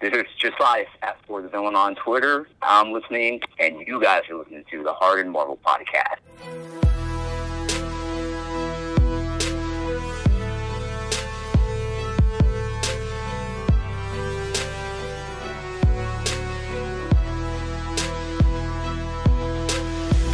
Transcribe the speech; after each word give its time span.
This 0.00 0.12
is 0.14 0.26
Josiah 0.38 0.86
at 1.02 1.16
For 1.26 1.42
the 1.42 1.48
Villain 1.48 1.74
on 1.74 1.96
Twitter. 1.96 2.46
I'm 2.62 2.92
listening, 2.92 3.40
and 3.58 3.84
you 3.84 4.00
guys 4.00 4.22
are 4.30 4.36
listening 4.36 4.64
to 4.70 4.84
the 4.84 4.92
Hard 4.92 5.18
and 5.18 5.32
Marvel 5.32 5.58
podcast. 5.66 6.77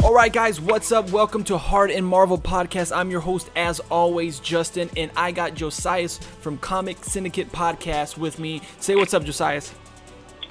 All 0.05 0.13
right, 0.13 0.31
guys, 0.31 0.61
what's 0.61 0.91
up? 0.91 1.09
Welcome 1.09 1.43
to 1.45 1.57
Hard 1.57 1.89
and 1.89 2.05
Marvel 2.05 2.37
Podcast. 2.37 2.95
I'm 2.95 3.09
your 3.09 3.21
host, 3.21 3.49
as 3.55 3.79
always, 3.89 4.39
Justin, 4.39 4.87
and 4.95 5.09
I 5.17 5.31
got 5.31 5.55
Josias 5.55 6.19
from 6.19 6.59
Comic 6.59 7.03
Syndicate 7.03 7.51
Podcast 7.51 8.15
with 8.15 8.37
me. 8.37 8.61
Say 8.79 8.95
what's 8.95 9.15
up, 9.15 9.23
Josias. 9.23 9.71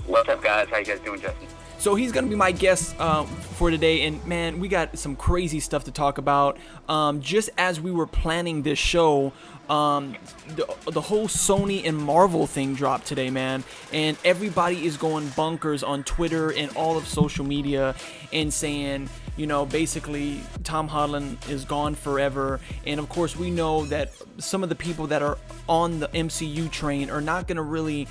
What's 0.07 0.29
up, 0.29 0.43
guys? 0.43 0.67
How 0.71 0.79
you 0.79 0.85
guys 0.85 0.99
doing, 0.99 1.21
Justin? 1.21 1.47
So 1.79 1.95
he's 1.95 2.11
gonna 2.11 2.27
be 2.27 2.35
my 2.35 2.51
guest 2.51 2.99
um, 3.01 3.29
for 3.29 3.71
today, 3.71 4.03
and 4.03 4.27
man, 4.27 4.59
we 4.59 4.67
got 4.67 4.99
some 4.99 5.15
crazy 5.15 5.61
stuff 5.61 5.85
to 5.85 5.93
talk 5.93 6.19
about. 6.19 6.59
Um, 6.89 7.21
just 7.21 7.51
as 7.57 7.81
we 7.81 7.93
were 7.93 8.09
planning 8.09 8.63
this 8.63 8.81
show, 8.81 9.33
um, 9.71 10.17
the, 10.57 10.67
the 10.91 11.01
whole 11.01 11.29
Sony 11.29 11.87
and 11.87 11.97
Marvel 11.97 12.49
thing 12.49 12.75
dropped 12.75 13.07
today, 13.07 13.31
man, 13.31 13.63
and 13.93 14.17
everybody 14.25 14.85
is 14.85 14.97
going 14.97 15.29
bunkers 15.37 15.85
on 15.85 16.03
Twitter 16.03 16.53
and 16.53 16.77
all 16.77 16.97
of 16.99 17.07
social 17.07 17.45
media 17.45 17.95
and 18.33 18.53
saying, 18.53 19.09
you 19.37 19.47
know, 19.47 19.67
basically 19.67 20.41
Tom 20.63 20.89
Holland 20.89 21.39
is 21.49 21.65
gone 21.65 21.95
forever, 21.95 22.61
and 22.87 23.01
of 23.01 23.09
course 23.09 23.37
we 23.37 23.51
know 23.51 23.85
that 23.87 24.13
some 24.39 24.63
of 24.63 24.69
the 24.69 24.75
people 24.75 25.09
that 25.09 25.23
are 25.23 25.39
on 25.69 26.01
the 26.01 26.09
MCU 26.09 26.71
train 26.71 27.11
are 27.11 27.21
not 27.21 27.49
gonna 27.49 27.63
really 27.63 28.07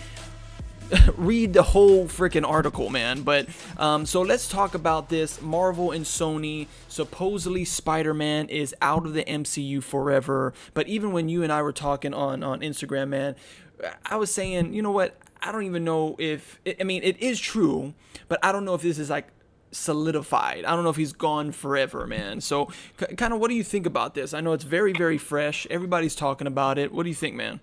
read 1.18 1.54
the 1.54 1.64
whole 1.64 2.06
freaking 2.06 2.48
article, 2.48 2.90
man. 2.90 3.22
But 3.22 3.48
um, 3.78 4.06
so 4.06 4.22
let's 4.22 4.48
talk 4.48 4.76
about 4.76 5.10
this. 5.10 5.42
Marvel 5.42 5.92
and 5.92 6.06
Sony 6.06 6.68
supposedly 6.88 7.66
Spider-Man 7.66 8.50
is 8.50 8.76
out 8.82 9.06
of 9.06 9.14
the 9.14 9.24
MCU 9.24 9.82
forever. 9.82 10.54
But 10.74 10.88
even 10.88 11.12
when 11.12 11.30
you 11.30 11.44
and 11.44 11.52
I 11.52 11.62
were 11.62 11.74
talking 11.74 12.14
on 12.14 12.44
on 12.44 12.62
Instagram, 12.62 13.10
man, 13.10 13.36
I 14.06 14.16
was 14.18 14.34
saying, 14.34 14.74
you 14.74 14.82
know 14.82 14.92
what? 14.92 15.18
I 15.42 15.52
don't 15.52 15.64
even 15.64 15.84
know 15.84 16.16
if 16.20 16.60
I 16.80 16.84
mean 16.84 17.04
it 17.04 17.22
is 17.22 17.40
true, 17.40 17.94
but 18.28 18.40
I 18.44 18.52
don't 18.52 18.66
know 18.66 18.76
if 18.76 18.82
this 18.82 18.98
is 18.98 19.10
like 19.10 19.28
solidified. 19.74 20.66
I 20.66 20.76
don't 20.76 20.84
know 20.84 20.90
if 20.90 20.96
he's 20.96 21.14
gone 21.14 21.52
forever, 21.52 22.08
man. 22.08 22.42
So, 22.42 22.70
c- 23.00 23.16
kind 23.16 23.34
of, 23.34 23.40
what 23.40 23.50
do 23.50 23.56
you 23.56 23.64
think 23.64 23.86
about 23.86 24.16
this? 24.16 24.34
I 24.34 24.42
know 24.42 24.54
it's 24.54 24.64
very, 24.64 24.94
very 24.94 25.18
fresh. 25.18 25.68
Everybody's 25.70 26.16
talking 26.16 26.48
about 26.48 26.78
it. 26.78 26.92
What 26.94 27.04
do 27.04 27.10
you 27.10 27.16
think, 27.16 27.36
man? 27.36 27.60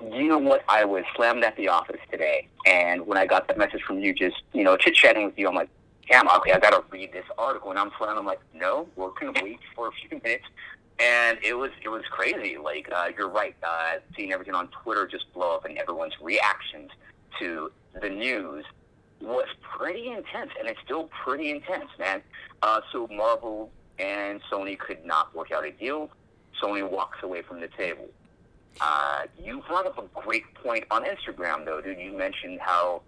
You 0.00 0.28
know 0.28 0.38
what? 0.38 0.64
I 0.68 0.84
was 0.84 1.04
slammed 1.14 1.44
at 1.44 1.56
the 1.56 1.68
office 1.68 2.00
today, 2.10 2.48
and 2.66 3.06
when 3.06 3.18
I 3.18 3.26
got 3.26 3.48
that 3.48 3.58
message 3.58 3.82
from 3.82 4.00
you, 4.00 4.14
just 4.14 4.42
you 4.52 4.64
know, 4.64 4.76
chit 4.76 4.94
chatting 4.94 5.26
with 5.26 5.38
you, 5.38 5.46
I'm 5.46 5.54
like, 5.54 5.68
damn, 6.10 6.28
okay, 6.28 6.52
I 6.52 6.58
gotta 6.58 6.82
read 6.90 7.12
this 7.12 7.26
article, 7.36 7.70
and 7.70 7.78
I'm 7.78 7.90
slammed. 7.98 8.18
I'm 8.18 8.26
like, 8.26 8.40
no, 8.54 8.88
we're 8.96 9.10
gonna 9.10 9.38
wait 9.42 9.58
for 9.74 9.88
a 9.88 9.92
few 9.92 10.20
minutes, 10.24 10.46
and 10.98 11.38
it 11.42 11.54
was 11.54 11.70
it 11.82 11.90
was 11.90 12.02
crazy. 12.10 12.56
Like 12.56 12.88
uh, 12.90 13.10
you're 13.16 13.28
right, 13.28 13.54
uh, 13.62 13.96
seeing 14.16 14.32
everything 14.32 14.54
on 14.54 14.68
Twitter 14.68 15.06
just 15.06 15.30
blow 15.34 15.56
up, 15.56 15.66
and 15.66 15.76
everyone's 15.76 16.14
reactions 16.20 16.90
to 17.38 17.70
the 18.00 18.08
news 18.08 18.64
was 19.20 19.48
pretty 19.60 20.08
intense, 20.08 20.50
and 20.58 20.68
it's 20.68 20.80
still 20.84 21.10
pretty 21.24 21.50
intense, 21.50 21.90
man. 21.98 22.22
Uh, 22.62 22.80
so 22.92 23.06
Marvel 23.08 23.70
and 23.98 24.40
Sony 24.50 24.78
could 24.78 25.04
not 25.04 25.34
work 25.34 25.52
out 25.52 25.64
a 25.64 25.70
deal. 25.70 26.10
Sony 26.62 26.88
walks 26.88 27.18
away 27.22 27.42
from 27.42 27.60
the 27.60 27.68
table. 27.68 28.08
Uh, 28.80 29.22
you 29.42 29.62
brought 29.68 29.86
up 29.86 29.98
a 29.98 30.20
great 30.20 30.54
point 30.54 30.84
on 30.90 31.04
Instagram, 31.04 31.64
though, 31.64 31.80
dude. 31.80 31.98
You 31.98 32.16
mentioned 32.16 32.60
how 32.60 33.02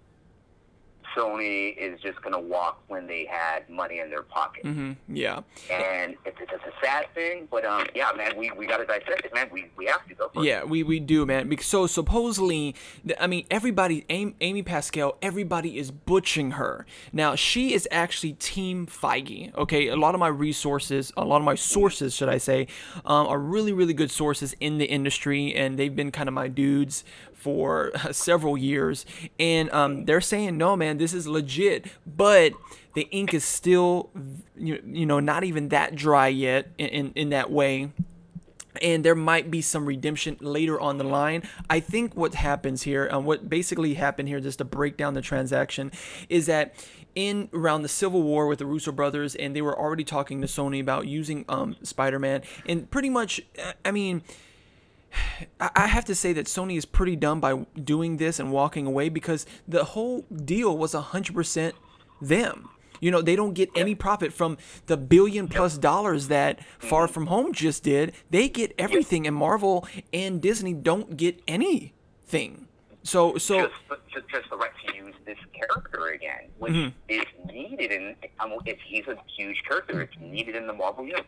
Sony 1.16 1.76
is 1.76 2.00
just 2.00 2.20
going 2.22 2.32
to 2.32 2.40
walk 2.40 2.82
when 2.88 3.06
they 3.06 3.26
had 3.26 3.68
money 3.68 4.00
in 4.00 4.10
their 4.10 4.22
pocket. 4.22 4.64
Mm-hmm. 4.64 4.92
Yeah. 5.14 5.40
And 5.70 6.16
it's, 6.24 6.38
it's 6.40 6.52
a 6.52 6.72
sad 6.84 7.06
thing, 7.14 7.48
but 7.50 7.64
um, 7.64 7.86
yeah, 7.94 8.12
man, 8.16 8.36
we, 8.36 8.50
we 8.52 8.66
got 8.66 8.78
to 8.78 8.86
dissect 8.86 9.24
it, 9.24 9.34
man. 9.34 9.48
We, 9.52 9.66
we 9.76 9.86
have 9.86 10.06
to 10.08 10.14
go. 10.14 10.30
For 10.32 10.44
yeah, 10.44 10.64
we, 10.64 10.82
we 10.82 11.00
do, 11.00 11.26
man. 11.26 11.48
Because 11.48 11.66
so 11.66 11.86
supposedly, 11.86 12.74
I 13.18 13.26
mean, 13.26 13.46
everybody, 13.50 14.04
Amy, 14.08 14.34
Amy 14.40 14.62
Pascal, 14.62 15.16
everybody 15.22 15.78
is 15.78 15.90
butching 15.90 16.52
her. 16.52 16.86
Now 17.12 17.34
she 17.34 17.74
is 17.74 17.88
actually 17.90 18.34
Team 18.34 18.86
Feige. 18.86 19.54
Okay, 19.54 19.88
a 19.88 19.96
lot 19.96 20.14
of 20.14 20.20
my 20.20 20.28
resources, 20.28 21.12
a 21.16 21.24
lot 21.24 21.38
of 21.38 21.44
my 21.44 21.54
sources, 21.54 22.14
should 22.14 22.28
I 22.28 22.38
say, 22.38 22.66
um, 23.04 23.26
are 23.26 23.38
really 23.38 23.72
really 23.72 23.94
good 23.94 24.10
sources 24.10 24.54
in 24.60 24.78
the 24.78 24.86
industry, 24.86 25.54
and 25.54 25.78
they've 25.78 25.94
been 25.94 26.10
kind 26.10 26.28
of 26.28 26.34
my 26.34 26.48
dudes 26.48 27.04
for 27.42 27.92
several 28.12 28.56
years, 28.56 29.04
and 29.38 29.70
um, 29.72 30.04
they're 30.04 30.20
saying, 30.20 30.56
no, 30.56 30.76
man, 30.76 30.98
this 30.98 31.12
is 31.12 31.26
legit, 31.26 31.86
but 32.06 32.52
the 32.94 33.08
ink 33.10 33.34
is 33.34 33.44
still, 33.44 34.10
you, 34.56 34.82
you 34.86 35.06
know, 35.06 35.18
not 35.20 35.44
even 35.44 35.68
that 35.70 35.94
dry 35.94 36.28
yet 36.28 36.68
in, 36.78 36.88
in, 36.88 37.12
in 37.14 37.30
that 37.30 37.50
way 37.50 37.90
and 38.80 39.04
there 39.04 39.14
might 39.14 39.50
be 39.50 39.60
some 39.60 39.84
redemption 39.84 40.36
later 40.40 40.80
on 40.80 40.98
the 40.98 41.04
line. 41.04 41.42
I 41.68 41.80
think 41.80 42.16
what 42.16 42.34
happens 42.34 42.82
here, 42.82 43.04
and 43.04 43.16
um, 43.16 43.24
what 43.24 43.48
basically 43.48 43.94
happened 43.94 44.28
here, 44.28 44.40
just 44.40 44.58
to 44.58 44.64
break 44.64 44.96
down 44.96 45.14
the 45.14 45.20
transaction, 45.20 45.92
is 46.28 46.46
that 46.46 46.74
in 47.14 47.50
around 47.52 47.82
the 47.82 47.88
Civil 47.88 48.22
War 48.22 48.46
with 48.46 48.58
the 48.58 48.66
Russo 48.66 48.92
brothers, 48.92 49.34
and 49.34 49.54
they 49.54 49.62
were 49.62 49.78
already 49.78 50.04
talking 50.04 50.40
to 50.40 50.46
Sony 50.46 50.80
about 50.80 51.06
using 51.06 51.44
um, 51.48 51.76
Spider-Man, 51.82 52.42
and 52.66 52.90
pretty 52.90 53.10
much, 53.10 53.40
I 53.84 53.90
mean. 53.90 54.22
I 55.60 55.86
have 55.86 56.04
to 56.06 56.14
say 56.14 56.32
that 56.32 56.46
Sony 56.46 56.76
is 56.76 56.84
pretty 56.84 57.16
dumb 57.16 57.40
by 57.40 57.66
doing 57.82 58.16
this 58.16 58.38
and 58.38 58.52
walking 58.52 58.86
away 58.86 59.08
because 59.08 59.46
the 59.66 59.84
whole 59.84 60.22
deal 60.22 60.76
was 60.76 60.94
100% 60.94 61.72
them. 62.20 62.68
You 63.00 63.10
know, 63.10 63.20
they 63.20 63.34
don't 63.34 63.52
get 63.52 63.68
any 63.74 63.96
profit 63.96 64.32
from 64.32 64.58
the 64.86 64.96
billion 64.96 65.48
plus 65.48 65.76
dollars 65.76 66.28
that 66.28 66.64
Far 66.78 67.08
From 67.08 67.26
Home 67.26 67.52
just 67.52 67.82
did. 67.82 68.12
They 68.30 68.48
get 68.48 68.72
everything, 68.78 69.26
and 69.26 69.34
Marvel 69.34 69.88
and 70.12 70.40
Disney 70.40 70.72
don't 70.72 71.16
get 71.16 71.42
anything. 71.48 72.68
So, 73.02 73.36
so 73.38 73.62
just, 73.62 73.74
just, 74.14 74.28
just 74.28 74.50
the 74.50 74.56
right 74.56 74.70
to 74.86 74.94
use 74.94 75.14
this 75.26 75.38
character 75.52 76.10
again, 76.10 76.48
which 76.58 76.72
mm-hmm. 76.72 76.96
is 77.08 77.24
needed 77.52 77.90
in. 77.90 78.14
Um, 78.38 78.52
if 78.66 78.78
he's 78.86 79.08
a 79.08 79.16
huge 79.36 79.60
character, 79.66 80.00
it's 80.02 80.14
needed 80.20 80.54
in 80.54 80.68
the 80.68 80.72
Marvel 80.72 81.04
universe 81.04 81.26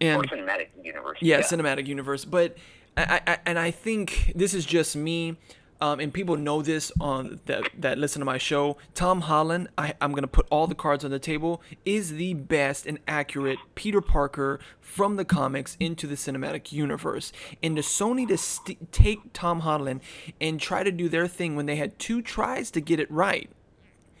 and, 0.00 0.20
or 0.20 0.24
cinematic 0.24 0.68
universe. 0.82 1.18
Yeah, 1.20 1.36
yeah, 1.36 1.42
cinematic 1.42 1.86
universe. 1.86 2.24
But 2.24 2.56
I, 2.96 3.20
I, 3.26 3.38
and 3.46 3.58
I 3.58 3.70
think 3.70 4.32
this 4.34 4.54
is 4.54 4.64
just 4.64 4.94
me 4.94 5.36
um, 5.80 6.00
and 6.00 6.14
people 6.14 6.36
know 6.36 6.62
this 6.62 6.92
on 7.00 7.40
that 7.46 7.68
that 7.78 7.98
listen 7.98 8.20
to 8.20 8.24
my 8.24 8.38
show. 8.38 8.76
Tom 8.94 9.22
Holland, 9.22 9.68
I, 9.76 9.94
I'm 10.00 10.12
gonna 10.12 10.26
put 10.26 10.46
all 10.50 10.66
the 10.66 10.74
cards 10.74 11.04
on 11.04 11.10
the 11.10 11.18
table, 11.18 11.60
is 11.84 12.12
the 12.12 12.34
best 12.34 12.86
and 12.86 12.98
accurate 13.06 13.58
Peter 13.74 14.00
Parker 14.00 14.60
from 14.80 15.16
the 15.16 15.24
comics 15.24 15.76
into 15.80 16.06
the 16.06 16.14
cinematic 16.14 16.72
universe. 16.72 17.32
And 17.62 17.76
to 17.76 17.82
Sony 17.82 18.26
to 18.28 18.38
st- 18.38 18.92
take 18.92 19.32
Tom 19.32 19.60
Holland 19.60 20.00
and 20.40 20.60
try 20.60 20.82
to 20.84 20.92
do 20.92 21.08
their 21.08 21.26
thing 21.26 21.56
when 21.56 21.66
they 21.66 21.76
had 21.76 21.98
two 21.98 22.22
tries 22.22 22.70
to 22.70 22.80
get 22.80 23.00
it 23.00 23.10
right, 23.10 23.50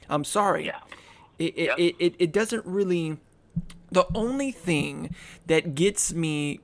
I'm 0.08 0.24
sorry. 0.24 0.66
Yeah. 0.66 0.80
It, 1.38 1.56
it, 1.56 1.70
it, 1.78 1.96
it, 1.98 2.14
it 2.18 2.32
doesn't 2.32 2.64
really. 2.66 3.18
The 3.90 4.06
only 4.12 4.50
thing 4.50 5.14
that 5.46 5.76
gets 5.76 6.12
me 6.12 6.60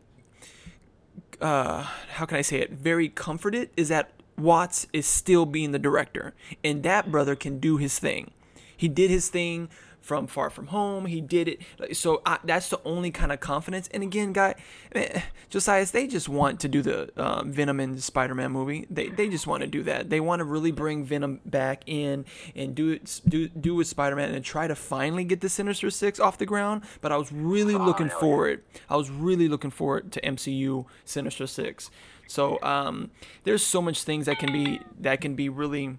uh, 1.41 1.83
how 2.15 2.27
can 2.27 2.37
I 2.37 2.43
say 2.43 2.59
it, 2.59 2.71
very 2.71 3.09
comforted 3.09 3.71
is 3.77 3.89
that 3.89 4.11
Watts 4.37 4.87
is 4.93 5.07
still 5.07 5.45
being 5.45 5.73
the 5.73 5.79
director, 5.79 6.35
and 6.65 6.83
that 6.83 7.11
brother 7.11 7.37
can 7.37 7.59
do 7.61 7.77
his 7.77 7.99
thing. 7.99 8.31
He 8.77 8.89
did 8.89 9.11
his 9.11 9.29
thing 9.29 9.69
from 10.01 10.27
Far 10.27 10.51
From 10.51 10.69
Home. 10.69 11.07
He 11.07 11.21
did 11.21 11.49
it. 11.49 11.97
So 11.97 12.23
I, 12.25 12.39
that's 12.45 12.69
the 12.69 12.81
only 12.85 13.11
kind 13.11 13.33
of 13.33 13.41
confidence. 13.41 13.89
And 13.93 14.03
again, 14.03 14.33
guy, 14.33 14.55
eh, 14.93 15.23
Josias, 15.51 15.93
they 15.93 16.07
just 16.07 16.29
want 16.29 16.61
to 16.61 16.69
do 16.69 16.83
the 16.83 17.11
um, 17.17 17.53
Venom 17.53 17.81
and 17.81 18.03
Spider-Man 18.03 18.51
movie. 18.51 18.87
They, 18.91 19.09
they 19.09 19.29
just 19.29 19.47
want 19.47 19.63
to 19.63 19.67
do 19.67 19.83
that. 19.85 20.11
They 20.11 20.21
want 20.21 20.41
to 20.41 20.45
really 20.45 20.73
bring 20.73 21.05
Venom 21.05 21.41
back 21.45 21.83
in 21.87 22.25
and 22.55 22.75
do 22.75 22.91
it 22.91 23.21
do 23.29 23.49
do 23.49 23.75
with 23.75 23.87
Spider-Man 23.87 24.35
and 24.35 24.45
try 24.45 24.67
to 24.67 24.75
finally 24.75 25.25
get 25.25 25.41
the 25.41 25.49
Sinister 25.49 25.91
Six 25.91 26.19
off 26.19 26.39
the 26.39 26.47
ground. 26.47 26.83
But 27.01 27.13
I 27.13 27.17
was 27.17 27.31
really 27.33 27.75
oh, 27.75 27.85
looking 27.85 28.09
forward. 28.09 28.63
I 28.89 28.97
was 28.97 29.11
really 29.11 29.49
looking 29.49 29.71
forward 29.71 30.13
to 30.13 30.21
MCU 30.21 30.87
Sinister 31.05 31.47
Six. 31.47 31.91
So 32.27 32.63
um, 32.63 33.11
there's 33.45 33.65
so 33.65 33.83
much 33.83 34.05
things 34.05 34.27
that 34.27 34.39
can 34.39 34.53
be 34.53 34.81
that 35.01 35.21
can 35.21 35.35
be 35.35 35.49
really 35.49 35.99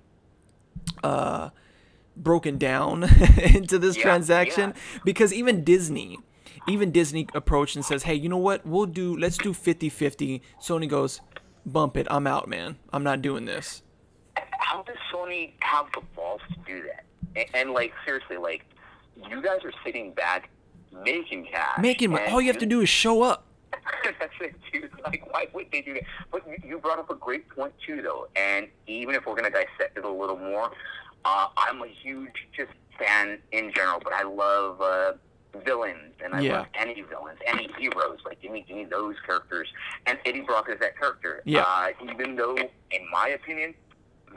uh, 1.03 1.49
broken 2.15 2.57
down 2.57 3.03
into 3.53 3.79
this 3.79 3.97
yeah, 3.97 4.03
transaction 4.03 4.73
yeah. 4.75 4.99
because 5.05 5.33
even 5.33 5.63
Disney 5.63 6.17
even 6.67 6.91
Disney 6.91 7.27
approached 7.33 7.75
and 7.75 7.83
says, 7.83 8.03
"Hey, 8.03 8.13
you 8.15 8.29
know 8.29 8.37
what? 8.37 8.65
We'll 8.65 8.85
do 8.85 9.17
let's 9.17 9.37
do 9.37 9.51
50-50." 9.51 10.41
Sony 10.61 10.87
goes, 10.87 11.21
"Bump 11.65 11.97
it. 11.97 12.07
I'm 12.09 12.27
out, 12.27 12.47
man. 12.47 12.77
I'm 12.93 13.03
not 13.03 13.21
doing 13.21 13.45
this." 13.45 13.81
How 14.59 14.83
does 14.83 14.97
Sony 15.11 15.53
have 15.61 15.87
the 15.93 16.01
balls 16.15 16.41
to 16.49 16.59
do 16.65 16.83
that? 16.83 17.05
And, 17.35 17.55
and 17.55 17.71
like 17.71 17.93
seriously, 18.05 18.37
like 18.37 18.65
you 19.29 19.41
guys 19.41 19.59
are 19.63 19.73
sitting 19.83 20.13
back 20.13 20.49
making 21.03 21.45
cash. 21.45 21.79
Making 21.79 22.11
money. 22.11 22.27
all 22.27 22.41
you 22.41 22.47
have 22.47 22.59
to 22.59 22.65
do 22.65 22.81
is 22.81 22.89
show 22.89 23.21
up. 23.23 23.45
That's 24.19 24.33
it, 24.41 24.55
too. 24.71 24.89
Like, 25.03 25.25
why 25.31 25.47
would 25.53 25.67
they 25.71 25.81
do 25.81 25.93
that? 25.93 26.03
But 26.31 26.43
you 26.63 26.77
brought 26.79 26.99
up 26.99 27.09
a 27.09 27.15
great 27.15 27.47
point 27.49 27.73
too, 27.85 28.01
though. 28.01 28.27
And 28.35 28.67
even 28.87 29.15
if 29.15 29.25
we're 29.25 29.35
going 29.35 29.45
to 29.45 29.49
dissect 29.49 29.97
it 29.97 30.05
a 30.05 30.09
little 30.09 30.37
more. 30.37 30.71
Uh, 31.25 31.47
I'm 31.57 31.81
a 31.81 31.87
huge 31.87 32.47
just 32.55 32.71
fan 32.97 33.39
in 33.51 33.71
general, 33.73 33.99
but 34.03 34.13
I 34.13 34.23
love 34.23 34.81
uh, 34.81 35.13
villains 35.65 36.13
and 36.23 36.33
I 36.33 36.41
Yeah. 36.41 36.57
love 36.59 36.65
any 36.75 37.01
villains, 37.01 37.39
any 37.45 37.69
heroes. 37.77 38.19
Like 38.25 38.41
give 38.41 38.51
me, 38.51 38.63
give 38.67 38.77
me 38.77 38.85
those 38.85 39.15
characters. 39.25 39.67
And 40.05 40.17
Eddie 40.25 40.41
Brock 40.41 40.67
is 40.69 40.79
that 40.79 40.97
character. 40.97 41.41
Yeah. 41.45 41.61
Uh, 41.67 41.89
even 42.11 42.35
though, 42.35 42.55
in 42.57 43.09
my 43.11 43.29
opinion, 43.29 43.73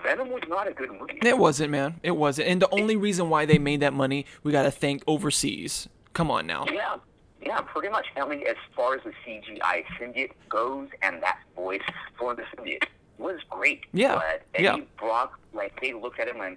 Venom 0.02 0.31
was 0.31 0.42
not 0.48 0.66
a 0.66 0.72
good 0.72 0.90
movie. 0.90 1.19
It 1.22 1.38
wasn't, 1.38 1.70
man. 1.70 2.00
It 2.02 2.12
wasn't. 2.12 2.48
And 2.48 2.60
the 2.60 2.69
only 2.70 2.96
reason 2.96 3.31
why 3.31 3.46
they 3.46 3.58
made 3.58 3.81
that 3.81 3.92
money, 3.92 4.26
we 4.42 4.50
got 4.52 4.64
to 4.64 4.70
thank 4.70 5.02
overseas. 5.06 5.88
Come 6.14 6.31
on 6.31 6.46
now. 6.46 6.64
Yeah, 6.72 6.96
yeah, 7.40 7.60
pretty 7.60 7.88
much. 7.90 8.06
I 8.16 8.26
mean, 8.26 8.44
as 8.46 8.56
far 8.75 8.96
as 8.96 9.02
the 9.04 9.12
CGI 9.25 9.84
symbiote 10.00 10.32
goes, 10.48 10.88
and 11.02 11.22
that 11.22 11.38
voice 11.54 11.81
for 12.19 12.34
the 12.34 12.42
symbiote 12.56 12.82
was 13.19 13.40
great. 13.50 13.82
Yeah, 13.93 14.14
But 14.16 14.43
Eddie 14.55 14.64
yeah. 14.64 14.76
Brock, 14.99 15.38
like, 15.52 15.81
they 15.81 15.93
looked 15.93 16.19
at 16.20 16.28
him 16.28 16.40
and 16.40 16.56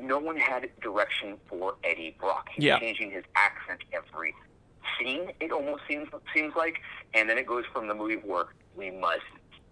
no 0.00 0.18
one 0.18 0.36
had 0.36 0.68
direction 0.80 1.36
for 1.48 1.74
Eddie 1.84 2.16
Brock. 2.18 2.48
He's 2.52 2.64
Yeah. 2.64 2.78
changing 2.80 3.10
his 3.12 3.24
accent 3.36 3.82
every 3.92 4.34
scene, 4.98 5.32
it 5.40 5.50
almost 5.52 5.82
seems 5.88 6.08
seems 6.34 6.54
like. 6.56 6.80
And 7.14 7.28
then 7.28 7.38
it 7.38 7.46
goes 7.46 7.64
from 7.72 7.86
the 7.88 7.94
movie 7.94 8.16
where 8.16 8.46
we 8.76 8.90
must 8.90 9.22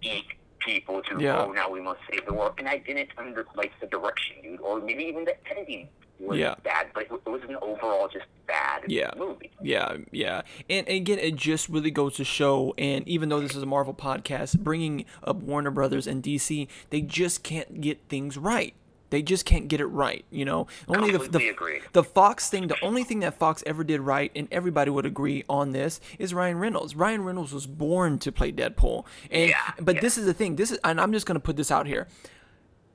eat 0.00 0.26
people 0.60 1.02
to, 1.02 1.20
Yeah. 1.20 1.42
oh, 1.44 1.50
now 1.52 1.68
we 1.68 1.80
must 1.80 2.00
save 2.10 2.24
the 2.24 2.32
world. 2.32 2.54
And 2.58 2.68
I 2.68 2.78
didn't 2.78 3.10
under, 3.18 3.44
like 3.56 3.72
the 3.80 3.86
direction, 3.88 4.36
dude, 4.42 4.60
or 4.60 4.80
maybe 4.80 5.04
even 5.04 5.24
the 5.24 5.34
editing 5.50 5.88
was 6.22 6.38
Yeah. 6.38 6.54
bad, 6.62 6.88
but 6.94 7.04
it 7.04 7.10
was 7.28 7.42
an 7.48 7.56
overall 7.62 8.08
just 8.08 8.26
bad 8.46 8.84
Yeah. 8.86 9.10
movie. 9.16 9.50
Yeah, 9.62 9.96
yeah. 10.10 10.42
And, 10.70 10.86
and 10.88 10.96
again, 10.96 11.18
it 11.18 11.36
just 11.36 11.68
really 11.68 11.90
goes 11.90 12.14
to 12.16 12.24
show, 12.24 12.74
and 12.78 13.06
even 13.08 13.28
though 13.28 13.40
this 13.40 13.54
is 13.54 13.62
a 13.62 13.66
Marvel 13.66 13.94
podcast, 13.94 14.58
bringing 14.60 15.04
up 15.24 15.36
Warner 15.36 15.70
Brothers 15.70 16.06
and 16.06 16.22
DC, 16.22 16.68
they 16.90 17.00
just 17.00 17.42
can't 17.42 17.80
get 17.80 18.00
things 18.08 18.36
right. 18.38 18.74
They 19.10 19.20
just 19.20 19.44
can't 19.44 19.68
get 19.68 19.78
it 19.78 19.86
right, 19.88 20.24
you 20.30 20.46
know. 20.46 20.66
Only 20.88 21.10
the, 21.10 21.18
Completely 21.18 21.48
the 21.48 21.54
agreed. 21.54 21.82
the 21.92 22.02
Fox 22.02 22.48
thing, 22.48 22.68
the 22.68 22.82
only 22.82 23.04
thing 23.04 23.20
that 23.20 23.38
Fox 23.38 23.62
ever 23.66 23.84
did 23.84 24.00
right, 24.00 24.32
and 24.34 24.48
everybody 24.50 24.90
would 24.90 25.04
agree 25.04 25.44
on 25.50 25.72
this, 25.72 26.00
is 26.18 26.32
Ryan 26.32 26.58
Reynolds. 26.58 26.96
Ryan 26.96 27.22
Reynolds 27.22 27.52
was 27.52 27.66
born 27.66 28.18
to 28.20 28.32
play 28.32 28.50
Deadpool, 28.52 29.04
and 29.30 29.50
Yeah, 29.50 29.58
but 29.78 29.96
yeah. 29.96 30.00
this 30.00 30.16
is 30.16 30.24
the 30.24 30.32
thing. 30.32 30.56
This 30.56 30.70
is, 30.70 30.78
and 30.82 30.98
I'm 30.98 31.12
just 31.12 31.26
gonna 31.26 31.40
put 31.40 31.56
this 31.56 31.70
out 31.70 31.86
here. 31.86 32.08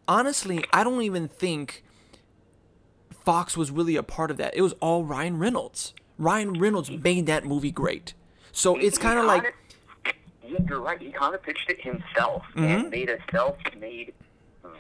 Honestly, 0.07 0.63
I 0.71 0.83
don't 0.83 1.01
even 1.01 1.27
think 1.27 1.83
Fox 3.27 3.57
was 3.57 3.71
really 3.71 3.97
a 3.97 4.03
part 4.03 4.31
of 4.31 4.37
that. 4.37 4.55
It 4.55 4.61
was 4.61 4.71
all 4.79 5.03
Ryan 5.03 5.37
Reynolds. 5.37 5.93
Ryan 6.17 6.53
Reynolds 6.53 6.89
made 6.89 7.25
that 7.25 7.43
movie 7.43 7.71
great. 7.71 8.13
So 8.53 8.77
it's 8.77 8.97
kind 8.97 9.19
of 9.19 9.25
like, 9.25 9.53
you're 10.69 10.79
right. 10.79 10.97
He 11.01 11.11
kind 11.11 11.35
of 11.35 11.43
pitched 11.43 11.69
it 11.69 11.81
himself 11.81 12.43
Mm-hmm. 12.55 12.63
and 12.63 12.89
made 12.89 13.09
a 13.09 13.17
self-made 13.29 14.13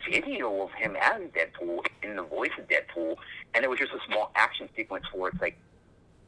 video 0.09 0.61
of 0.61 0.71
him 0.71 0.95
as 0.95 1.23
Deadpool 1.35 1.79
in 2.03 2.15
the 2.15 2.23
voice 2.23 2.51
of 2.57 2.69
Deadpool, 2.69 3.17
and 3.53 3.65
it 3.65 3.69
was 3.69 3.79
just 3.79 3.91
a 3.91 3.99
small 4.07 4.31
action 4.35 4.69
sequence 4.77 5.03
where 5.13 5.29
it's 5.29 5.41
like 5.41 5.57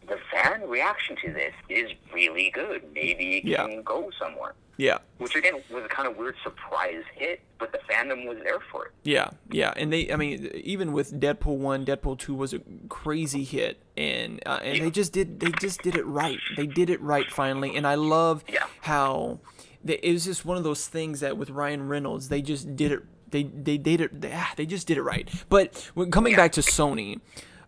the 0.06 0.18
fan 0.30 0.68
reaction 0.68 1.15
to 1.24 1.31
this 1.31 1.54
is 1.69 1.89
really 2.13 2.50
good. 2.50 2.83
Maybe 2.94 3.38
it 3.38 3.45
Yeah. 3.45 3.65
can 3.65 3.81
go 3.81 4.12
somewhere. 4.19 4.56
Yeah, 4.81 4.99
Which 5.17 5.35
again 5.35 5.55
was 5.69 5.83
a 5.83 5.89
kind 5.89 6.07
of 6.07 6.15
weird 6.15 6.35
surprise 6.41 7.03
hit, 7.13 7.41
but 7.59 7.73
the 7.73 7.79
fandom 7.79 8.25
was 8.25 8.37
there 8.45 8.59
for 8.71 8.85
it. 8.85 8.91
yeah, 9.03 9.31
yeah. 9.51 9.73
And 9.75 9.91
they, 9.91 10.09
I 10.09 10.15
mean, 10.15 10.49
even 10.55 10.93
with 10.93 11.19
Deadpool 11.19 11.57
one, 11.57 11.85
Deadpool 11.85 12.17
two 12.17 12.33
was 12.33 12.53
a 12.53 12.61
crazy 12.87 13.43
hit, 13.43 13.81
and 13.97 14.41
uh, 14.45 14.59
and 14.63 14.81
they 14.81 14.89
just 14.89 15.11
did, 15.11 15.41
they 15.41 15.51
just 15.59 15.81
did 15.81 15.95
it 15.97 16.05
right. 16.05 16.39
They 16.55 16.65
did 16.65 16.89
it 16.89 17.01
right 17.01 17.29
finally, 17.29 17.75
and 17.75 17.85
I 17.85 17.95
love 17.95 18.45
Yeah. 18.47 18.63
how 18.81 19.39
they, 19.83 19.95
it 19.95 20.13
was 20.13 20.23
just 20.23 20.45
one 20.45 20.55
of 20.55 20.63
those 20.63 20.87
things 20.87 21.19
that 21.19 21.35
with 21.37 21.49
Ryan 21.49 21.89
Reynolds, 21.89 22.29
they 22.29 22.41
just 22.41 22.77
did 22.77 22.93
it. 22.93 23.03
They 23.31 23.43
they 23.43 23.77
did 23.77 23.99
it. 23.99 24.21
They, 24.21 24.31
ah, 24.33 24.53
they 24.55 24.65
just 24.65 24.87
did 24.87 24.97
it 24.97 25.03
right. 25.03 25.29
But 25.49 25.91
when 25.93 26.09
coming 26.09 26.37
back 26.37 26.53
to 26.53 26.61
Sony, 26.61 27.19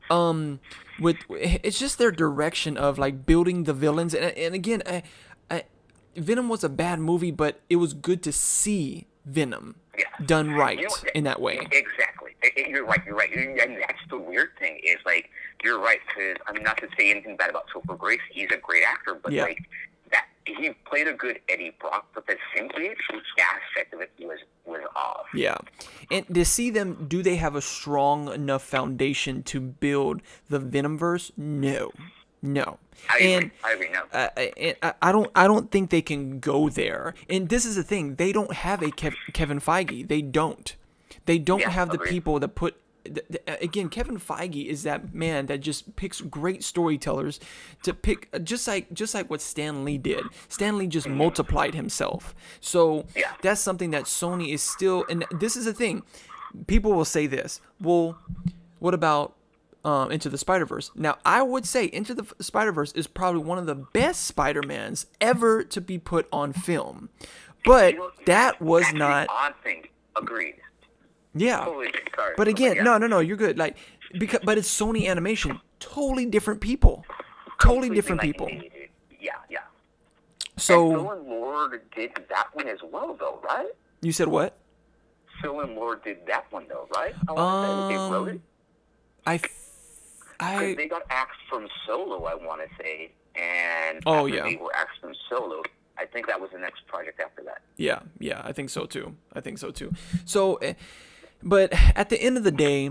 um 0.10 0.62
with 1.00 1.18
it's 1.30 1.80
just 1.80 1.98
their 1.98 2.12
direction 2.12 2.78
of 2.78 2.98
like 3.00 3.26
building 3.26 3.64
the 3.64 3.74
villains 3.74 4.14
and, 4.14 4.26
and 4.38 4.54
again 4.54 4.84
I, 4.86 5.04
venom 6.16 6.50
was 6.50 6.64
a 6.64 6.70
bad 6.70 7.00
movie 7.00 7.32
but 7.32 7.60
it 7.70 7.78
was 7.78 7.94
good 7.94 8.22
to 8.24 8.32
see 8.32 9.08
venom 9.26 9.76
Yeah. 9.98 10.06
done 10.26 10.52
right 10.52 10.80
You 10.80 10.88
know 10.88 10.96
in 11.16 11.24
that 11.26 11.40
way 11.42 11.60
Exactly. 11.72 12.32
You're 12.68 12.86
right. 12.86 13.00
You're 13.06 13.16
right. 13.16 13.32
And 13.32 13.78
that's 13.80 14.00
the 14.10 14.18
weird 14.18 14.50
thing 14.58 14.80
is 14.84 14.98
like 15.06 15.30
you're 15.64 15.80
right 15.80 16.00
because 16.08 16.38
I'm 16.48 16.64
not 16.64 16.78
to 16.78 16.88
say 16.98 17.12
anything 17.12 17.38
bad 17.38 17.52
about 17.52 17.66
Topher 17.70 17.96
Grace. 17.96 18.20
He's 18.32 18.50
a 18.52 18.58
great 18.58 18.84
actor, 18.84 19.14
but 19.22 19.32
Yeah. 19.32 19.44
like 19.44 19.60
that 20.12 20.26
he 20.46 20.72
played 20.90 21.08
a 21.08 21.14
good 21.14 21.40
Eddie 21.50 21.76
Brock, 21.80 22.08
but 22.16 22.26
the 22.26 22.36
symbiote 22.56 22.96
aspect 23.40 23.94
of 23.94 24.02
it 24.02 24.12
was 24.20 24.40
was 24.66 24.82
off. 24.96 25.26
yeah 25.36 25.58
and 26.10 26.26
to 26.34 26.44
see 26.46 26.70
them 26.72 27.06
do 27.08 27.22
they 27.22 27.36
have 27.36 27.56
a 27.56 27.62
strong 27.62 28.32
enough 28.34 28.64
foundation 28.64 29.44
to 29.44 29.60
build 29.60 30.22
the 30.50 30.60
venomverse 30.60 31.32
no 31.38 31.92
no 32.42 32.78
I 33.10 33.18
and 33.20 33.46
agree. 33.46 33.52
I 33.64 33.72
agree. 33.74 33.90
No. 33.90 34.02
uh, 34.14 34.30
I, 34.38 34.94
I- 35.02 35.12
don't 35.12 35.32
I 35.36 35.48
don't 35.48 35.72
think 35.72 35.90
they 35.90 36.02
can 36.02 36.40
go 36.40 36.70
there. 36.70 37.14
And 37.30 37.50
this 37.50 37.66
is 37.66 37.76
the 37.76 37.84
thing: 37.84 38.16
they 38.16 38.32
don't 38.32 38.54
have 38.54 38.82
a 38.82 38.88
Kev, 38.88 39.14
Kevin 39.34 39.60
Feige. 39.60 40.08
They 40.08 40.22
don't. 40.22 40.76
They 41.26 41.38
don't 41.40 41.62
Yeah, 41.62 41.70
have 41.70 41.90
the 41.90 41.98
people 41.98 42.40
that 42.40 42.50
put. 42.56 42.76
th- 43.04 43.26
th- 43.28 43.62
Again, 43.62 43.90
Kevin 43.90 44.20
Feige 44.20 44.66
is 44.68 44.84
that 44.84 45.14
man 45.16 45.48
that 45.48 45.60
just 45.62 45.96
picks 45.96 46.22
great 46.22 46.64
storytellers 46.64 47.40
to 47.84 47.94
pick, 47.94 48.28
just 48.44 48.68
like 48.68 48.92
just 48.94 49.14
like 49.16 49.30
what 49.30 49.42
Stan 49.42 49.84
Lee 49.84 49.98
did. 49.98 50.24
Stan 50.50 50.78
Lee 50.78 50.88
just 50.88 51.08
multiplied 51.10 51.74
himself. 51.74 52.36
So 52.60 52.82
Mm-hmm. 53.04 53.20
Yeah. 53.20 53.32
that's 53.42 53.62
something 53.62 53.92
that 53.92 54.04
Sony 54.06 54.54
is 54.54 54.62
still. 54.62 55.06
And 55.10 55.26
this 55.40 55.56
is 55.56 55.66
the 55.66 55.74
thing: 55.74 56.04
people 56.68 56.92
will 56.94 57.06
say 57.06 57.26
this. 57.28 57.62
Well, 57.80 58.18
what 58.80 58.94
about 58.94 59.36
um, 59.84 60.12
Into 60.12 60.30
the 60.30 60.38
Spider 60.38 60.66
Verse. 60.66 60.92
Now, 60.96 61.18
I 61.26 61.42
would 61.42 61.66
say 61.66 61.86
Into 61.86 62.14
the 62.14 62.26
Spider 62.40 62.72
Verse 62.72 62.92
is 62.94 63.08
probably 63.08 63.42
one 63.44 63.58
of 63.58 63.66
the 63.66 63.76
best 63.76 64.26
Spider 64.26 64.62
Mans 64.64 65.06
ever 65.20 65.64
to 65.64 65.82
be 65.82 65.98
put 65.98 66.28
on 66.32 66.54
film, 66.54 67.10
but 67.66 67.96
that 68.26 68.62
was 68.62 68.92
not. 68.94 69.28
thing. 69.64 69.88
Agreed. 70.16 70.56
Yeah, 71.34 71.64
Totally. 71.64 71.94
Sorry. 72.16 72.34
but 72.36 72.48
again, 72.50 72.84
no, 72.84 72.98
no, 72.98 73.08
no, 73.08 73.20
you're 73.20 73.38
good. 73.38 73.58
Like 73.58 73.78
because, 74.20 74.42
but 74.44 74.58
it's 74.58 74.68
Sony 74.68 75.08
Animation, 75.08 75.62
totally 75.80 76.26
different 76.26 76.60
people, 76.60 77.06
totally 77.60 77.90
different 77.90 78.22
like 78.22 78.28
people. 78.34 78.50
Yeah, 79.20 79.32
yeah. 79.50 79.60
And 80.52 80.62
So 80.62 80.90
Phil 80.92 81.12
and 81.12 81.28
Lord 81.30 81.82
did 81.96 82.12
that 82.30 82.48
one 82.54 82.68
as 82.68 82.80
well, 82.84 83.16
though, 83.18 83.40
right? 83.46 83.70
you 84.02 84.12
said 84.12 84.28
what? 84.28 84.58
Phil 85.42 85.62
and 85.62 85.74
Lord 85.76 86.04
did 86.04 86.26
that 86.28 86.52
one, 86.52 86.66
though, 86.68 86.88
right? 86.96 87.16
I 87.30 87.32
want 87.32 87.66
to 87.66 87.68
say 87.68 87.76
that 87.76 87.88
they 87.88 88.14
wrote 88.14 88.28
it. 88.28 88.32
Um, 88.34 88.42
I, 89.26 89.40
I, 90.42 90.74
they 90.76 90.88
got 90.88 91.04
axed 91.10 91.40
from 91.50 91.68
Solo, 91.86 92.26
I 92.26 92.36
want 92.36 92.62
to 92.62 92.84
say, 92.84 93.12
and 93.36 94.02
Oh, 94.06 94.26
yeah. 94.26 94.44
they 94.44 94.56
were 94.58 94.76
axed 94.76 95.00
from 95.00 95.14
Solo, 95.30 95.62
I 95.98 96.06
think 96.06 96.28
that 96.28 96.40
was 96.42 96.50
the 96.52 96.60
next 96.60 96.86
project 96.88 97.20
after 97.20 97.44
that. 97.44 97.62
Yeah, 97.78 98.00
yeah, 98.20 98.42
I 98.44 98.52
think 98.52 98.70
so 98.70 98.86
too. 98.86 99.16
I 99.34 99.42
think 99.42 99.58
so 99.60 99.72
too. 99.72 99.92
So, 100.26 100.56
eh, 100.56 100.74
but 101.44 101.72
at 101.96 102.10
the 102.10 102.22
end 102.22 102.38
of 102.38 102.44
the 102.44 102.52
day, 102.52 102.88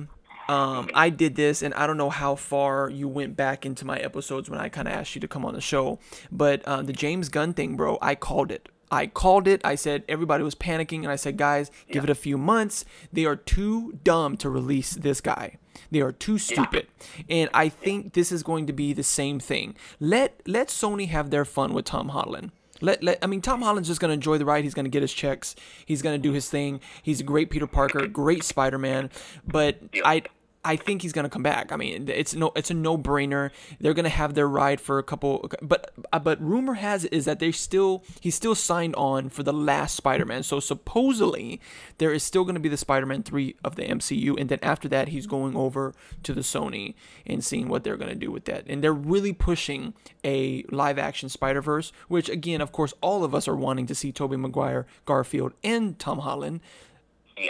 um, 0.49 0.91
I 0.95 1.11
did 1.11 1.37
this, 1.37 1.63
and 1.63 1.73
I 1.75 1.87
don't 1.87 1.97
know 1.97 2.11
how 2.11 2.35
far 2.35 2.89
you 2.91 3.07
went 3.07 3.37
back 3.37 3.65
into 3.65 3.85
my 3.85 3.99
episodes 3.99 4.51
when 4.51 4.59
I 4.59 4.69
kind 4.69 4.89
of 4.89 4.95
asked 4.95 5.15
you 5.15 5.21
to 5.21 5.29
come 5.29 5.45
on 5.45 5.55
the 5.55 5.61
show, 5.61 5.99
but 6.33 6.63
uh, 6.65 6.83
the 6.83 6.93
James 6.93 7.29
Gunn 7.29 7.53
thing, 7.55 7.77
bro, 7.77 7.99
I 8.03 8.15
called 8.17 8.51
it. 8.51 8.69
I 8.91 9.07
called 9.07 9.47
it. 9.47 9.61
I 9.65 9.75
said 9.75 10.05
everybody 10.09 10.43
was 10.43 10.55
panicking, 10.55 11.03
and 11.03 11.09
I 11.09 11.17
said, 11.17 11.37
guys, 11.37 11.71
give 11.91 12.05
it 12.05 12.11
a 12.11 12.15
few 12.15 12.37
months. 12.37 12.85
They 13.13 13.25
are 13.25 13.37
too 13.37 13.99
dumb 14.05 14.37
to 14.39 14.51
release 14.51 14.95
this 14.95 15.21
guy. 15.21 15.59
They 15.91 16.01
are 16.01 16.13
too 16.13 16.39
stupid, 16.39 16.87
and 17.29 17.49
I 17.55 17.69
think 17.69 18.13
this 18.13 18.31
is 18.31 18.43
going 18.43 18.67
to 18.67 18.73
be 18.73 18.93
the 18.93 19.03
same 19.03 19.41
thing. 19.41 19.75
Let 19.99 20.41
let 20.47 20.69
Sony 20.69 21.09
have 21.09 21.31
their 21.31 21.45
fun 21.45 21.73
with 21.73 21.85
Tom 21.85 22.11
Holland. 22.11 22.53
Let, 22.81 23.03
let 23.03 23.19
I 23.23 23.27
mean 23.27 23.41
Tom 23.41 23.63
Holland's 23.63 23.89
just 23.89 24.01
gonna 24.01 24.15
enjoy 24.15 24.39
the 24.39 24.45
ride. 24.45 24.65
He's 24.65 24.75
gonna 24.75 24.89
get 24.89 25.03
his 25.03 25.13
checks. 25.13 25.55
He's 25.85 26.03
gonna 26.03 26.19
do 26.19 26.33
his 26.33 26.49
thing. 26.49 26.81
He's 27.03 27.21
a 27.21 27.25
great 27.25 27.51
Peter 27.51 27.67
Parker, 27.67 28.07
great 28.07 28.45
Spider 28.45 28.79
Man. 28.79 29.11
But 29.47 29.81
I 30.05 30.23
I 30.63 30.77
think 30.77 31.01
he's 31.01 31.13
gonna 31.13 31.31
come 31.31 31.43
back. 31.43 31.73
I 31.73 31.77
mean 31.77 32.09
it's 32.09 32.35
no 32.35 32.53
it's 32.55 32.71
a 32.71 32.75
no 32.75 32.99
brainer. 32.99 33.51
They're 33.81 33.95
gonna 33.95 34.11
have 34.11 34.35
their 34.35 34.49
ride 34.49 34.81
for 34.81 34.99
a 34.99 35.03
couple. 35.03 35.51
But 35.63 35.93
uh, 36.13 36.19
but 36.19 36.41
rumor 36.43 36.75
has 36.75 37.05
it 37.05 37.13
is 37.13 37.25
that 37.25 37.39
they 37.39 37.51
still 37.53 38.05
he's 38.21 38.35
still 38.35 38.55
signed 38.55 38.95
on 38.97 39.31
for 39.31 39.43
the 39.43 39.53
last 39.53 39.95
Spider 39.95 40.27
Man. 40.27 40.43
So 40.43 40.61
supposedly 40.61 41.61
there 41.99 42.13
is 42.13 42.23
still 42.23 42.45
gonna 42.45 42.61
be 42.61 42.69
the 42.69 42.77
Spider 42.77 43.07
Man 43.07 43.23
three 43.23 43.57
of 43.65 43.77
the 43.77 43.85
MCU, 43.85 44.39
and 44.39 44.51
then 44.51 44.59
after 44.63 44.89
that 44.89 45.09
he's 45.09 45.27
going 45.27 45.57
over 45.57 45.95
to 46.25 46.35
the 46.35 46.43
Sony 46.43 46.95
and 47.27 47.43
seeing 47.43 47.69
what 47.69 47.83
they're 47.83 47.97
gonna 47.97 48.15
do 48.15 48.31
with 48.31 48.45
that. 48.45 48.65
And 48.67 48.85
they're 48.85 48.93
really 48.93 49.33
pushing 49.33 49.95
a 50.25 50.65
live 50.71 50.99
action 50.99 51.31
Spider 51.31 51.63
Verse, 51.63 51.91
which 52.09 52.29
again, 52.29 52.61
of 52.61 52.71
course, 52.71 52.93
all 53.01 53.25
of 53.25 53.35
us 53.35 53.49
are 53.49 53.57
wanting 53.57 53.87
to 53.87 53.95
see 53.95 54.13
Tobey 54.13 54.37
Maguire, 54.37 54.87
Garfield, 55.07 55.55
and 55.65 55.99
Tom 55.99 56.19
Holland 56.19 56.61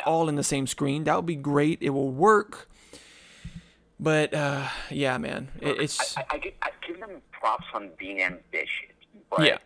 all 0.07 0.29
in 0.29 0.37
the 0.37 0.45
same 0.45 0.67
screen. 0.67 1.05
That 1.05 1.17
would 1.17 1.27
be 1.27 1.37
great. 1.37 1.79
It 1.81 1.91
will 1.91 2.11
work. 2.11 2.69
But 4.03 4.33
uh, 4.33 4.67
yeah, 4.91 5.19
man, 5.19 5.49
it, 5.61 5.79
it's 5.79 6.17
I, 6.17 6.25
I, 6.31 6.39
give, 6.39 6.55
I 6.63 6.71
give 6.87 6.99
them 7.01 7.21
props 7.33 7.67
on 7.75 7.91
being 7.99 8.23
ambitious, 8.23 8.97
but 9.31 9.47
Yeah. 9.47 9.59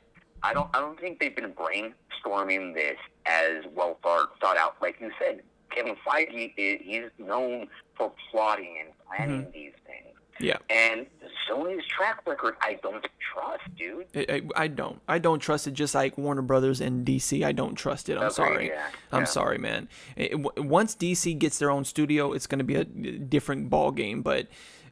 I 0.43 0.53
don't 0.53 0.69
I 0.75 0.81
don't 0.81 0.99
think 1.00 1.21
they've 1.21 1.35
been 1.35 1.53
brainstorming 1.53 2.75
this 2.75 2.99
as 3.26 3.64
well 3.75 3.97
thought, 4.03 4.38
thought 4.41 4.57
out. 4.57 4.75
Like 4.83 5.00
you 5.00 5.11
said, 5.21 5.41
Kevin 5.71 5.95
Feige 6.07 6.53
is 6.57 6.81
he's 6.83 7.11
known 7.19 7.69
for 7.97 8.12
plotting 8.31 8.76
and 8.85 8.88
planning 9.07 9.43
Mm-hmm. 9.43 9.53
these 9.53 9.73
things. 9.87 10.13
Yeah. 10.41 10.57
And 10.71 11.07
Sony's 11.49 11.85
track 11.87 12.23
record, 12.26 12.55
I 12.61 12.79
don't 12.83 13.07
trust, 13.33 13.62
dude. 13.76 14.07
I, 14.14 14.43
I, 14.57 14.64
I 14.64 14.69
don't. 14.69 15.00
I 15.07 15.19
don't 15.19 15.38
trust 15.38 15.67
it. 15.67 15.73
Just 15.73 15.95
like 15.95 16.17
Warner 16.19 16.43
Brothers 16.43 16.81
and 16.81 17.07
DC, 17.07 17.45
I 17.45 17.53
don't 17.53 17.75
trust 17.75 18.09
it. 18.09 18.12
I'm 18.12 18.19
Agreed, 18.25 18.33
sorry. 18.35 18.67
yeah, 18.69 18.87
I'm 19.12 19.21
yeah. 19.23 19.26
sorry, 19.26 19.59
man. 19.59 19.88
It- 20.17 20.38
once 20.59 20.95
DC 20.97 21.38
gets 21.38 21.59
their 21.59 21.71
own 21.71 21.85
studio, 21.85 22.33
it's 22.33 22.47
going 22.47 22.59
to 22.59 22.64
be 22.64 22.75
a 22.76 22.85
different 22.85 23.71
ball 23.71 23.91
game. 23.91 24.23
But 24.23 24.49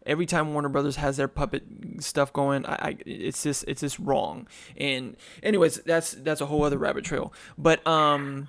every 0.06 0.26
time 0.26 0.52
Warner 0.52 0.68
Brothers 0.68 0.96
has 0.96 1.16
their 1.16 1.28
puppet 1.28 1.64
stuff 2.00 2.32
going, 2.32 2.66
I, 2.66 2.72
I 2.74 2.96
it's 3.06 3.42
just 3.42 3.64
it's 3.66 3.80
just 3.80 3.98
wrong. 3.98 4.46
And 4.76 5.16
anyways, 5.42 5.76
that's 5.86 6.12
that's 6.12 6.40
a 6.40 6.46
whole 6.46 6.64
other 6.64 6.78
rabbit 6.78 7.04
trail. 7.04 7.32
But 7.56 7.84
um 7.86 8.48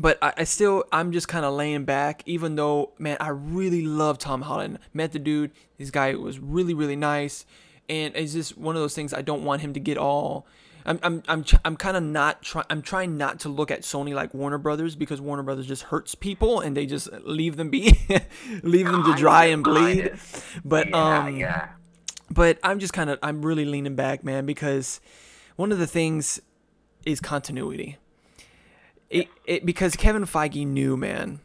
but 0.00 0.18
I, 0.22 0.32
I 0.38 0.44
still 0.44 0.84
I'm 0.92 1.12
just 1.12 1.28
kind 1.28 1.44
of 1.44 1.54
laying 1.54 1.84
back, 1.84 2.22
even 2.26 2.56
though 2.56 2.92
man, 2.98 3.16
I 3.20 3.28
really 3.28 3.82
love 3.82 4.18
Tom 4.18 4.42
Holland. 4.42 4.78
Met 4.94 5.12
the 5.12 5.18
dude. 5.18 5.52
This 5.78 5.90
guy 5.90 6.14
was 6.14 6.38
really 6.38 6.74
really 6.74 6.96
nice, 6.96 7.44
and 7.88 8.16
it's 8.16 8.32
just 8.32 8.56
one 8.56 8.76
of 8.76 8.82
those 8.82 8.94
things. 8.94 9.12
I 9.12 9.22
don't 9.22 9.44
want 9.44 9.60
him 9.62 9.74
to 9.74 9.80
get 9.80 9.98
all. 9.98 10.46
I'm 10.86 10.98
I'm 11.02 11.22
I'm 11.28 11.44
I'm 11.64 11.76
kind 11.76 11.96
of 11.96 12.02
not 12.02 12.42
trying. 12.42 12.64
I'm 12.70 12.80
trying 12.80 13.18
not 13.18 13.40
to 13.40 13.48
look 13.50 13.70
at 13.70 13.82
Sony 13.82 14.14
like 14.14 14.32
Warner 14.32 14.58
Brothers 14.58 14.96
because 14.96 15.20
Warner 15.20 15.42
Brothers 15.42 15.66
just 15.66 15.84
hurts 15.84 16.14
people 16.14 16.60
and 16.60 16.74
they 16.76 16.86
just 16.86 17.12
leave 17.24 17.56
them 17.56 17.68
be, 17.68 17.98
leave 18.62 18.86
them 18.86 19.04
to 19.04 19.14
dry 19.14 19.46
and 19.46 19.62
bleed. 19.62 20.12
But 20.64 20.88
Yeah, 20.88 21.18
um, 21.18 21.36
yeah. 21.36 21.68
but 22.30 22.58
I'm 22.62 22.78
just 22.78 22.94
kind 22.94 23.10
of 23.10 23.18
I'm 23.22 23.44
really 23.44 23.66
leaning 23.66 23.94
back, 23.94 24.24
man, 24.24 24.46
because 24.46 25.00
one 25.56 25.70
of 25.70 25.78
the 25.78 25.86
things 25.86 26.40
is 27.04 27.20
continuity. 27.20 27.98
It, 29.10 29.28
it 29.44 29.66
because 29.66 29.96
Kevin 29.96 30.24
Feige 30.24 30.66
knew, 30.66 30.96
man. 30.96 31.40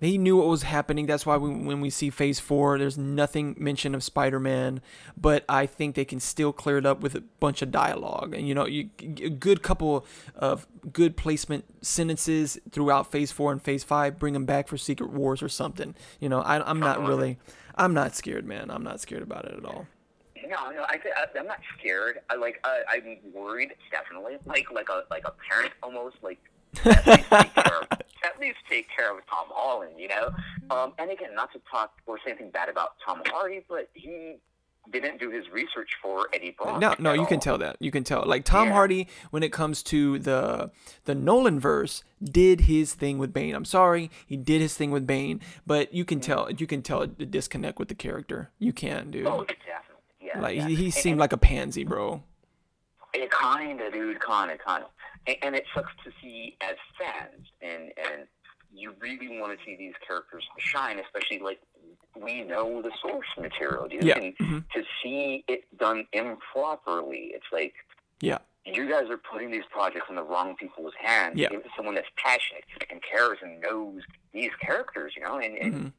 He 0.00 0.16
knew 0.16 0.36
what 0.36 0.46
was 0.46 0.62
happening. 0.62 1.06
That's 1.06 1.26
why 1.26 1.36
we, 1.38 1.50
when 1.50 1.80
we 1.80 1.90
see 1.90 2.08
Phase 2.08 2.38
Four, 2.38 2.78
there's 2.78 2.96
nothing 2.96 3.56
mention 3.58 3.96
of 3.96 4.04
Spider-Man. 4.04 4.80
But 5.16 5.44
I 5.48 5.66
think 5.66 5.96
they 5.96 6.04
can 6.04 6.20
still 6.20 6.52
clear 6.52 6.78
it 6.78 6.86
up 6.86 7.00
with 7.00 7.16
a 7.16 7.20
bunch 7.40 7.62
of 7.62 7.72
dialogue, 7.72 8.32
and 8.32 8.46
you 8.46 8.54
know, 8.54 8.64
you, 8.64 8.90
a 9.00 9.28
good 9.28 9.64
couple 9.64 10.06
of 10.36 10.68
good 10.92 11.16
placement 11.16 11.64
sentences 11.84 12.60
throughout 12.70 13.10
Phase 13.10 13.32
Four 13.32 13.50
and 13.50 13.60
Phase 13.60 13.82
Five. 13.82 14.20
Bring 14.20 14.34
them 14.34 14.44
back 14.44 14.68
for 14.68 14.76
Secret 14.76 15.10
Wars 15.10 15.42
or 15.42 15.48
something. 15.48 15.96
You 16.20 16.28
know, 16.28 16.42
I, 16.42 16.62
I'm 16.70 16.78
not 16.78 17.04
really, 17.04 17.38
I'm 17.74 17.92
not 17.92 18.14
scared, 18.14 18.46
man. 18.46 18.70
I'm 18.70 18.84
not 18.84 19.00
scared 19.00 19.24
about 19.24 19.46
it 19.46 19.54
at 19.58 19.64
all. 19.64 19.88
No, 20.48 20.70
no, 20.70 20.82
I, 20.82 21.00
I, 21.16 21.38
I'm 21.38 21.46
not 21.48 21.58
scared. 21.76 22.20
I 22.30 22.36
like, 22.36 22.60
I, 22.62 22.82
I'm 22.88 23.18
worried, 23.34 23.74
definitely. 23.90 24.36
Like, 24.46 24.70
like 24.70 24.88
a, 24.88 25.02
like 25.10 25.26
a 25.26 25.32
parent 25.50 25.72
almost. 25.82 26.16
Like, 26.22 26.38
at 26.84 27.06
least 27.06 27.28
take 27.30 27.54
care 27.54 27.80
of, 27.80 27.86
at 27.92 28.40
least 28.40 28.58
take 28.68 28.88
care 28.94 29.16
of 29.16 29.26
Tom 29.26 29.46
Holland, 29.50 29.94
you 29.98 30.08
know. 30.08 30.30
Um, 30.70 30.92
and 30.98 31.10
again, 31.10 31.34
not 31.34 31.52
to 31.52 31.60
talk 31.70 31.92
or 32.06 32.18
say 32.18 32.30
anything 32.30 32.50
bad 32.50 32.68
about 32.68 32.92
Tom 33.04 33.22
Hardy, 33.26 33.64
but 33.68 33.88
he 33.94 34.36
didn't 34.90 35.20
do 35.20 35.30
his 35.30 35.48
research 35.50 35.90
for 36.00 36.28
Eddie 36.32 36.54
Brock. 36.58 36.80
No, 36.80 36.94
no, 36.98 37.12
you 37.12 37.26
can 37.26 37.40
tell 37.40 37.58
that. 37.58 37.76
You 37.78 37.90
can 37.90 38.04
tell. 38.04 38.24
Like 38.26 38.44
Tom 38.44 38.68
Yeah. 38.68 38.74
Hardy, 38.74 39.08
when 39.30 39.42
it 39.42 39.52
comes 39.52 39.82
to 39.84 40.18
the 40.18 40.70
the 41.04 41.14
Nolan 41.14 41.60
verse, 41.60 42.04
did 42.22 42.62
his 42.62 42.94
thing 42.94 43.18
with 43.18 43.32
Bane. 43.32 43.54
I'm 43.54 43.64
sorry, 43.64 44.10
he 44.26 44.36
did 44.36 44.60
his 44.60 44.74
thing 44.74 44.90
with 44.90 45.06
Bane, 45.06 45.40
but 45.66 45.92
you 45.92 46.04
can 46.04 46.20
tell. 46.20 46.50
You 46.50 46.66
can 46.66 46.82
tell 46.82 47.00
the 47.00 47.26
disconnect 47.26 47.78
with 47.78 47.88
the 47.88 47.94
character. 47.94 48.50
You 48.58 48.72
can, 48.72 49.10
dude. 49.10 49.26
Oh, 49.26 49.44
definitely. 49.44 49.94
Yeah. 50.20 50.40
Like 50.40 50.56
yeah. 50.56 50.68
he, 50.68 50.74
he 50.74 50.90
seemed 50.90 51.14
and 51.14 51.20
like 51.20 51.32
a 51.32 51.38
pansy, 51.38 51.84
bro. 51.84 52.22
It 53.14 53.30
kinda, 53.32 53.90
dude, 53.90 54.18
kinda, 54.24 54.58
kinda. 54.66 54.86
And, 55.26 55.36
and 55.42 55.54
it 55.56 55.64
sucks 55.74 55.92
to 56.04 56.10
see 56.22 56.56
as 56.60 56.76
fans, 56.98 57.46
and 57.60 57.92
and 57.96 58.26
you 58.72 58.94
really 59.00 59.40
want 59.40 59.58
to 59.58 59.64
see 59.64 59.76
these 59.76 59.94
characters 60.06 60.44
shine, 60.58 60.98
especially 60.98 61.38
like 61.38 61.58
we 62.14 62.42
know 62.42 62.82
the 62.82 62.90
source 63.00 63.26
material, 63.38 63.88
dude. 63.88 64.04
Yeah, 64.04 64.18
And 64.18 64.36
mhm. 64.38 64.64
to 64.74 64.82
see 65.02 65.44
it 65.48 65.64
done 65.78 66.06
improperly, 66.12 67.30
it's 67.34 67.46
like 67.52 67.74
Yeah, 68.20 68.38
you 68.66 68.88
guys 68.88 69.08
are 69.08 69.16
putting 69.16 69.50
these 69.50 69.64
projects 69.70 70.06
in 70.10 70.16
the 70.16 70.22
wrong 70.22 70.54
people's 70.56 70.92
hands. 71.02 71.36
Yeah. 71.38 71.48
Give 71.48 71.60
it 71.60 71.64
to 71.64 71.70
someone 71.76 71.94
that's 71.94 72.08
passionate 72.16 72.64
and 72.90 73.00
cares 73.02 73.38
and 73.42 73.60
knows 73.60 74.02
these 74.32 74.50
characters, 74.60 75.14
you 75.16 75.22
know, 75.22 75.38
and, 75.38 75.56
and 75.56 75.92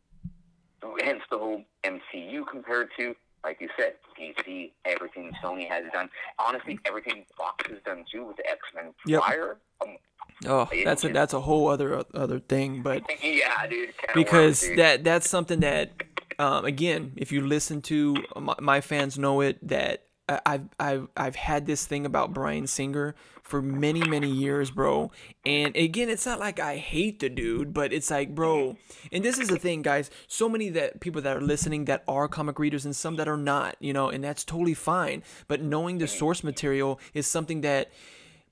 Mm-hmm. 0.82 0.98
hence 1.04 1.22
the 1.32 1.38
whole 1.38 1.64
MCU 1.84 2.46
compared 2.50 2.90
to, 3.00 3.16
like 3.44 3.60
you 3.62 3.70
said, 3.78 3.94
DC, 4.20 4.72
everything 4.86 5.32
Sony 5.44 5.68
has 5.70 5.86
done. 5.94 6.10
Honestly, 6.38 6.80
everything 6.86 7.26
Fox 7.38 7.70
has 7.70 7.80
done 7.86 8.06
too 8.12 8.26
with 8.26 8.38
the 8.38 8.50
X 8.50 8.60
Men 8.76 8.94
Yep. 9.06 9.22
prior. 9.22 9.58
Um, 9.82 9.98
Oh, 10.46 10.70
that's 10.86 11.04
a 11.04 11.10
that's 11.10 11.34
a 11.34 11.42
whole 11.42 11.68
other 11.68 12.02
other 12.14 12.40
thing, 12.40 12.82
but 12.82 13.04
yeah, 13.24 13.68
dude. 13.68 13.94
because 14.14 14.62
dude. 14.62 14.80
that 14.80 15.04
that's 15.04 15.30
something 15.30 15.60
that 15.62 15.92
um, 16.38 16.64
again 16.64 17.12
if 17.18 17.32
you 17.34 17.46
listen 17.46 17.82
to 17.84 18.16
my, 18.38 18.56
my 18.62 18.80
fans 18.80 19.18
know 19.20 19.42
it 19.42 19.58
that 19.68 20.04
I've, 20.46 20.70
I've 20.80 21.08
I've 21.18 21.36
had 21.36 21.66
this 21.66 21.86
thing 21.86 22.06
about 22.06 22.34
Bryan 22.34 22.68
Singer 22.68 23.16
for 23.42 23.62
many 23.62 24.08
many 24.08 24.30
years 24.30 24.72
bro. 24.72 25.12
And 25.46 25.76
again 25.76 26.10
it's 26.10 26.26
not 26.26 26.40
like 26.40 26.60
I 26.60 26.78
hate 26.78 27.20
the 27.20 27.30
dude 27.30 27.74
but 27.74 27.92
it's 27.92 28.12
like 28.12 28.36
bro 28.36 28.78
and 29.12 29.24
this 29.24 29.40
is 29.40 29.50
the 29.50 29.58
thing 29.58 29.82
guys. 29.82 30.12
So 30.28 30.48
many 30.48 30.70
that 30.70 31.00
people 31.00 31.22
that 31.22 31.38
are 31.38 31.42
listening 31.42 31.86
that 31.86 32.04
are 32.08 32.28
comic 32.28 32.60
readers 32.60 32.86
and 32.86 32.96
some 32.96 33.16
that 33.16 33.28
are 33.28 33.38
not 33.38 33.76
you 33.80 33.94
know 33.94 34.10
and 34.10 34.24
that's 34.24 34.44
totally 34.44 34.74
fine. 34.74 35.24
But 35.48 35.62
knowing 35.62 35.98
the 35.98 36.08
source 36.08 36.44
material 36.44 37.00
is 37.14 37.28
something 37.28 37.62
that 37.62 37.92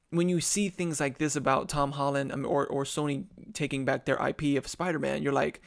when 0.09 0.29
you 0.29 0.39
see 0.39 0.69
things 0.69 0.99
like 0.99 1.17
this 1.17 1.35
about 1.35 1.69
Tom 1.69 1.91
Holland 1.91 2.31
um, 2.31 2.45
or 2.45 2.65
or 2.67 2.83
Sony 2.83 3.25
taking 3.53 3.85
back 3.85 4.05
their 4.05 4.15
IP 4.25 4.57
of 4.57 4.67
Spider-Man, 4.67 5.21
you're 5.21 5.33
like, 5.33 5.61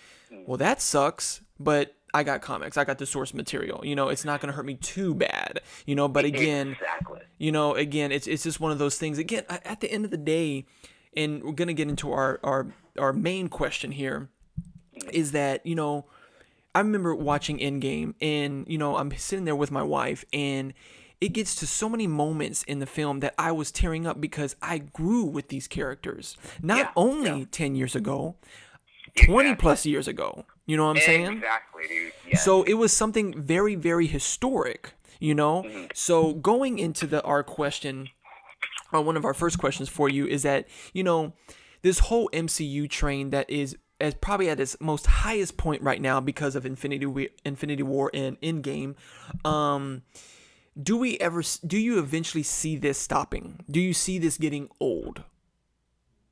well, 0.46 0.56
that 0.56 0.80
sucks, 0.80 1.42
but 1.58 1.94
I 2.12 2.22
got 2.22 2.42
comics, 2.42 2.76
I 2.76 2.84
got 2.84 2.98
the 2.98 3.06
source 3.06 3.32
material. 3.34 3.84
You 3.84 3.94
know, 3.94 4.08
it's 4.08 4.24
not 4.24 4.40
gonna 4.40 4.52
hurt 4.52 4.66
me 4.66 4.74
too 4.74 5.14
bad. 5.14 5.60
You 5.86 5.94
know, 5.94 6.08
but 6.08 6.24
again, 6.24 6.72
exactly. 6.72 7.20
you 7.38 7.52
know, 7.52 7.74
again, 7.74 8.12
it's 8.12 8.26
it's 8.26 8.42
just 8.42 8.60
one 8.60 8.72
of 8.72 8.78
those 8.78 8.98
things. 8.98 9.18
Again, 9.18 9.44
at 9.48 9.80
the 9.80 9.90
end 9.90 10.04
of 10.04 10.10
the 10.10 10.16
day, 10.16 10.66
and 11.16 11.42
we're 11.42 11.52
gonna 11.52 11.72
get 11.72 11.88
into 11.88 12.12
our 12.12 12.40
our 12.42 12.66
our 12.98 13.12
main 13.12 13.48
question 13.48 13.92
here, 13.92 14.28
is 15.12 15.32
that 15.32 15.64
you 15.64 15.74
know, 15.74 16.06
I 16.74 16.80
remember 16.80 17.14
watching 17.14 17.58
Endgame, 17.58 18.14
and 18.20 18.66
you 18.68 18.78
know, 18.78 18.96
I'm 18.96 19.10
sitting 19.16 19.44
there 19.44 19.56
with 19.56 19.70
my 19.70 19.82
wife, 19.82 20.24
and 20.32 20.74
it 21.20 21.28
gets 21.30 21.54
to 21.56 21.66
so 21.66 21.88
many 21.88 22.06
moments 22.06 22.62
in 22.64 22.78
the 22.78 22.86
film 22.86 23.20
that 23.20 23.34
I 23.38 23.52
was 23.52 23.70
tearing 23.70 24.06
up 24.06 24.20
because 24.20 24.56
I 24.62 24.78
grew 24.78 25.24
with 25.24 25.48
these 25.48 25.68
characters. 25.68 26.36
Not 26.62 26.78
Yeah, 26.78 26.90
only 26.96 27.44
ten 27.46 27.74
years 27.74 27.94
ago, 27.94 28.36
twenty 29.14 29.54
plus 29.54 29.84
years 29.86 30.08
ago. 30.08 30.44
You 30.70 30.76
know 30.76 30.84
what 30.84 30.98
I'm 30.98 31.02
saying? 31.02 31.32
Exactly, 31.32 31.82
dude. 31.88 32.12
Yeah. 32.28 32.38
So 32.38 32.62
it 32.62 32.74
was 32.74 32.92
something 32.92 33.34
very, 33.42 33.74
very 33.74 34.06
historic, 34.06 34.92
you 35.18 35.34
know? 35.34 35.64
Mm-hmm. 35.64 35.86
So 35.94 36.34
going 36.34 36.78
into 36.78 37.08
the 37.08 37.20
our 37.24 37.42
question, 37.42 38.08
or 38.92 39.02
one 39.02 39.16
of 39.16 39.24
our 39.24 39.34
first 39.34 39.58
questions 39.58 39.88
for 39.88 40.08
you 40.08 40.28
is 40.28 40.44
that, 40.44 40.68
you 40.92 41.02
know, 41.02 41.32
this 41.82 41.98
whole 41.98 42.30
MCU 42.32 42.88
train 42.88 43.30
that 43.30 43.50
is 43.50 43.76
as 44.00 44.14
probably 44.14 44.48
at 44.48 44.60
its 44.60 44.76
most 44.78 45.06
highest 45.06 45.56
point 45.56 45.82
right 45.82 46.00
now 46.00 46.20
because 46.20 46.54
of 46.54 46.64
Infinity 46.64 47.06
War, 47.06 47.26
Infinity 47.44 47.82
War 47.82 48.08
and 48.14 48.40
Endgame. 48.40 48.94
Um, 49.44 50.02
do 50.80 50.96
we 50.96 51.18
ever? 51.18 51.42
Do 51.66 51.78
you 51.78 51.98
eventually 51.98 52.44
see 52.44 52.76
this 52.76 52.96
stopping? 52.96 53.64
Do 53.68 53.80
you 53.80 53.92
see 53.92 54.20
this 54.20 54.38
getting 54.38 54.68
old? 54.78 55.24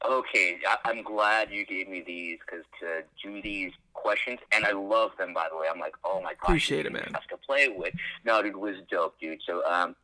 Okay, 0.09 0.59
I, 0.65 0.77
I'm 0.85 1.03
glad 1.03 1.51
you 1.51 1.67
gave 1.67 1.89
me 1.89 2.05
these 2.07 2.39
because 2.47 2.65
to 2.81 3.03
do 3.21 3.43
these 3.43 3.73
questions, 4.03 4.39
and 4.53 4.65
I 4.65 4.73
love 4.73 5.11
them 5.19 5.33
by 5.35 5.47
the 5.51 5.57
way. 5.57 5.67
I'm 5.73 5.81
like, 5.81 5.95
oh 6.05 6.21
my 6.23 6.31
gosh, 6.35 6.43
Appreciate 6.45 6.87
it, 6.87 6.93
man. 6.93 7.07
Stuff 7.11 7.27
to 7.31 7.37
play 7.37 7.69
with. 7.69 7.95
No, 8.25 8.43
dude, 8.43 8.57
was 8.57 8.77
dope, 8.91 9.19
dude. 9.21 9.41
So, 9.47 9.63
um, 9.67 9.95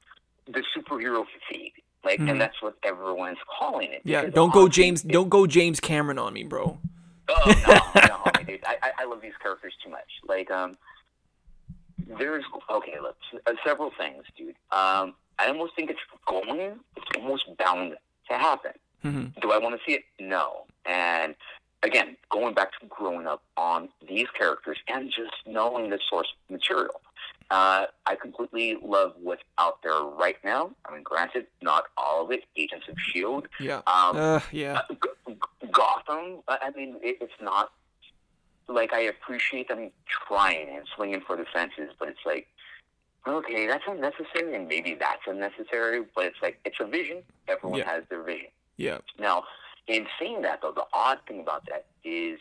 the 0.47 0.63
superhero 0.77 1.25
fatigue, 1.49 1.73
like, 2.05 2.21
Mhm. 2.21 2.31
and 2.33 2.41
that's 2.41 2.61
what 2.63 2.77
everyone's 2.83 3.39
calling 3.59 3.91
it. 3.93 4.03
Yeah, 4.05 4.27
don't 4.27 4.53
go 4.53 4.69
James. 4.69 5.05
it- 5.05 5.09
Don't 5.09 5.29
go 5.31 5.47
James 5.47 5.81
Cameron 5.81 6.19
on 6.19 6.33
me, 6.35 6.45
bro. 6.45 6.79
Oh 7.29 7.43
no, 7.47 8.01
no, 8.03 8.17
homie, 8.25 8.47
dude. 8.47 8.65
I, 8.67 8.77
I, 8.83 8.93
I 8.99 9.05
love 9.07 9.23
these 9.23 9.33
characters 9.43 9.73
too 9.83 9.89
much. 9.91 10.11
Like, 10.29 10.51
um, 10.51 10.77
there's 12.19 12.45
okay. 12.71 12.95
Look, 13.01 13.17
uh, 13.47 13.53
several 13.65 13.91
things, 13.97 14.25
dude. 14.37 14.57
Um, 14.71 15.15
I 15.39 15.47
almost 15.49 15.75
think 15.77 15.91
it's 15.91 16.01
going. 16.27 16.61
It's 16.97 17.07
almost 17.17 17.45
bound 17.59 17.95
to 18.29 18.35
happen. 18.39 18.73
hmm 19.03 19.25
Do 19.41 19.53
I 19.53 19.59
want 19.59 19.79
to 19.79 19.81
see 19.87 19.95
it? 19.97 20.05
No. 20.21 20.67
And 20.87 21.35
again, 21.85 22.17
going 22.31 22.55
back 22.55 22.71
to 22.81 22.87
growing 22.87 23.27
up 23.27 23.43
on 23.57 23.89
these 24.09 24.27
characters 24.37 24.79
and 24.89 25.11
just 25.11 25.33
knowing 25.47 25.91
the 25.91 25.99
source 26.11 26.33
material, 26.51 27.01
uh, 27.51 27.87
I 28.07 28.15
completely 28.17 28.77
love 28.83 29.13
what's 29.23 29.43
out 29.59 29.83
there 29.83 30.01
right 30.03 30.37
now. 30.45 30.71
I 30.87 30.93
mean, 30.95 31.03
granted, 31.03 31.47
not 31.63 31.85
all 31.97 32.25
of 32.25 32.31
it. 32.33 32.45
Agents 32.57 32.87
of 32.89 32.97
Shield, 32.99 33.49
Yeah. 33.61 33.83
um, 33.87 34.17
Uh, 34.17 34.41
yeah. 34.51 34.81
uh, 34.91 34.95
G- 35.29 35.37
Gotham. 35.71 36.43
I 36.49 36.59
I 36.63 36.71
mean, 36.71 36.97
it, 37.03 37.19
it's 37.21 37.41
not 37.41 37.71
like 38.67 38.93
I 38.95 39.01
appreciate 39.01 39.69
them 39.69 39.91
trying 40.07 40.69
and 40.77 40.87
swinging 40.97 41.21
for 41.27 41.37
the 41.37 41.45
fences, 41.53 41.91
but 41.99 42.09
it's 42.09 42.25
like, 42.25 42.49
okay, 43.27 43.67
that's 43.67 43.85
unnecessary, 43.87 44.55
and 44.57 44.67
maybe 44.69 44.95
that's 44.95 45.23
unnecessary. 45.27 46.03
But 46.15 46.25
it's 46.27 46.39
like 46.43 46.59
it's 46.65 46.81
a 46.81 46.87
vision. 46.87 47.23
Everyone 47.47 47.79
Yeah. 47.81 47.91
has 47.91 48.05
their 48.09 48.23
vision. 48.23 48.49
Yeah. 48.79 48.99
Now, 49.19 49.45
in 49.87 50.07
saying 50.19 50.43
that, 50.43 50.61
though, 50.63 50.73
the 50.73 50.85
odd 50.93 51.19
thing 51.29 51.41
about 51.41 51.67
that 51.69 51.87
is 52.05 52.39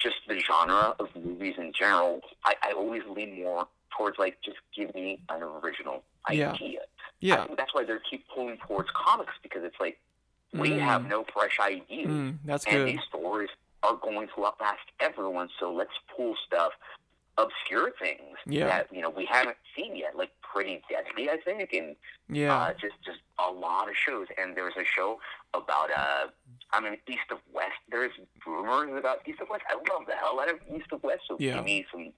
just 0.00 0.16
the 0.28 0.38
genre 0.38 0.94
of 1.00 1.08
movies 1.16 1.54
in 1.58 1.72
general, 1.72 2.20
I, 2.44 2.54
I 2.62 2.72
always 2.72 3.02
lean 3.08 3.42
more 3.42 3.66
towards 3.96 4.18
like 4.18 4.38
just 4.44 4.58
give 4.76 4.94
me 4.94 5.20
an 5.28 5.42
original 5.42 6.02
Yeah. 6.30 6.52
idea. 6.52 6.80
Yeah. 7.20 7.46
that's 7.56 7.74
why 7.74 7.82
they 7.84 7.94
keep 8.08 8.24
pulling 8.32 8.58
towards 8.58 8.88
comics 8.94 9.32
because 9.42 9.64
it's 9.64 9.74
like 9.80 9.98
we 10.54 10.70
have 10.78 11.04
no 11.06 11.24
fresh 11.34 11.58
ideas, 11.60 12.06
Mm, 12.08 12.38
that's 12.44 12.64
and 12.66 12.74
good. 12.76 12.88
these 12.88 13.00
stories 13.08 13.48
are 13.82 13.96
going 13.96 14.28
to 14.36 14.46
outlast 14.46 14.78
everyone. 15.00 15.48
So 15.58 15.72
let's 15.72 15.90
pull 16.16 16.34
stuff, 16.46 16.72
obscure 17.38 17.92
things 18.00 18.36
Yeah. 18.46 18.66
that 18.66 18.92
you 18.92 19.00
know 19.00 19.10
we 19.10 19.24
haven't 19.24 19.56
seen 19.76 19.96
yet, 19.96 20.16
like 20.16 20.30
Pretty 20.42 20.82
Deadly, 20.90 21.30
I 21.30 21.36
think, 21.38 21.72
and 21.72 21.96
Yeah. 22.28 22.54
uh, 22.54 22.72
just 22.74 22.96
just 23.04 23.20
a 23.38 23.50
lot 23.50 23.88
of 23.88 23.96
shows. 23.96 24.26
And 24.36 24.56
there's 24.56 24.76
a 24.76 24.84
show 24.84 25.20
about 25.54 25.90
uh, 25.96 26.26
I 26.72 26.80
mean 26.80 26.98
East 27.08 27.30
of 27.30 27.38
West. 27.52 27.78
There's 27.90 28.12
rumors 28.46 28.98
about 28.98 29.26
East 29.26 29.40
of 29.40 29.48
West. 29.48 29.62
I 29.70 29.74
love 29.74 30.06
the 30.06 30.14
hell 30.16 30.40
out 30.40 30.50
of 30.50 30.58
East 30.74 30.88
of 30.92 31.02
West. 31.02 31.22
So 31.28 31.36
Yeah. 31.38 31.54
give 31.54 31.64
me 31.64 31.86
some 31.92 32.12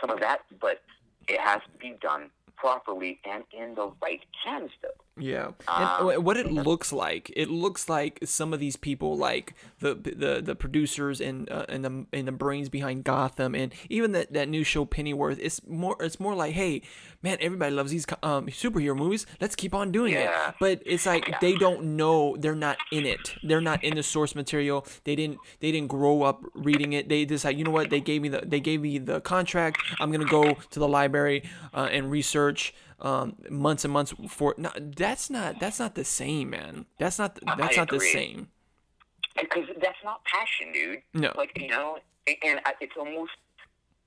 some 0.00 0.10
of 0.10 0.20
that, 0.20 0.42
but 0.60 0.82
it 1.28 1.40
has 1.40 1.60
to 1.62 1.78
be 1.78 1.92
done 2.00 2.30
properly 2.56 3.18
and 3.24 3.44
in 3.52 3.74
the 3.74 3.90
right 4.02 4.24
hands, 4.44 4.70
though. 4.82 4.88
Yeah, 5.18 5.52
Um, 5.66 6.10
and 6.10 6.24
what 6.24 6.36
it 6.36 6.52
looks 6.52 6.92
like, 6.92 7.32
it 7.34 7.48
looks 7.48 7.88
like 7.88 8.18
some 8.24 8.52
of 8.52 8.60
these 8.60 8.76
people, 8.76 9.16
like 9.16 9.54
the 9.80 9.94
the 9.94 10.42
the 10.44 10.54
producers 10.54 11.22
and 11.22 11.50
uh, 11.50 11.64
and 11.70 11.82
the 11.84 12.06
and 12.12 12.28
the 12.28 12.32
brains 12.32 12.68
behind 12.68 13.04
Gotham, 13.04 13.54
and 13.54 13.72
even 13.88 14.12
that, 14.12 14.34
that 14.34 14.46
new 14.48 14.62
show 14.62 14.84
Pennyworth. 14.84 15.38
It's 15.40 15.66
more 15.66 15.96
it's 16.00 16.20
more 16.20 16.34
like, 16.34 16.52
hey, 16.52 16.82
man, 17.22 17.38
everybody 17.40 17.74
loves 17.74 17.92
these 17.92 18.04
um, 18.22 18.48
superhero 18.48 18.94
movies. 18.94 19.24
Let's 19.40 19.56
keep 19.56 19.72
on 19.74 19.90
doing 19.90 20.12
Yeah. 20.12 20.50
it. 20.50 20.54
But 20.60 20.82
it's 20.84 21.06
like 21.06 21.26
Yeah. 21.28 21.38
they 21.40 21.54
don't 21.56 21.96
know. 21.96 22.36
They're 22.38 22.54
not 22.54 22.76
in 22.92 23.06
it. 23.06 23.36
They're 23.42 23.62
not 23.62 23.82
in 23.82 23.94
the 23.94 24.02
source 24.02 24.34
material. 24.34 24.86
They 25.04 25.16
didn't 25.16 25.38
they 25.60 25.72
didn't 25.72 25.88
grow 25.88 26.24
up 26.24 26.44
reading 26.54 26.92
it. 26.92 27.08
They 27.08 27.24
decide, 27.24 27.56
you 27.56 27.64
know 27.64 27.70
what? 27.70 27.88
They 27.88 28.00
gave 28.00 28.20
me 28.20 28.28
the 28.28 28.42
they 28.44 28.60
gave 28.60 28.82
me 28.82 28.98
the 28.98 29.22
contract. 29.22 29.80
I'm 29.98 30.12
gonna 30.12 30.26
go 30.26 30.58
to 30.72 30.78
the 30.78 30.88
library 30.88 31.42
uh, 31.72 31.88
and 31.90 32.10
research 32.10 32.74
um, 33.00 33.36
months 33.50 33.84
and 33.84 33.92
months 33.92 34.14
for. 34.28 34.54
No, 34.58 34.70
that's 34.76 35.30
not 35.30 35.60
that's 35.60 35.78
not 35.78 35.94
the 35.94 36.04
same, 36.04 36.50
man. 36.50 36.86
That's 36.98 37.18
not 37.18 37.38
that's 37.58 37.76
I 37.76 37.80
not 37.80 37.90
the 37.90 38.00
same. 38.00 38.48
because 39.40 39.64
that's 39.80 39.98
not 40.04 40.22
passion, 40.24 40.72
dude. 40.72 41.02
No. 41.14 41.32
Like 41.36 41.52
you 41.60 41.68
know, 41.68 41.98
and- 42.26 42.60
it's 42.80 42.96
almost. 42.98 43.32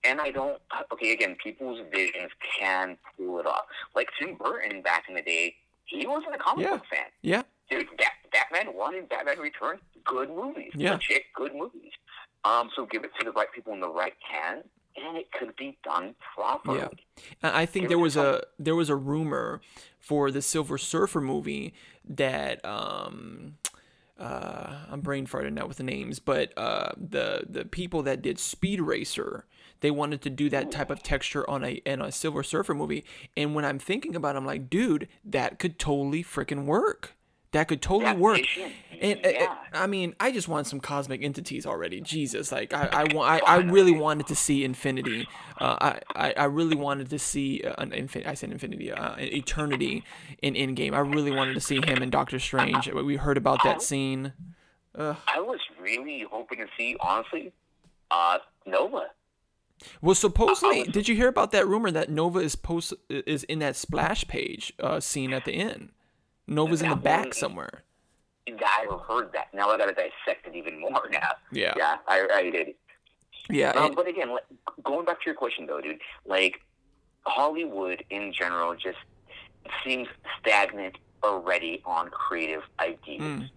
And 0.06 0.22
I 0.22 0.32
don't. 0.32 0.62
Okay, 0.94 1.12
again, 1.12 1.36
people's 1.44 1.80
visions 1.92 2.32
can 2.58 2.98
pull 3.18 3.40
it 3.40 3.46
off. 3.46 3.66
Like 3.96 4.08
Tim 4.18 4.36
Burton 4.36 4.82
back 4.82 5.04
in 5.10 5.16
the 5.16 5.22
day, 5.22 5.56
he 5.86 6.08
wasn't 6.08 6.36
a 6.36 6.38
comic 6.38 6.66
Yeah. 6.66 6.72
book 6.78 6.86
fan. 6.90 7.08
Yeah, 7.22 7.42
Dude, 7.70 7.86
Bat- 7.98 8.14
Batman 8.32 8.74
One 8.76 8.96
and 8.96 9.10
Batman 9.10 9.40
Returns, 9.40 9.82
good 10.06 10.30
movies, 10.30 10.72
Yeah. 10.74 10.94
legit 10.94 11.24
good 11.36 11.54
movies. 11.54 11.92
Um, 12.46 12.70
so 12.78 12.86
give 12.86 13.04
it 13.04 13.12
to 13.20 13.26
the 13.26 13.34
right 13.34 13.52
people 13.54 13.74
in 13.74 13.82
the 13.82 13.90
right 13.90 14.14
hands, 14.22 14.64
and 14.96 15.18
it 15.18 15.32
could 15.32 15.56
be 15.56 15.78
done 15.84 16.16
properly. 16.36 16.80
Yeah. 16.80 16.88
I 17.44 17.66
think 17.66 17.88
there 17.90 18.00
was 18.00 18.16
a 18.18 18.44
there 18.58 18.76
was 18.76 18.90
a 18.90 18.96
rumor 18.96 19.62
for 20.00 20.32
the 20.32 20.42
Silver 20.42 20.78
Surfer 20.78 21.22
movie 21.22 21.74
that 22.08 22.64
um 22.66 23.58
uh 24.20 24.86
I'm 24.90 25.02
brain 25.02 25.28
farting 25.28 25.54
now 25.54 25.68
with 25.68 25.78
the 25.78 25.84
names, 25.84 26.20
but 26.20 26.58
uh 26.58 26.92
the 26.98 27.46
the 27.50 27.66
people 27.66 28.04
that 28.04 28.22
did 28.22 28.40
Speed 28.40 28.82
Racer 28.82 29.46
they 29.82 29.92
wanted 29.92 30.22
to 30.24 30.30
do 30.30 30.50
that 30.50 30.72
type 30.72 30.90
of 30.90 31.02
texture 31.02 31.50
on 31.50 31.64
a 31.64 31.82
in 31.86 32.02
a 32.02 32.12
Silver 32.12 32.44
Surfer 32.44 32.74
movie, 32.74 33.06
and 33.38 33.56
when 33.56 33.64
I'm 33.66 33.80
thinking 33.80 34.16
about, 34.16 34.36
it, 34.36 34.40
I'm 34.40 34.46
like, 34.46 34.70
dude, 34.70 35.08
that 35.24 35.60
could 35.60 35.80
totally 35.80 36.24
freaking 36.24 36.66
work. 36.66 37.16
That 37.52 37.68
could 37.68 37.82
totally 37.82 38.06
That 38.12 38.20
work. 38.20 38.42
And 39.02 39.26
uh, 39.26 39.30
yeah. 39.30 39.56
I 39.74 39.88
mean, 39.88 40.16
I 40.20 40.32
just 40.32 40.48
want 40.48 40.68
some 40.68 40.80
cosmic 40.80 41.24
entities 41.24 41.66
already. 41.66 42.02
Jesus, 42.02 42.52
like 42.52 42.74
I, 42.74 42.90
I 42.92 43.14
want, 43.14 43.32
I, 43.32 43.54
I 43.54 43.58
really 43.58 43.94
wanted 43.94 44.28
to 44.28 44.36
see 44.36 44.64
infinity. 44.64 45.28
Uh, 45.60 45.78
I, 45.82 46.00
I, 46.16 46.34
I 46.38 46.44
really 46.46 46.76
wanted 46.76 47.10
to 47.10 47.20
see 47.20 47.62
uh, 47.62 47.76
an 47.78 47.92
infin- 47.92 48.28
I 48.28 48.34
said 48.34 48.52
infinity, 48.52 48.92
uh, 48.92 49.16
eternity 49.18 50.04
in 50.42 50.54
Endgame. 50.54 50.94
I 50.94 51.00
really 51.00 51.32
wanted 51.32 51.54
to 51.54 51.62
see 51.62 51.78
him 51.78 52.02
and 52.02 52.12
Doctor 52.12 52.40
Strange. 52.40 52.92
We 52.92 53.16
heard 53.16 53.38
about 53.38 53.64
that 53.64 53.82
scene. 53.82 54.34
I 54.98 55.40
was 55.40 55.60
really 55.80 56.26
hoping 56.30 56.60
to 56.60 56.68
see, 56.78 56.98
honestly, 57.00 57.54
uh, 58.12 58.40
Nova. 58.66 59.04
Well, 60.02 60.16
supposedly, 60.16 60.84
did 60.84 61.08
you 61.08 61.16
hear 61.16 61.30
about 61.30 61.52
that 61.52 61.66
rumor 61.66 61.90
that 61.92 62.10
Nova 62.10 62.40
is 62.40 62.56
post 62.58 62.94
is 63.10 63.44
in 63.46 63.60
that 63.60 63.78
splash 63.78 64.28
page 64.28 64.74
uh, 64.80 65.00
scene 65.00 65.32
at 65.32 65.46
the 65.46 65.54
end? 65.54 65.92
Nova's 66.48 66.82
in 66.82 66.90
the 66.90 66.96
back 66.98 67.26
one- 67.26 67.32
somewhere. 67.34 67.84
I 68.48 68.88
heard 69.08 69.32
that. 69.34 69.54
Now 69.54 69.70
I 69.70 69.78
gotta 69.78 69.94
dissect 69.94 70.48
it 70.48 70.56
even 70.56 70.80
more 70.80 71.08
now. 71.12 71.32
Yeah. 71.52 71.74
Yeah, 71.78 71.98
I, 72.08 72.28
I 72.34 72.50
did. 72.50 72.76
Yeah, 73.50 73.72
Um, 73.72 73.88
and- 73.88 73.96
but 73.96 74.08
again, 74.08 74.30
like, 74.32 74.44
going 74.84 75.06
back 75.06 75.22
to 75.22 75.26
your 75.26 75.36
question 75.36 75.66
though, 75.66 75.82
dude, 75.82 76.00
like 76.26 76.62
Hollywood 77.26 78.04
in 78.10 78.34
general 78.34 78.76
just 78.76 78.98
seems 79.84 80.08
stagnant 80.40 80.98
already 81.24 81.82
on 81.86 82.10
creative 82.10 82.64
ideas. 82.80 83.22
Mm. 83.22 83.50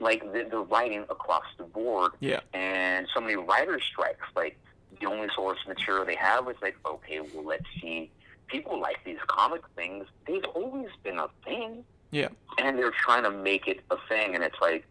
Like 0.00 0.20
the, 0.32 0.46
the 0.50 0.58
writing 0.58 1.02
across 1.10 1.44
the 1.58 1.64
board, 1.64 2.12
yeah, 2.18 2.40
and 2.52 3.06
so 3.14 3.20
many 3.20 3.36
writer 3.36 3.78
strikes. 3.80 4.26
Like 4.34 4.58
the 5.00 5.06
only 5.06 5.28
source 5.34 5.58
material 5.68 6.04
they 6.04 6.16
have 6.16 6.48
is 6.48 6.56
like, 6.60 6.76
okay, 6.84 7.20
well, 7.20 7.44
let's 7.44 7.64
see. 7.80 8.10
People 8.48 8.80
like 8.80 8.96
these 9.04 9.18
comic 9.28 9.62
things. 9.76 10.06
They've 10.26 10.44
always 10.54 10.88
been 11.04 11.18
a 11.20 11.28
thing 11.44 11.84
yeah, 12.12 12.28
and 12.58 12.78
they're 12.78 12.92
trying 12.92 13.24
to 13.24 13.30
make 13.30 13.66
it 13.66 13.80
a 13.90 13.96
thing, 14.08 14.36
and 14.36 14.44
it's 14.44 14.60
like, 14.60 14.86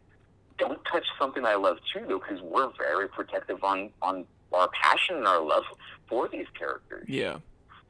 don't 0.58 0.84
touch 0.92 1.06
something 1.18 1.46
I 1.46 1.56
love 1.56 1.78
too, 1.94 2.06
though, 2.08 2.20
because 2.20 2.42
we're 2.42 2.70
very 2.78 3.08
protective 3.08 3.64
on 3.64 3.92
on 4.02 4.26
our 4.52 4.70
passion 4.70 5.16
and 5.16 5.28
our 5.28 5.42
love 5.42 5.64
for 6.10 6.28
these 6.28 6.48
characters. 6.60 7.08
yeah, 7.08 7.38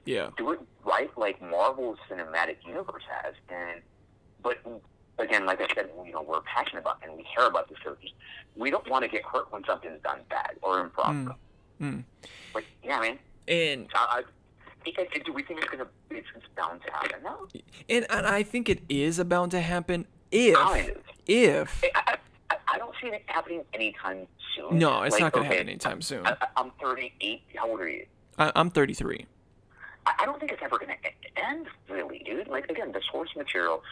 yeah, 0.05 0.29
Do 0.37 0.51
it 0.51 0.59
right, 0.85 1.09
like 1.17 1.41
Marvel's 1.41 1.97
cinematic 2.09 2.57
universe 2.65 3.03
has, 3.23 3.33
and 3.49 3.81
but 4.43 4.57
again, 5.17 5.45
like 5.45 5.61
I 5.61 5.73
said, 5.73 5.89
you 6.05 6.11
know, 6.11 6.21
we're 6.21 6.41
passionate 6.41 6.81
about 6.81 6.99
and 7.03 7.15
we 7.15 7.25
care 7.35 7.47
about 7.47 7.69
these 7.69 7.77
characters. 7.79 8.13
We 8.55 8.69
don't 8.69 8.87
want 8.89 9.03
to 9.03 9.09
get 9.09 9.23
hurt 9.23 9.51
when 9.51 9.63
something's 9.65 10.01
done 10.03 10.19
bad 10.29 10.51
or 10.61 10.79
improper. 10.81 11.35
Mm. 11.81 12.03
But 12.53 12.63
yeah, 12.83 12.99
man, 12.99 13.19
and 13.47 13.87
I, 13.95 14.19
I, 14.19 14.23
because 14.83 15.07
do 15.25 15.33
we 15.33 15.43
think 15.43 15.61
it's 15.61 15.69
gonna 15.69 15.87
it's, 16.09 16.27
it's 16.35 16.45
bound 16.57 16.81
to 16.85 16.91
happen? 16.91 17.23
No, 17.23 17.47
and 17.89 18.05
and 18.09 18.25
I 18.27 18.43
think 18.43 18.69
it 18.69 18.81
is 18.89 19.19
about 19.19 19.51
to 19.51 19.61
happen 19.61 20.05
if 20.31 20.55
Kind 20.55 20.89
of. 20.91 20.97
if 21.27 21.83
I, 21.95 22.17
I, 22.51 22.55
I 22.73 22.77
don't 22.77 22.93
see 23.01 23.07
it 23.07 23.23
happening 23.27 23.63
anytime 23.73 24.27
soon. 24.55 24.77
no, 24.79 25.03
it's 25.03 25.13
Like, 25.13 25.21
not 25.21 25.31
gonna 25.33 25.45
okay, 25.47 25.55
happen 25.57 25.69
anytime 25.69 26.01
soon. 26.01 26.25
I, 26.25 26.35
I'm 26.57 26.71
38. 26.81 27.41
How 27.55 27.69
old 27.69 27.79
are 27.81 27.89
you? 27.89 28.05
I, 28.37 28.51
I'm 28.55 28.69
33. 28.69 29.25
I, 30.05 30.13
I 30.19 30.25
don't 30.25 30.39
think 30.39 30.51
it's 30.51 30.61
ever 30.63 30.77
going 30.79 30.91
to 30.91 31.41
end, 31.45 31.67
really, 31.89 32.19
dude. 32.25 32.47
Like, 32.47 32.69
again, 32.71 32.91
the 32.91 33.01
source 33.11 33.29
material, 33.35 33.83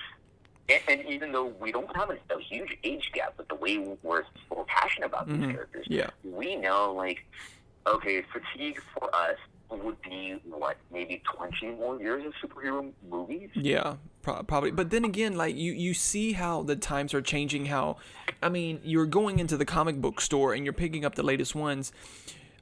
and, 0.68 0.82
and 0.88 1.08
even 1.08 1.32
though 1.32 1.46
we 1.60 1.72
don't 1.72 1.94
have 1.96 2.10
a, 2.10 2.14
a 2.34 2.40
huge 2.42 2.76
age 2.84 3.12
gap, 3.14 3.34
but 3.38 3.48
the 3.48 3.56
way 3.56 3.78
we're, 4.02 4.24
we're 4.50 4.64
passionate 4.64 5.06
about 5.08 5.28
these 5.28 5.40
characters, 5.52 5.86
Mm-hmm. 5.86 5.94
Yeah. 5.94 6.10
we 6.24 6.56
know, 6.56 6.94
like, 6.96 7.26
okay, 7.88 8.24
fatigue 8.34 8.82
for 8.94 9.14
us 9.14 9.38
would 9.70 10.02
be, 10.02 10.40
what, 10.50 10.78
maybe 10.92 11.22
20 11.36 11.76
more 11.76 12.00
years 12.00 12.26
of 12.26 12.34
superhero 12.44 12.92
movies? 13.10 13.50
Yeah, 13.54 13.96
pro- 14.22 14.44
probably. 14.44 14.72
But 14.72 14.90
then 14.90 15.06
again, 15.06 15.36
like 15.38 15.56
you, 15.56 15.74
you 15.74 15.94
see 15.94 16.34
how 16.34 16.64
the 16.64 16.76
times 16.76 17.14
are 17.14 17.22
changing. 17.22 17.68
How, 17.68 17.98
I 18.42 18.50
mean, 18.50 18.80
you're 18.84 19.06
going 19.06 19.40
into 19.40 19.58
the 19.58 19.66
comic 19.66 20.02
book 20.02 20.22
store 20.22 20.54
and 20.54 20.64
you're 20.64 20.74
picking 20.74 21.06
up 21.06 21.16
the 21.16 21.24
latest 21.24 21.56
ones. 21.56 21.92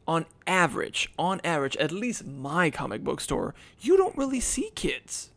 On 0.07 0.25
average, 0.45 1.11
on 1.19 1.41
average, 1.43 1.75
at 1.77 1.91
least 1.91 2.25
my 2.25 2.69
comic 2.69 3.03
book 3.03 3.19
store, 3.19 3.53
you 3.81 3.97
don't 3.97 4.15
really 4.15 4.39
see 4.39 4.71
kids 4.73 5.31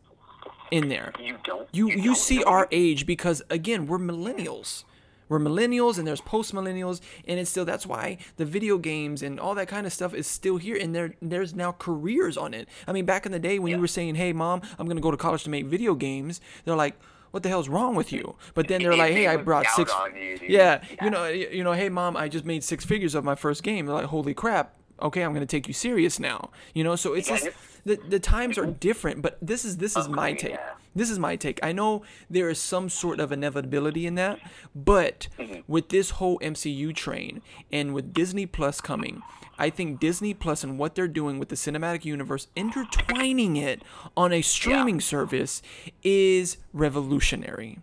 in 0.71 0.87
there. 0.87 1.11
You 1.21 1.37
don't. 1.43 1.67
You 1.73 1.89
you 1.89 2.03
don't 2.03 2.15
see 2.15 2.39
know. 2.39 2.45
our 2.45 2.67
age 2.71 3.05
because 3.05 3.41
again, 3.49 3.85
we're 3.85 3.99
millennials. 3.99 4.85
We're 5.31 5.39
millennials 5.39 5.97
and 5.97 6.05
there's 6.05 6.19
post 6.19 6.53
millennials 6.53 6.99
and 7.25 7.39
it's 7.39 7.49
still 7.49 7.63
that's 7.63 7.87
why 7.87 8.17
the 8.35 8.43
video 8.43 8.77
games 8.77 9.23
and 9.23 9.39
all 9.39 9.55
that 9.55 9.69
kind 9.69 9.87
of 9.87 9.93
stuff 9.93 10.13
is 10.13 10.27
still 10.27 10.57
here 10.57 10.75
and 10.75 10.93
there 10.93 11.13
there's 11.21 11.55
now 11.55 11.71
careers 11.71 12.35
on 12.35 12.53
it. 12.53 12.67
I 12.85 12.91
mean 12.91 13.05
back 13.05 13.25
in 13.25 13.31
the 13.31 13.39
day 13.39 13.57
when 13.57 13.71
you 13.73 13.79
were 13.79 13.87
saying, 13.87 14.15
"Hey 14.15 14.33
mom, 14.33 14.61
I'm 14.77 14.87
going 14.87 14.97
to 14.97 15.01
go 15.01 15.09
to 15.09 15.15
college 15.15 15.43
to 15.45 15.49
make 15.49 15.67
video 15.67 15.95
games." 15.95 16.41
They're 16.65 16.75
like, 16.75 16.99
"What 17.31 17.43
the 17.43 17.49
hell's 17.49 17.69
wrong 17.69 17.95
with 17.95 18.11
you?" 18.11 18.35
But 18.55 18.67
then 18.67 18.81
they're 18.81 18.93
like, 19.05 19.13
"Hey, 19.13 19.27
I 19.27 19.37
brought 19.37 19.67
six 19.67 19.89
on 19.93 20.13
you. 20.17 20.37
Yeah, 20.49 20.83
Yeah. 20.99 21.05
you 21.05 21.09
know 21.09 21.25
you 21.27 21.63
know, 21.63 21.71
"Hey 21.71 21.87
mom, 21.87 22.17
I 22.17 22.27
just 22.27 22.43
made 22.43 22.61
six 22.61 22.83
figures 22.83 23.15
of 23.15 23.23
my 23.23 23.35
first 23.35 23.63
game." 23.63 23.85
They're 23.85 23.95
like, 23.95 24.07
"Holy 24.07 24.33
crap. 24.33 24.75
Okay, 25.01 25.23
I'm 25.23 25.33
going 25.33 25.45
to 25.45 25.57
take 25.57 25.67
you 25.67 25.73
serious 25.73 26.19
now." 26.19 26.49
You 26.73 26.83
know, 26.83 26.95
so 26.95 27.13
it's 27.13 27.29
Yeah, 27.29 27.37
just 27.37 27.49
the, 27.85 27.95
the 28.09 28.19
times 28.19 28.57
are 28.57 28.65
different, 28.65 29.21
but 29.21 29.37
this 29.41 29.65
is 29.65 29.77
this 29.77 29.95
is 29.97 30.07
my 30.07 30.33
take. 30.33 30.51
yeah. 30.51 30.71
This 30.93 31.09
is 31.09 31.17
my 31.19 31.37
take. 31.37 31.59
I 31.63 31.71
know 31.71 32.03
there 32.29 32.49
is 32.49 32.59
some 32.59 32.89
sort 32.89 33.21
of 33.21 33.31
inevitability 33.31 34.05
in 34.05 34.15
that, 34.15 34.39
but 34.75 35.29
with 35.65 35.87
this 35.87 36.09
whole 36.11 36.37
MCU 36.39 36.93
train 36.93 37.41
and 37.71 37.93
with 37.93 38.13
Disney 38.13 38.45
Plus 38.45 38.81
coming, 38.81 39.21
I 39.57 39.69
think 39.69 40.01
Disney 40.01 40.33
Plus 40.33 40.65
and 40.65 40.77
what 40.77 40.95
they're 40.95 41.07
doing 41.07 41.39
with 41.39 41.47
the 41.47 41.55
cinematic 41.55 42.03
universe, 42.03 42.47
intertwining 42.57 43.55
it 43.55 43.83
on 44.17 44.33
a 44.33 44.41
streaming 44.41 44.99
service, 44.99 45.61
is 46.03 46.57
revolutionary. 46.73 47.79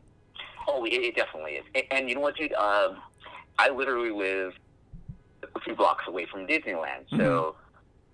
Oh, 0.67 0.85
it, 0.85 0.93
it 0.93 1.17
definitely 1.17 1.53
is. 1.53 1.65
And, 1.75 1.85
and 1.91 2.09
you 2.11 2.15
know 2.15 2.21
what, 2.21 2.37
dude? 2.37 2.53
Um, 2.53 2.99
I 3.59 3.71
literally 3.71 4.11
live 4.11 4.53
a 5.55 5.61
few 5.61 5.75
blocks 5.75 6.05
away 6.07 6.27
from 6.27 6.47
Disneyland, 6.47 7.09
so 7.11 7.17
Mhm. 7.17 7.55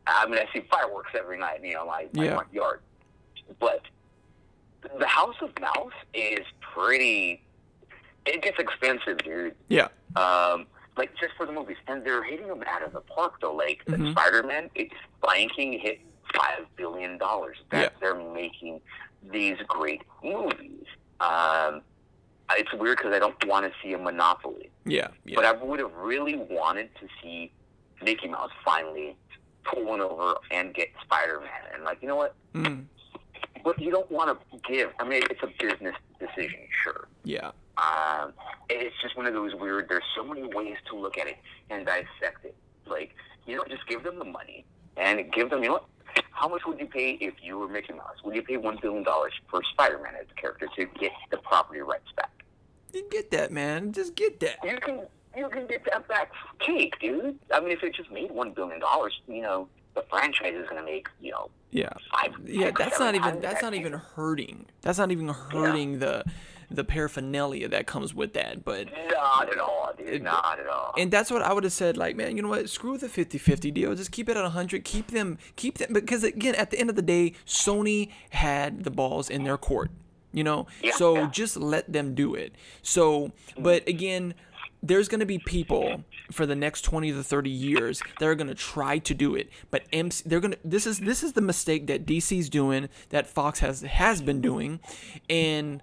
I 0.06 0.26
mean 0.26 0.38
I 0.38 0.52
see 0.52 0.60
fireworks 0.70 1.10
every 1.18 1.38
night, 1.38 1.62
you 1.64 1.74
know, 1.74 1.86
my, 1.86 2.06
my 2.14 2.24
Yeah. 2.24 2.34
front 2.36 2.52
yard. 2.52 2.80
But 3.58 3.82
the 4.98 5.06
House 5.06 5.36
of 5.40 5.58
Mouse 5.60 5.92
is 6.12 6.46
pretty. 6.60 7.42
It 8.26 8.42
gets 8.42 8.58
expensive, 8.58 9.18
dude. 9.18 9.54
Yeah. 9.68 9.88
Um, 10.16 10.66
like 10.96 11.14
just 11.16 11.34
for 11.36 11.46
the 11.46 11.52
movies, 11.52 11.76
and 11.88 12.04
they're 12.04 12.22
hitting 12.22 12.48
them 12.48 12.62
out 12.66 12.82
of 12.82 12.92
the 12.92 13.00
park 13.00 13.40
though. 13.40 13.54
Like 13.54 13.84
Mhm. 13.86 14.12
Spider-Man, 14.12 14.70
it's 14.74 14.94
banking 15.26 15.78
hit 15.78 16.00
five 16.34 16.66
billion 16.76 17.18
dollars 17.18 17.58
that 17.70 17.80
Yeah. 17.92 17.98
they're 18.00 18.14
making 18.14 18.80
these 19.22 19.58
great 19.68 20.02
movies. 20.22 20.84
Um, 21.20 21.82
it's 22.52 22.72
weird 22.74 22.98
because 22.98 23.12
I 23.14 23.18
don't 23.18 23.36
want 23.46 23.66
to 23.66 23.72
see 23.82 23.92
a 23.94 23.98
monopoly, 23.98 24.70
Yeah. 24.84 25.08
Yeah. 25.24 25.36
but 25.36 25.44
I 25.44 25.52
would 25.52 25.80
have 25.80 25.92
really 25.94 26.36
wanted 26.36 26.90
to 27.00 27.08
see 27.22 27.50
Mickey 28.02 28.28
Mouse 28.28 28.50
finally 28.64 29.16
pull 29.64 29.84
one 29.84 30.00
over 30.00 30.34
and 30.50 30.74
get 30.74 30.88
Spider-Man, 31.02 31.48
and 31.74 31.84
like 31.84 31.98
you 32.02 32.08
know 32.08 32.16
what? 32.16 32.34
Mm, 32.54 32.84
But 33.64 33.80
you 33.80 33.90
don't 33.90 34.10
want 34.10 34.38
to 34.52 34.58
give. 34.70 34.90
I 35.00 35.04
mean, 35.08 35.22
it's 35.30 35.42
a 35.42 35.48
business 35.58 35.94
decision, 36.20 36.60
sure. 36.82 37.08
yeah. 37.24 37.50
Um, 37.76 38.32
it's 38.70 38.94
just 39.02 39.16
one 39.16 39.26
of 39.26 39.32
those 39.32 39.52
weird. 39.56 39.88
There's 39.88 40.04
so 40.14 40.22
many 40.22 40.42
ways 40.54 40.76
to 40.90 40.96
look 40.96 41.18
at 41.18 41.26
it 41.26 41.36
and 41.70 41.84
dissect 41.84 42.44
it. 42.44 42.54
Like 42.86 43.14
you 43.46 43.56
know, 43.56 43.64
just 43.68 43.86
give 43.88 44.04
them 44.04 44.18
the 44.18 44.24
money 44.24 44.64
and 44.96 45.32
give 45.32 45.50
them. 45.50 45.62
You 45.62 45.68
know 45.70 45.74
what? 45.74 45.86
How 46.30 46.46
much 46.48 46.62
would 46.66 46.78
you 46.78 46.86
pay 46.86 47.12
if 47.20 47.34
you 47.42 47.58
were 47.58 47.66
Mickey 47.68 47.92
Mouse? 47.94 48.16
Would 48.24 48.36
you 48.36 48.42
pay 48.42 48.56
one 48.58 48.78
billion 48.80 49.02
dollars 49.02 49.32
for 49.50 49.60
Spider-Man 49.72 50.14
as 50.20 50.26
a 50.30 50.40
character 50.40 50.68
to 50.76 50.84
get 51.00 51.10
the 51.32 51.38
property 51.38 51.80
rights 51.80 52.12
back? 52.16 52.30
You 52.94 53.04
get 53.10 53.30
that, 53.32 53.50
man. 53.52 53.92
Just 53.92 54.14
get 54.14 54.40
that. 54.40 54.56
You 54.64 54.78
can 54.78 55.00
you 55.36 55.48
can 55.48 55.66
get 55.66 55.84
that 55.90 56.06
back 56.06 56.30
cake, 56.60 56.94
dude. 57.00 57.38
I 57.52 57.60
mean, 57.60 57.72
if 57.72 57.82
it 57.82 57.94
just 57.94 58.10
made 58.10 58.30
one 58.30 58.52
billion 58.52 58.80
dollars, 58.80 59.20
you 59.26 59.42
know, 59.42 59.68
the 59.94 60.02
franchise 60.08 60.54
is 60.54 60.68
going 60.68 60.80
to 60.80 60.84
make 60.90 61.08
you 61.20 61.32
know 61.32 61.50
Yeah. 61.70 61.88
five. 62.12 62.32
Yeah, 62.44 62.66
six, 62.66 62.78
that's 62.78 62.98
not 63.00 63.14
even 63.16 63.40
that's 63.40 63.54
that 63.54 63.62
not 63.62 63.72
cake. 63.72 63.80
even 63.80 63.92
hurting. 63.94 64.66
That's 64.82 64.98
not 64.98 65.10
even 65.10 65.28
hurting 65.28 65.98
the 65.98 66.24
the 66.70 66.82
paraphernalia 66.82 67.68
that 67.68 67.86
comes 67.86 68.14
with 68.14 68.32
that. 68.34 68.64
But 68.64 68.88
Not 69.12 69.52
at 69.52 69.58
all, 69.58 69.92
dude. 69.98 70.08
It- 70.08 70.22
not 70.22 70.58
at 70.58 70.66
all. 70.66 70.94
and 70.96 71.10
that's 71.10 71.30
what 71.30 71.42
I 71.42 71.52
would 71.52 71.62
have 71.64 71.72
said 71.72 71.96
like, 71.96 72.16
man, 72.16 72.36
you 72.36 72.42
know 72.42 72.48
what? 72.48 72.68
Screw 72.70 72.96
the 72.96 73.06
50-50 73.08 73.72
deal. 73.72 73.94
Just 73.94 74.10
keep 74.12 74.28
it 74.28 74.36
at 74.36 74.42
100. 74.42 74.84
Keep 74.84 75.08
them 75.08 75.38
keep 75.56 75.78
them 75.78 75.92
because 75.92 76.24
again, 76.24 76.54
at 76.54 76.70
the 76.70 76.78
end 76.78 76.90
of 76.90 76.96
the 76.96 77.02
day, 77.02 77.34
Sony 77.46 78.10
had 78.30 78.84
the 78.84 78.90
balls 78.90 79.28
in 79.28 79.44
their 79.44 79.58
court. 79.58 79.90
You 80.34 80.44
know? 80.44 80.66
Yeah, 80.82 80.92
so 80.92 81.14
yeah. 81.14 81.30
just 81.30 81.56
let 81.56 81.90
them 81.90 82.14
do 82.14 82.34
it. 82.34 82.54
So, 82.82 83.32
but 83.56 83.88
again, 83.88 84.34
there's 84.84 85.08
going 85.08 85.20
to 85.20 85.26
be 85.26 85.38
people 85.38 86.04
for 86.30 86.44
the 86.44 86.54
next 86.54 86.82
20 86.82 87.12
to 87.12 87.22
30 87.22 87.48
years 87.48 88.02
that 88.18 88.26
are 88.26 88.34
going 88.34 88.48
to 88.48 88.54
try 88.54 88.98
to 88.98 89.14
do 89.14 89.34
it 89.34 89.48
but 89.70 89.84
MC, 89.92 90.22
they're 90.26 90.40
going 90.40 90.52
to 90.52 90.58
this 90.62 90.86
is 90.86 91.00
this 91.00 91.22
is 91.22 91.32
the 91.32 91.40
mistake 91.40 91.86
that 91.86 92.04
DC's 92.04 92.50
doing 92.50 92.88
that 93.08 93.26
Fox 93.26 93.60
has 93.60 93.80
has 93.80 94.20
been 94.20 94.40
doing 94.40 94.80
and 95.30 95.82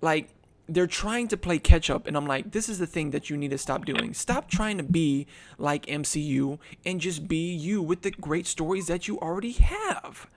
like 0.00 0.30
they're 0.68 0.86
trying 0.86 1.26
to 1.28 1.36
play 1.36 1.58
catch 1.58 1.90
up 1.90 2.06
and 2.06 2.16
I'm 2.16 2.26
like 2.26 2.52
this 2.52 2.68
is 2.68 2.78
the 2.78 2.86
thing 2.86 3.10
that 3.10 3.28
you 3.28 3.36
need 3.36 3.50
to 3.50 3.58
stop 3.58 3.84
doing 3.84 4.14
stop 4.14 4.48
trying 4.48 4.76
to 4.78 4.84
be 4.84 5.26
like 5.58 5.86
MCU 5.86 6.58
and 6.86 7.00
just 7.00 7.26
be 7.26 7.52
you 7.52 7.82
with 7.82 8.02
the 8.02 8.12
great 8.12 8.46
stories 8.46 8.86
that 8.86 9.08
you 9.08 9.18
already 9.18 9.52
have 9.52 10.28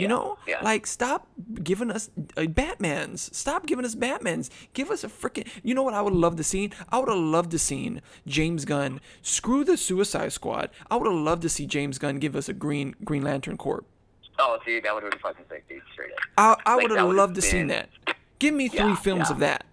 you 0.00 0.08
know 0.08 0.38
yeah. 0.48 0.60
like 0.62 0.86
stop 0.86 1.26
giving 1.62 1.90
us 1.90 2.10
uh, 2.36 2.42
batmans 2.42 3.32
stop 3.34 3.66
giving 3.66 3.84
us 3.84 3.94
batmans 3.94 4.50
give 4.72 4.90
us 4.90 5.04
a 5.04 5.08
freaking 5.08 5.46
you 5.62 5.74
know 5.74 5.82
what 5.82 5.94
i 5.94 6.00
would 6.00 6.14
love 6.14 6.36
to 6.36 6.44
see 6.44 6.70
i 6.90 6.98
would 6.98 7.08
have 7.08 7.18
loved 7.18 7.50
to 7.50 7.58
seen 7.58 8.00
james 8.26 8.64
gunn 8.64 9.00
screw 9.22 9.64
the 9.64 9.76
suicide 9.76 10.32
squad 10.32 10.70
i 10.90 10.96
would 10.96 11.06
have 11.06 11.20
loved 11.20 11.42
to 11.42 11.48
see 11.48 11.66
james 11.66 11.98
gunn 11.98 12.18
give 12.18 12.34
us 12.34 12.48
a 12.48 12.52
green 12.52 12.94
green 13.04 13.22
lantern 13.22 13.56
corps 13.56 13.84
oh, 14.42 14.58
dude, 14.64 14.82
that 14.84 14.94
would 14.94 15.02
have 15.02 15.12
been 15.12 15.20
fucking 15.20 15.44
sick, 15.50 15.68
dude. 15.68 15.82
Straight 15.92 16.12
up. 16.12 16.58
I, 16.64 16.70
I 16.72 16.74
Like, 16.76 16.88
would 16.88 16.98
have 16.98 17.10
loved 17.10 17.34
to 17.34 17.42
been- 17.42 17.66
that. 17.66 17.90
Give 18.38 18.54
me 18.54 18.68
three 18.68 18.78
Yeah, 18.78 18.94
films 18.96 19.28
of 19.30 19.38
that. 19.40 19.64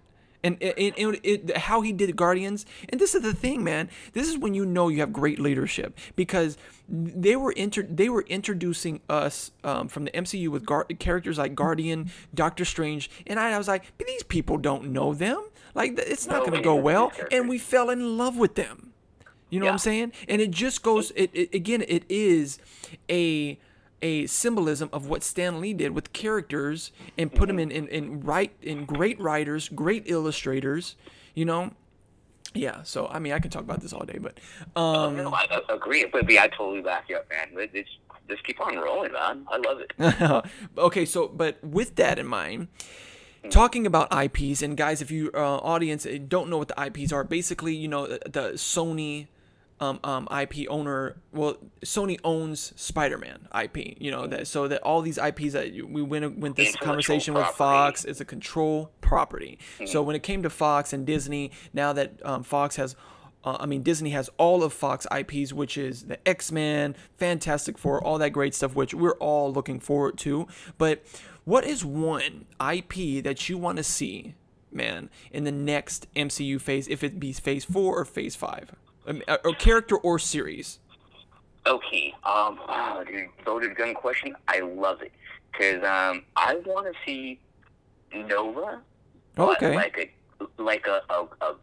And, 0.44 0.62
and, 0.62 0.94
and 0.96 1.20
it, 1.22 1.56
how 1.56 1.80
he 1.80 1.92
did 1.92 2.14
Guardians. 2.14 2.64
And 2.88 3.00
this 3.00 3.14
is 3.14 3.22
the 3.22 3.34
thing, 3.34 3.64
man. 3.64 3.90
This 4.12 4.28
is 4.28 4.38
when 4.38 4.54
you 4.54 4.64
know 4.64 4.88
you 4.88 5.00
have 5.00 5.12
great 5.12 5.38
leadership 5.40 5.98
because 6.14 6.56
they 6.88 7.36
were 7.36 7.52
inter- 7.52 7.82
they 7.82 8.08
were 8.08 8.22
introducing 8.22 9.00
us 9.08 9.50
um, 9.64 9.88
from 9.88 10.04
the 10.04 10.10
MCU 10.12 10.48
with 10.48 10.64
gar- 10.64 10.86
characters 10.98 11.38
like 11.38 11.54
Guardian, 11.54 12.10
Doctor 12.34 12.64
Strange, 12.64 13.10
and 13.26 13.38
I, 13.38 13.52
I 13.52 13.58
was 13.58 13.68
like, 13.68 13.92
but 13.98 14.06
these 14.06 14.22
people 14.22 14.56
don't 14.56 14.90
know 14.90 15.12
them. 15.12 15.44
Like 15.74 15.98
it's 15.98 16.26
not 16.26 16.40
going 16.40 16.52
to 16.52 16.62
go 16.62 16.76
well. 16.76 17.12
And 17.30 17.48
we 17.48 17.58
fell 17.58 17.90
in 17.90 18.16
love 18.16 18.36
with 18.36 18.54
them. 18.54 18.92
You 19.50 19.60
know 19.60 19.66
what 19.66 19.72
I'm 19.72 19.78
saying? 19.78 20.12
And 20.28 20.42
it 20.42 20.50
just 20.50 20.82
goes. 20.82 21.10
It, 21.14 21.30
it 21.32 21.54
again. 21.54 21.84
It 21.88 22.04
is 22.08 22.58
a 23.10 23.58
a 24.02 24.26
symbolism 24.26 24.88
of 24.92 25.08
what 25.08 25.22
Stan 25.22 25.60
Lee 25.60 25.74
did 25.74 25.92
with 25.92 26.12
characters 26.12 26.92
and 27.16 27.32
put 27.32 27.48
them 27.48 27.58
in 27.58 27.70
in, 27.70 27.88
in 27.88 28.20
right 28.20 28.52
in 28.62 28.84
great 28.84 29.20
writers, 29.20 29.68
great 29.68 30.04
illustrators. 30.06 30.96
You 31.34 31.44
know. 31.44 31.72
Yeah. 32.54 32.82
So 32.82 33.08
I 33.08 33.18
mean, 33.18 33.32
I 33.32 33.38
can 33.38 33.50
talk 33.50 33.62
about 33.62 33.80
this 33.80 33.92
all 33.92 34.04
day, 34.04 34.18
but 34.18 34.38
um, 34.74 35.16
No, 35.16 35.32
I, 35.32 35.46
I 35.50 35.74
agree. 35.74 36.06
But 36.10 36.30
I 36.30 36.48
totally 36.48 36.80
back 36.80 37.04
you 37.08 37.16
up, 37.16 37.28
man. 37.28 37.48
Let's 37.54 37.88
just 38.28 38.44
keep 38.44 38.60
on 38.60 38.76
rolling, 38.76 39.12
man. 39.12 39.46
I 39.50 39.56
love 39.58 39.80
it. 39.80 40.50
okay, 40.78 41.04
so 41.04 41.28
but 41.28 41.62
with 41.62 41.96
that 41.96 42.18
in 42.18 42.26
mind, 42.26 42.68
talking 43.50 43.86
about 43.86 44.08
IPs 44.12 44.62
and 44.62 44.76
guys, 44.76 45.02
if 45.02 45.10
you 45.10 45.30
uh, 45.34 45.56
audience 45.56 46.06
uh, 46.06 46.18
don't 46.26 46.48
know 46.48 46.58
what 46.58 46.68
the 46.68 46.82
IPs 46.82 47.12
are, 47.12 47.24
basically, 47.24 47.74
you 47.74 47.88
know, 47.88 48.06
the, 48.06 48.20
the 48.24 48.40
Sony 48.54 49.26
um, 49.80 50.00
um, 50.02 50.26
IP 50.36 50.66
owner, 50.68 51.16
well, 51.32 51.56
Sony 51.84 52.18
owns 52.24 52.72
Spider-Man 52.76 53.46
IP, 53.62 53.96
you 54.00 54.10
know 54.10 54.26
that, 54.26 54.46
so 54.48 54.66
that 54.68 54.82
all 54.82 55.02
these 55.02 55.18
IPs 55.18 55.52
that 55.52 55.72
you- 55.72 55.86
we 55.86 56.02
went 56.02 56.38
went 56.38 56.56
this 56.56 56.74
conversation 56.84 57.34
with. 57.34 57.44
Fox 57.56 58.04
is 58.04 58.20
a 58.20 58.24
control 58.24 58.90
property. 59.00 59.58
So 59.86 60.02
when 60.02 60.16
it 60.16 60.22
came 60.22 60.42
to 60.42 60.50
Fox 60.50 60.92
and 60.92 61.06
Disney, 61.06 61.52
now 61.72 61.92
that 61.92 62.20
um, 62.24 62.42
Fox 62.42 62.76
has 62.76 62.96
uh, 63.44 63.56
I 63.60 63.66
mean, 63.66 63.82
Disney 63.84 64.10
has 64.10 64.28
all 64.36 64.64
of 64.64 64.72
Fox 64.72 65.06
IPs, 65.16 65.52
which 65.52 65.78
is 65.78 66.02
the 66.04 66.18
X 66.28 66.50
Men, 66.50 66.96
Fantastic 67.18 67.78
Four, 67.78 68.02
all 68.04 68.18
that 68.18 68.30
great 68.30 68.52
stuff, 68.52 68.74
which 68.74 68.94
we're 68.94 69.12
all 69.18 69.52
looking 69.52 69.78
forward 69.78 70.18
to. 70.18 70.48
But 70.76 71.04
what 71.44 71.64
is 71.64 71.84
one 71.84 72.46
IP 72.60 73.22
that 73.22 73.48
you 73.48 73.56
want 73.56 73.76
to 73.76 73.84
see, 73.84 74.34
man, 74.72 75.08
in 75.30 75.44
the 75.44 75.52
next 75.52 76.08
MCU 76.16 76.60
phase, 76.60 76.88
if 76.88 77.04
it 77.04 77.20
be 77.20 77.32
phase 77.32 77.64
four 77.64 77.96
or 78.00 78.04
phase 78.04 78.34
five? 78.34 78.72
Um, 79.08 79.22
a, 79.26 79.38
a 79.48 79.54
character 79.54 79.96
or 79.96 80.18
series? 80.18 80.78
Okay. 81.66 82.14
Um, 82.24 82.58
wow, 82.68 83.02
dude, 83.06 83.28
loaded 83.46 83.74
gun 83.76 83.94
question. 83.94 84.36
I 84.46 84.60
love 84.60 85.02
it 85.02 85.12
because 85.50 85.82
um, 85.82 86.24
I 86.36 86.56
want 86.66 86.86
to 86.86 86.92
see 87.06 87.40
Nova. 88.14 88.80
but 89.34 89.56
Okay. 89.62 89.74
Like 89.74 90.12
a 90.38 90.62
like 90.62 90.86
a, 90.86 91.00
a, 91.12 91.26
a 91.42 91.56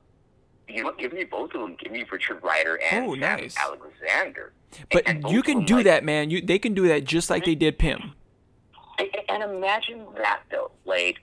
you 0.67 0.83
know, 0.83 0.91
give 0.97 1.13
me 1.13 1.23
both 1.23 1.53
of 1.53 1.61
them. 1.61 1.75
Give 1.79 1.91
me 1.91 2.03
Richard 2.11 2.43
Rider 2.43 2.79
and 2.91 3.05
Oh, 3.05 3.13
nice. 3.13 3.55
Alexander. 3.57 4.51
But 4.91 5.03
And 5.05 5.21
both 5.21 5.31
you 5.31 5.41
can 5.43 5.63
do 5.65 5.75
like- 5.77 5.85
that, 5.85 6.03
man. 6.03 6.29
You 6.31 6.41
they 6.41 6.59
can 6.59 6.73
do 6.73 6.87
that 6.87 7.05
just 7.05 7.29
like 7.29 7.45
they 7.45 7.55
did 7.55 7.77
Pym. 7.79 8.13
And, 8.97 9.09
and 9.29 9.43
imagine 9.43 10.05
that 10.17 10.41
though, 10.51 10.71
like 10.85 11.17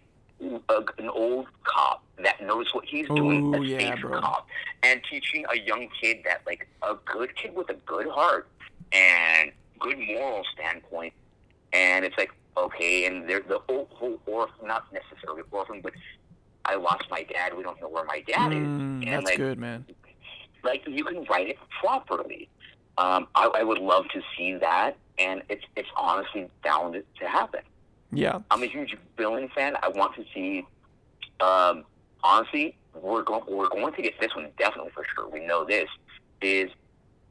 a, 0.68 0.74
an 0.98 1.08
old 1.08 1.46
cop 1.64 2.02
that 2.22 2.40
knows 2.42 2.66
what 2.74 2.84
he's 2.84 3.06
doing, 3.16 3.54
Ooh, 3.54 3.62
a 3.62 3.66
yeah, 3.66 3.94
safe 3.94 4.00
bro. 4.02 4.20
cop, 4.20 4.46
and 4.82 5.00
teaching 5.10 5.44
a 5.50 5.58
young 5.58 5.88
kid 6.00 6.18
that, 6.24 6.42
like, 6.46 6.66
a 6.82 6.94
good 7.04 7.34
kid 7.36 7.54
with 7.54 7.68
a 7.70 7.76
good 7.86 8.06
heart 8.08 8.48
and 8.92 9.52
good 9.78 9.98
moral 9.98 10.44
standpoint, 10.54 11.12
and 11.72 12.04
it's 12.04 12.16
like, 12.18 12.30
okay, 12.56 13.06
and 13.06 13.28
they're 13.28 13.40
the 13.40 13.58
whole, 13.68 13.88
whole 13.92 14.18
orphan, 14.26 14.66
not 14.66 14.84
necessarily 14.92 15.42
orphan, 15.50 15.80
but 15.82 15.92
I 16.64 16.76
lost 16.76 17.04
my 17.10 17.22
dad. 17.24 17.56
We 17.56 17.62
don't 17.62 17.80
know 17.80 17.88
where 17.88 18.04
my 18.04 18.22
dad 18.26 18.52
Mm, 18.52 18.64
is, 18.64 18.68
and 18.76 19.08
that's 19.10 19.24
like, 19.24 19.38
good, 19.38 19.58
man. 19.58 19.84
like 20.62 20.82
you 20.86 21.04
can 21.04 21.24
write 21.24 21.48
it 21.48 21.56
properly. 21.80 22.48
Um, 22.98 23.26
I, 23.34 23.50
I 23.56 23.62
would 23.64 23.78
love 23.78 24.04
to 24.12 24.20
see 24.36 24.54
that, 24.56 24.96
and 25.18 25.42
it's 25.48 25.64
it's 25.76 25.88
honestly 25.96 26.48
bound 26.62 26.94
to 26.94 27.28
happen. 27.28 27.60
Yeah. 28.12 28.40
I'm 28.50 28.62
a 28.62 28.66
huge 28.66 28.96
villain 29.16 29.48
fan. 29.54 29.76
I 29.82 29.88
want 29.88 30.14
to 30.16 30.24
see. 30.34 30.66
Um, 31.40 31.84
honestly, 32.22 32.76
we're 32.94 33.22
going. 33.22 33.42
We're 33.48 33.68
going 33.68 33.92
to 33.94 34.02
get 34.02 34.20
this 34.20 34.34
one 34.34 34.48
definitely 34.58 34.90
for 34.94 35.04
sure. 35.14 35.28
We 35.28 35.40
know 35.44 35.64
this 35.64 35.88
is. 36.40 36.70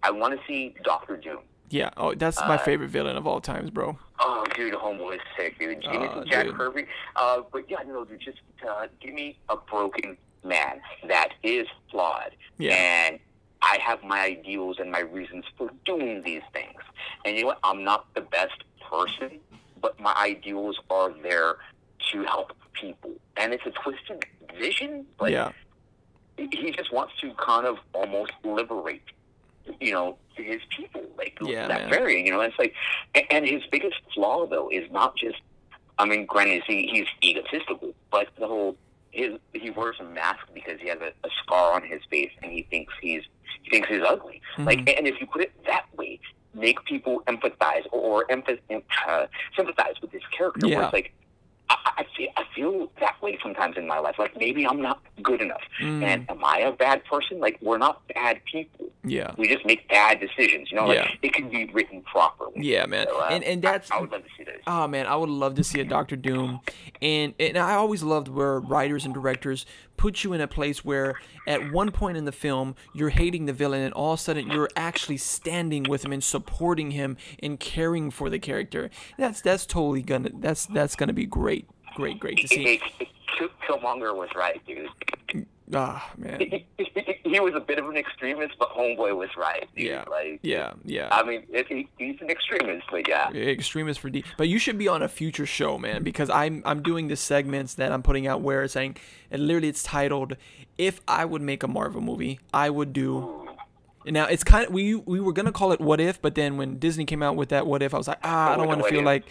I 0.03 0.11
want 0.11 0.33
to 0.39 0.45
see 0.47 0.73
Doctor 0.83 1.15
Doom. 1.17 1.39
Yeah. 1.69 1.91
Oh, 1.95 2.13
that's 2.15 2.39
my 2.41 2.55
Uh, 2.55 2.57
favorite 2.57 2.89
villain 2.89 3.15
of 3.15 3.25
all 3.27 3.39
times, 3.39 3.69
bro. 3.69 3.97
Oh, 4.19 4.43
dude, 4.55 4.73
Homo 4.73 5.11
is 5.11 5.21
sick, 5.37 5.57
dude. 5.59 5.81
Give 5.81 5.91
me 5.91 6.07
Oh, 6.09 6.15
some 6.15 6.25
Jack 6.27 6.45
dude. 6.47 6.55
Kirby. 6.57 6.85
Uh, 7.15 7.41
but 7.51 7.69
yeah, 7.69 7.77
no, 7.87 8.03
dude, 8.03 8.19
just 8.19 8.39
uh, 8.67 8.87
give 8.99 9.13
me 9.13 9.37
a 9.47 9.55
broken 9.55 10.17
man 10.43 10.81
that 11.07 11.29
is 11.43 11.67
flawed, 11.89 12.31
Yeah. 12.57 12.73
and 12.73 13.19
I 13.61 13.77
have 13.81 14.03
my 14.03 14.19
ideals 14.21 14.79
and 14.79 14.91
my 14.91 14.99
reasons 15.01 15.45
for 15.57 15.69
doing 15.85 16.21
these 16.23 16.41
things. 16.51 16.81
And 17.25 17.35
you 17.37 17.43
know 17.43 17.47
what? 17.49 17.59
I'm 17.63 17.83
not 17.83 18.11
the 18.15 18.21
best 18.21 18.63
person, 18.89 19.39
but 19.81 19.99
my 19.99 20.15
ideals 20.17 20.79
are 20.89 21.11
there 21.21 21.57
to 22.11 22.23
help 22.23 22.53
people. 22.73 23.11
And 23.37 23.53
it's 23.53 23.65
a 23.65 23.71
twisted 23.71 24.25
vision, 24.59 25.05
Like, 25.19 25.33
yeah. 25.33 25.51
he 26.37 26.71
just 26.71 26.91
wants 26.93 27.13
to 27.21 27.33
kind 27.33 27.65
of 27.65 27.77
almost 27.93 28.31
liberate 28.43 29.03
you 29.79 29.93
know, 29.93 30.17
his 30.35 30.61
people, 30.75 31.03
like 31.17 31.37
Yeah, 31.41 31.67
that 31.67 31.89
variant, 31.89 32.25
you 32.25 32.31
know. 32.31 32.41
It's 32.41 32.57
like, 32.57 32.73
and, 33.15 33.25
and 33.31 33.47
his 33.47 33.63
biggest 33.71 33.95
flaw 34.13 34.47
though 34.47 34.69
is 34.69 34.89
not 34.91 35.15
just, 35.15 35.37
I 35.97 36.05
mean, 36.05 36.25
granted, 36.25 36.63
he, 36.65 36.87
he's 36.87 37.07
egotistical, 37.23 37.93
but 38.09 38.27
the 38.39 38.47
whole 38.47 38.75
his 39.11 39.37
he 39.53 39.69
wears 39.69 39.97
a 39.99 40.03
mask 40.05 40.47
because 40.53 40.79
he 40.79 40.87
has 40.87 40.99
a, 40.99 41.11
a 41.27 41.29
scar 41.43 41.73
on 41.73 41.83
his 41.83 42.01
face 42.09 42.31
and 42.41 42.51
he 42.51 42.63
thinks 42.69 42.93
he's 43.01 43.23
he 43.61 43.69
thinks 43.69 43.89
he's 43.89 44.01
ugly. 44.07 44.41
Mm-hmm. 44.53 44.65
Like, 44.65 44.97
and 44.97 45.07
if 45.07 45.19
you 45.19 45.27
put 45.27 45.41
it 45.41 45.51
that 45.65 45.85
way, 45.97 46.19
make 46.53 46.83
people 46.85 47.23
empathize 47.27 47.85
or, 47.91 48.25
emph- 48.27 48.59
uh, 49.07 49.25
sympathize 49.55 49.95
with 50.01 50.11
this 50.11 50.23
character. 50.35 50.67
Where 50.67 50.77
Yeah. 50.77 50.85
it's 50.85 50.93
like. 50.93 51.13
I, 51.69 51.75
I 51.99 52.05
feel 52.17 52.27
I 52.35 52.43
feel 52.53 52.91
that 52.99 53.21
way 53.21 53.39
sometimes 53.41 53.77
in 53.77 53.87
my 53.87 53.97
life. 53.99 54.15
Like 54.19 54.35
maybe 54.37 54.67
I'm 54.67 54.81
not 54.81 55.01
good 55.23 55.41
enough, 55.41 55.61
Mm. 55.81 56.03
and 56.03 56.29
am 56.29 56.43
I 56.43 56.57
a 56.59 56.73
bad 56.73 57.05
person? 57.05 57.39
Like 57.39 57.59
we're 57.61 57.77
not 57.77 58.05
bad 58.13 58.41
people. 58.43 58.89
Yeah. 59.05 59.31
We 59.37 59.47
just 59.47 59.65
make 59.65 59.87
bad 59.87 60.19
decisions. 60.19 60.69
You 60.69 60.79
know, 60.79 60.87
like 60.87 60.97
Yeah. 60.97 61.11
it 61.21 61.31
can 61.33 61.47
be 61.49 61.65
written 61.67 62.01
properly. 62.01 62.51
Yeah, 62.57 62.85
man. 62.87 63.07
So, 63.07 63.21
uh, 63.21 63.27
And 63.31 63.45
and 63.45 63.65
I- 63.65 63.71
that's 63.71 63.89
I, 63.89 64.01
would 64.01 64.11
love 64.11 64.23
to 64.23 64.29
see 64.37 64.43
this. 64.43 64.61
Oh 64.67 64.85
man, 64.85 65.07
I 65.07 65.15
would 65.15 65.29
love 65.29 65.55
to 65.55 65.63
see 65.63 65.79
a 65.79 65.85
Doctor 65.85 66.17
Doom, 66.17 66.59
and 67.01 67.33
and 67.39 67.57
I 67.57 67.75
always 67.75 68.03
loved 68.03 68.27
where 68.27 68.59
writers 68.59 69.05
and 69.05 69.13
directors 69.13 69.65
put 70.01 70.23
you 70.23 70.33
in 70.33 70.41
a 70.41 70.47
place 70.47 70.83
where 70.83 71.13
at 71.45 71.71
one 71.71 71.91
point 71.91 72.17
in 72.17 72.25
the 72.25 72.31
film 72.31 72.75
you're 72.91 73.09
hating 73.09 73.45
the 73.45 73.53
villain, 73.53 73.81
and 73.81 73.93
all 73.93 74.13
of 74.13 74.19
a 74.19 74.23
sudden 74.23 74.49
you're 74.49 74.69
actually 74.75 75.17
standing 75.17 75.83
with 75.83 76.03
him 76.03 76.11
and 76.11 76.23
supporting 76.23 76.89
him 76.89 77.15
and 77.43 77.59
caring 77.59 78.09
for 78.09 78.27
the 78.27 78.39
character. 78.39 78.89
That's 79.19 79.41
that's 79.41 79.67
totally 79.67 80.01
gonna 80.01 80.31
that's 80.39 80.65
that's 80.65 80.95
gonna 80.95 81.13
be 81.13 81.27
great, 81.27 81.67
great, 81.95 82.19
great 82.19 82.39
to 82.39 82.47
see. 82.47 82.81
Killmonger 83.69 84.15
was 84.15 84.29
right, 84.35 84.59
dude. 84.65 84.89
Ah 85.73 86.11
man, 86.17 86.39
He, 86.39 86.65
he- 86.77 87.17
he 87.23 87.39
was 87.39 87.53
a 87.55 87.59
bit 87.61 87.79
of 87.79 87.87
an 87.87 87.95
extremist, 87.95 88.55
but 88.59 88.69
Homeboy 88.71 89.15
was 89.15 89.29
right, 89.37 89.69
dude. 89.75 89.85
yeah, 89.87 90.03
Like, 90.09 90.39
yeah, 90.43 90.73
yeah. 90.83 91.07
I 91.11 91.23
mean, 91.23 91.43
it, 91.49 91.65
he, 91.69 91.87
he's 91.97 92.19
an 92.19 92.29
extremist, 92.29 92.87
but 92.91 93.07
yeah. 93.07 93.29
extremist 93.31 94.01
for 94.01 94.09
D. 94.09 94.25
But 94.37 94.49
you 94.49 94.59
should 94.59 94.77
be 94.77 94.89
on 94.89 95.01
a 95.01 95.07
future 95.07 95.45
show, 95.45 95.77
man, 95.77 96.03
because 96.03 96.29
I'm 96.29 96.61
I'm 96.65 96.83
doing 96.83 97.07
the 97.07 97.15
segments 97.15 97.75
that 97.75 97.91
I'm 97.93 98.03
putting 98.03 98.27
out 98.27 98.41
where 98.41 98.63
it's 98.63 98.73
saying, 98.73 98.97
and 99.31 99.47
literally 99.47 99.69
it's 99.69 99.83
titled, 99.83 100.35
"If 100.77 100.99
I 101.07 101.23
would 101.23 101.41
make 101.41 101.63
a 101.63 101.67
Marvel 101.69 102.01
movie, 102.01 102.39
I 102.53 102.69
would 102.69 102.91
do." 102.91 103.47
Now 104.05 104.25
it's 104.25 104.43
kind 104.43 104.65
of 104.67 104.73
we 104.73 104.95
we 104.95 105.19
were 105.21 105.31
gonna 105.31 105.51
call 105.53 105.71
it 105.71 105.79
"What 105.79 106.01
If," 106.01 106.21
but 106.21 106.35
then 106.35 106.57
when 106.57 106.79
Disney 106.79 107.05
came 107.05 107.23
out 107.23 107.35
with 107.37 107.49
that 107.49 107.65
"What 107.65 107.81
If," 107.81 107.93
I 107.93 107.97
was 107.97 108.07
like, 108.09 108.19
ah, 108.23 108.53
I 108.53 108.57
don't 108.57 108.67
want 108.67 108.81
to 108.81 108.87
If? 108.87 108.91
feel 108.91 109.03
like, 109.03 109.23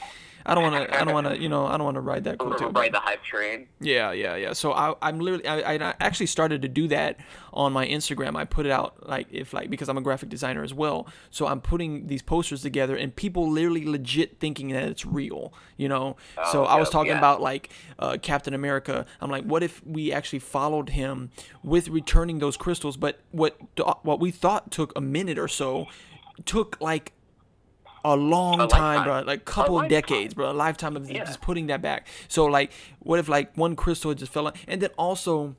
I 0.47 0.55
don't 0.55 0.63
want 0.63 0.89
to, 0.89 1.01
I 1.01 1.05
don't 1.05 1.15
want 1.15 1.27
to, 1.29 1.39
you 1.39 1.49
know, 1.49 1.67
I 1.67 1.77
don't 1.77 1.85
want 1.85 1.97
to 1.97 2.01
ride 2.01 2.25
that 2.25 2.39
cool 2.39 2.55
too. 2.55 2.69
Ride 2.69 2.93
the 2.93 3.01
hype 3.01 3.23
train. 3.23 3.69
Yeah, 3.81 4.13
yeah, 4.13 4.37
yeah. 4.37 4.53
So 4.53 4.73
I, 4.73 4.95
I'm 5.03 5.21
literally, 5.21 5.47
I, 5.47 5.75
I 5.75 5.95
actually 6.01 6.27
started 6.27 6.63
to 6.63 6.69
do 6.69 6.89
that 6.89 7.19
on 7.53 7.73
my 7.73 7.87
Instagram. 7.87 8.37
I 8.37 8.45
put 8.45 8.67
it 8.67 8.73
out 8.73 9.09
like 9.09 9.27
if 9.31 9.53
like 9.53 9.71
because 9.71 9.89
I'm 9.89 9.99
a 9.99 10.01
graphic 10.01 10.29
designer 10.29 10.63
as 10.63 10.73
well. 10.73 11.07
So 11.31 11.47
I'm 11.47 11.61
putting 11.61 12.07
these 12.07 12.23
posters 12.23 12.63
together, 12.63 12.97
and 12.97 13.15
people 13.15 13.51
literally 13.51 13.87
legit 13.87 14.39
thinking 14.41 14.69
that 14.69 14.85
it's 14.85 15.05
real. 15.05 15.53
You 15.77 15.89
know. 15.89 16.17
Oh, 16.39 16.53
so 16.53 16.65
I 16.65 16.77
was 16.77 16.91
talking 16.91 17.13
yeah. 17.13 17.19
about 17.19 17.41
like 17.41 17.71
uh, 17.99 18.17
Captain 18.23 18.55
America. 18.55 19.07
I'm 19.21 19.31
like, 19.31 19.45
what 19.45 19.63
if 19.63 19.85
we 19.85 20.13
actually 20.13 20.41
followed 20.41 20.91
him 20.91 21.31
with 21.63 21.89
returning 21.89 22.39
those 22.39 22.57
crystals? 22.57 22.97
But 22.97 23.21
what 23.31 23.59
what 24.03 24.21
we 24.21 24.31
thought 24.31 24.71
took 24.71 24.97
a 24.97 25.01
minute 25.01 25.39
or 25.39 25.49
so 25.49 25.87
took 26.45 26.81
like 26.81 27.13
a 28.05 28.17
long 28.17 28.61
A 28.63 28.67
time, 28.67 29.05
bro. 29.05 29.21
Like 29.23 29.45
couple 29.45 29.77
of 29.77 29.83
lifetime. 29.83 29.89
decades, 29.91 30.35
bro. 30.35 30.51
A 30.51 30.53
lifetime 30.53 30.97
of 30.97 31.11
Yeah. 31.11 31.25
just 31.25 31.41
putting 31.41 31.67
that 31.69 31.83
back. 31.83 32.07
So 32.29 32.47
like, 32.47 32.73
what 33.01 33.19
if 33.19 33.29
like 33.29 33.57
one 33.57 33.77
crystal 33.77 34.13
just 34.15 34.33
fell 34.33 34.47
out, 34.49 34.57
and 34.67 34.81
then 34.81 34.91
also 34.99 35.55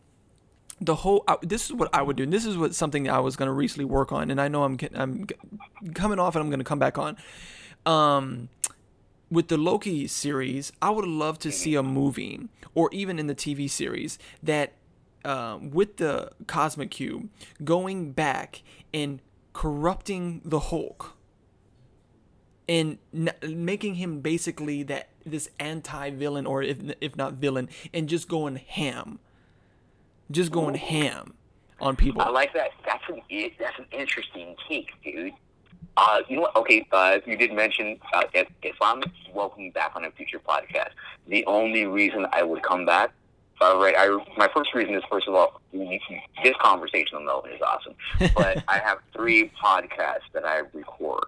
the 0.79 0.95
whole. 0.95 1.23
Uh, 1.27 1.37
this 1.43 1.65
is 1.65 1.73
what 1.73 1.89
I 1.93 2.01
would 2.01 2.15
do. 2.17 2.23
And 2.23 2.33
this 2.33 2.45
is 2.45 2.57
what 2.57 2.73
something 2.73 3.07
I 3.09 3.19
was 3.19 3.35
gonna 3.35 3.53
recently 3.53 3.85
work 3.85 4.11
on, 4.11 4.31
and 4.31 4.41
I 4.41 4.47
know 4.47 4.63
I'm 4.63 4.77
I'm 4.95 5.27
coming 5.93 6.17
off, 6.19 6.35
and 6.35 6.43
I'm 6.43 6.49
gonna 6.49 6.63
come 6.63 6.79
back 6.79 6.97
on. 6.97 7.17
Um, 7.85 8.49
with 9.29 9.47
the 9.47 9.57
Loki 9.57 10.07
series, 10.07 10.71
I 10.81 10.89
would 10.89 11.05
love 11.07 11.39
to 11.39 11.51
see 11.51 11.75
a 11.75 11.83
movie, 11.83 12.47
or 12.75 12.89
even 12.91 13.17
in 13.19 13.27
the 13.27 13.35
TV 13.35 13.69
series, 13.69 14.17
that 14.43 14.73
um, 15.23 15.69
with 15.71 15.97
the 15.97 16.31
Cosmic 16.47 16.89
Cube 16.91 17.29
going 17.63 18.11
back 18.11 18.61
and 18.93 19.21
corrupting 19.53 20.41
the 20.43 20.59
Hulk 20.59 21.15
and 22.71 22.97
n- 23.13 23.33
making 23.65 23.95
him 23.95 24.21
basically 24.21 24.81
that 24.83 25.09
this 25.25 25.49
anti-villain 25.59 26.45
or 26.45 26.63
if 26.63 26.77
if 27.01 27.17
not 27.17 27.33
villain 27.33 27.67
and 27.93 28.07
just 28.07 28.29
going 28.29 28.55
ham 28.55 29.19
just 30.31 30.51
going 30.51 30.75
ham 30.75 31.33
on 31.81 31.95
people 31.97 32.21
I 32.21 32.29
like 32.29 32.53
that. 32.53 32.71
That's 32.85 33.03
an 33.09 33.21
that's 33.59 33.77
an 33.77 33.85
interesting 33.91 34.55
take, 34.69 34.89
dude. 35.03 35.33
Uh, 35.97 36.19
you 36.29 36.37
know 36.37 36.43
what? 36.43 36.55
Okay, 36.55 36.87
uh, 36.93 37.19
you 37.25 37.35
did 37.35 37.51
mention 37.51 37.99
uh, 38.13 38.23
if 38.33 38.47
if 38.63 38.75
I'm 38.81 39.03
welcome 39.33 39.71
back 39.71 39.91
on 39.95 40.05
a 40.05 40.11
future 40.11 40.39
podcast, 40.39 40.91
the 41.27 41.45
only 41.47 41.85
reason 41.85 42.25
I 42.31 42.43
would 42.43 42.63
come 42.63 42.85
back, 42.85 43.11
uh, 43.61 43.77
right? 43.77 43.95
I 43.97 44.07
my 44.37 44.47
first 44.55 44.73
reason 44.73 44.95
is 44.95 45.03
first 45.11 45.27
of 45.27 45.33
all, 45.33 45.59
this 45.73 46.55
conversation 46.61 47.17
alone 47.17 47.49
is 47.53 47.61
awesome, 47.61 47.95
but 48.35 48.63
I 48.69 48.77
have 48.77 48.99
three 49.13 49.51
podcasts 49.61 50.29
that 50.33 50.45
I 50.45 50.59
record, 50.73 51.25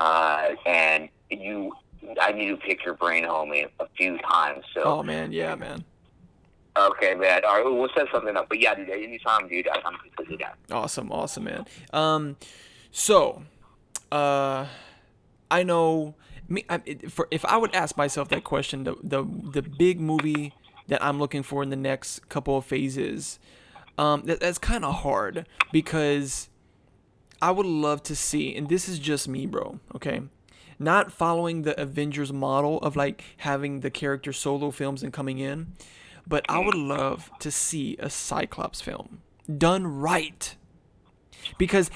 uh, 0.00 0.48
and 0.66 1.08
you. 1.30 1.72
I 2.20 2.32
need 2.32 2.48
to 2.48 2.56
pick 2.56 2.82
your 2.84 2.94
brain, 2.94 3.24
homie, 3.24 3.68
a 3.78 3.86
few 3.96 4.16
times. 4.18 4.64
So 4.74 4.82
oh 4.84 5.02
man 5.02 5.32
yeah 5.32 5.54
man 5.54 5.84
okay, 6.76 7.14
man. 7.14 7.42
All 7.46 7.56
right, 7.56 7.64
we'll 7.64 7.88
set 7.96 8.06
something 8.12 8.36
up. 8.36 8.48
But 8.48 8.60
yeah, 8.60 8.74
dude, 8.74 8.90
anytime, 8.90 9.48
dude, 9.48 9.68
I'm 9.68 9.96
completely 9.98 10.36
down. 10.36 10.54
Awesome, 10.70 11.10
awesome, 11.12 11.44
man. 11.44 11.66
Um, 11.92 12.36
so, 12.90 13.42
uh, 14.10 14.66
I 15.50 15.62
know 15.62 16.14
me. 16.48 16.64
I, 16.68 16.78
for 17.08 17.28
if 17.30 17.44
I 17.44 17.56
would 17.56 17.74
ask 17.74 17.96
myself 17.96 18.28
that 18.28 18.44
question, 18.44 18.84
the 18.84 18.96
the 19.02 19.24
the 19.24 19.62
big 19.62 20.00
movie 20.00 20.52
that 20.88 21.02
I'm 21.02 21.18
looking 21.18 21.42
for 21.42 21.62
in 21.62 21.70
the 21.70 21.76
next 21.76 22.28
couple 22.28 22.56
of 22.56 22.64
phases, 22.64 23.38
um, 23.98 24.22
that, 24.26 24.40
that's 24.40 24.58
kind 24.58 24.84
of 24.84 24.96
hard 24.96 25.46
because 25.72 26.48
I 27.42 27.50
would 27.50 27.66
love 27.66 28.02
to 28.04 28.16
see, 28.16 28.54
and 28.54 28.68
this 28.68 28.88
is 28.88 28.98
just 28.98 29.28
me, 29.28 29.46
bro. 29.46 29.80
Okay. 29.94 30.22
Not 30.78 31.12
following 31.12 31.62
the 31.62 31.80
Avengers 31.80 32.32
model 32.32 32.78
of 32.78 32.96
like 32.96 33.22
having 33.38 33.80
the 33.80 33.90
character 33.90 34.32
solo 34.32 34.70
films 34.70 35.02
and 35.02 35.12
coming 35.12 35.38
in, 35.38 35.74
but 36.26 36.44
I 36.48 36.58
would 36.58 36.74
love 36.74 37.30
to 37.40 37.50
see 37.50 37.96
a 37.98 38.08
Cyclops 38.08 38.80
film 38.80 39.20
done 39.58 39.86
right. 39.86 40.56
Because 41.58 41.90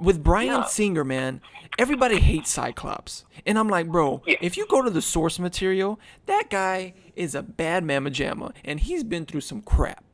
with 0.00 0.22
Bryan. 0.22 0.66
Singer, 0.66 1.04
man, 1.04 1.40
everybody 1.78 2.18
hates 2.18 2.50
Cyclops. 2.50 3.24
And 3.44 3.58
I'm 3.58 3.68
like, 3.68 3.88
bro, 3.88 4.22
if 4.26 4.56
you 4.56 4.66
go 4.66 4.82
to 4.82 4.90
the 4.90 5.02
source 5.02 5.38
material, 5.38 6.00
that 6.26 6.50
guy 6.50 6.94
is 7.14 7.34
a 7.34 7.42
bad 7.42 7.84
mamma 7.84 8.10
jamma, 8.10 8.52
and 8.64 8.80
he's 8.80 9.04
been 9.04 9.26
through 9.26 9.42
some 9.42 9.60
crap. 9.60 10.09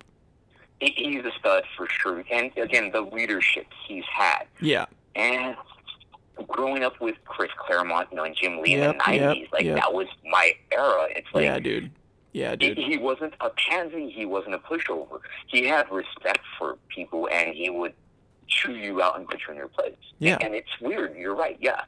He- 0.81 0.93
he's 0.97 1.25
a 1.25 1.33
stud 1.39 1.65
for 1.77 1.89
sure. 1.89 2.25
And 2.31 2.51
again, 2.57 2.91
the 2.93 3.01
leadership 3.01 3.67
he's 3.87 4.05
had. 4.07 4.47
Yeah. 4.61 4.87
And 5.15 5.57
growing 6.49 6.83
up 6.85 7.01
with 7.01 7.17
Chris 7.25 7.51
Claremont, 7.57 8.09
you 8.11 8.17
know, 8.17 8.25
and 8.25 8.37
Jim 8.37 8.61
Lee 8.61 8.75
in 8.75 8.81
Yep, 8.81 8.99
the 9.05 9.13
yep, 9.13 9.21
nineties, 9.23 9.49
like 9.53 9.65
yep. 9.65 9.77
that 9.77 9.93
was 9.93 10.07
my 10.25 10.53
era. 10.71 11.09
It's 11.11 11.29
like 11.33 11.45
yeah, 11.45 11.59
dude. 11.59 11.91
Yeah, 12.33 12.51
he, 12.51 12.57
dude. 12.75 12.79
he 12.79 12.99
wasn't 12.99 13.33
a 13.41 13.49
pansy, 13.51 14.11
he 14.11 14.27
wasn't 14.27 14.55
a 14.55 14.59
pushover. 14.59 15.21
He 15.47 15.65
had 15.65 15.91
respect 15.91 16.41
for 16.59 16.77
people 16.89 17.29
and 17.33 17.55
he 17.55 17.71
would 17.71 17.95
chew 18.47 18.75
you 18.75 19.01
out 19.01 19.19
and 19.19 19.27
put 19.27 19.41
you 19.47 19.53
in 19.53 19.57
your 19.57 19.69
place. 19.69 19.95
Yeah. 20.19 20.37
And 20.43 20.55
it's 20.55 20.69
weird, 20.81 21.17
you're 21.17 21.35
right, 21.35 21.57
yeah. 21.61 21.83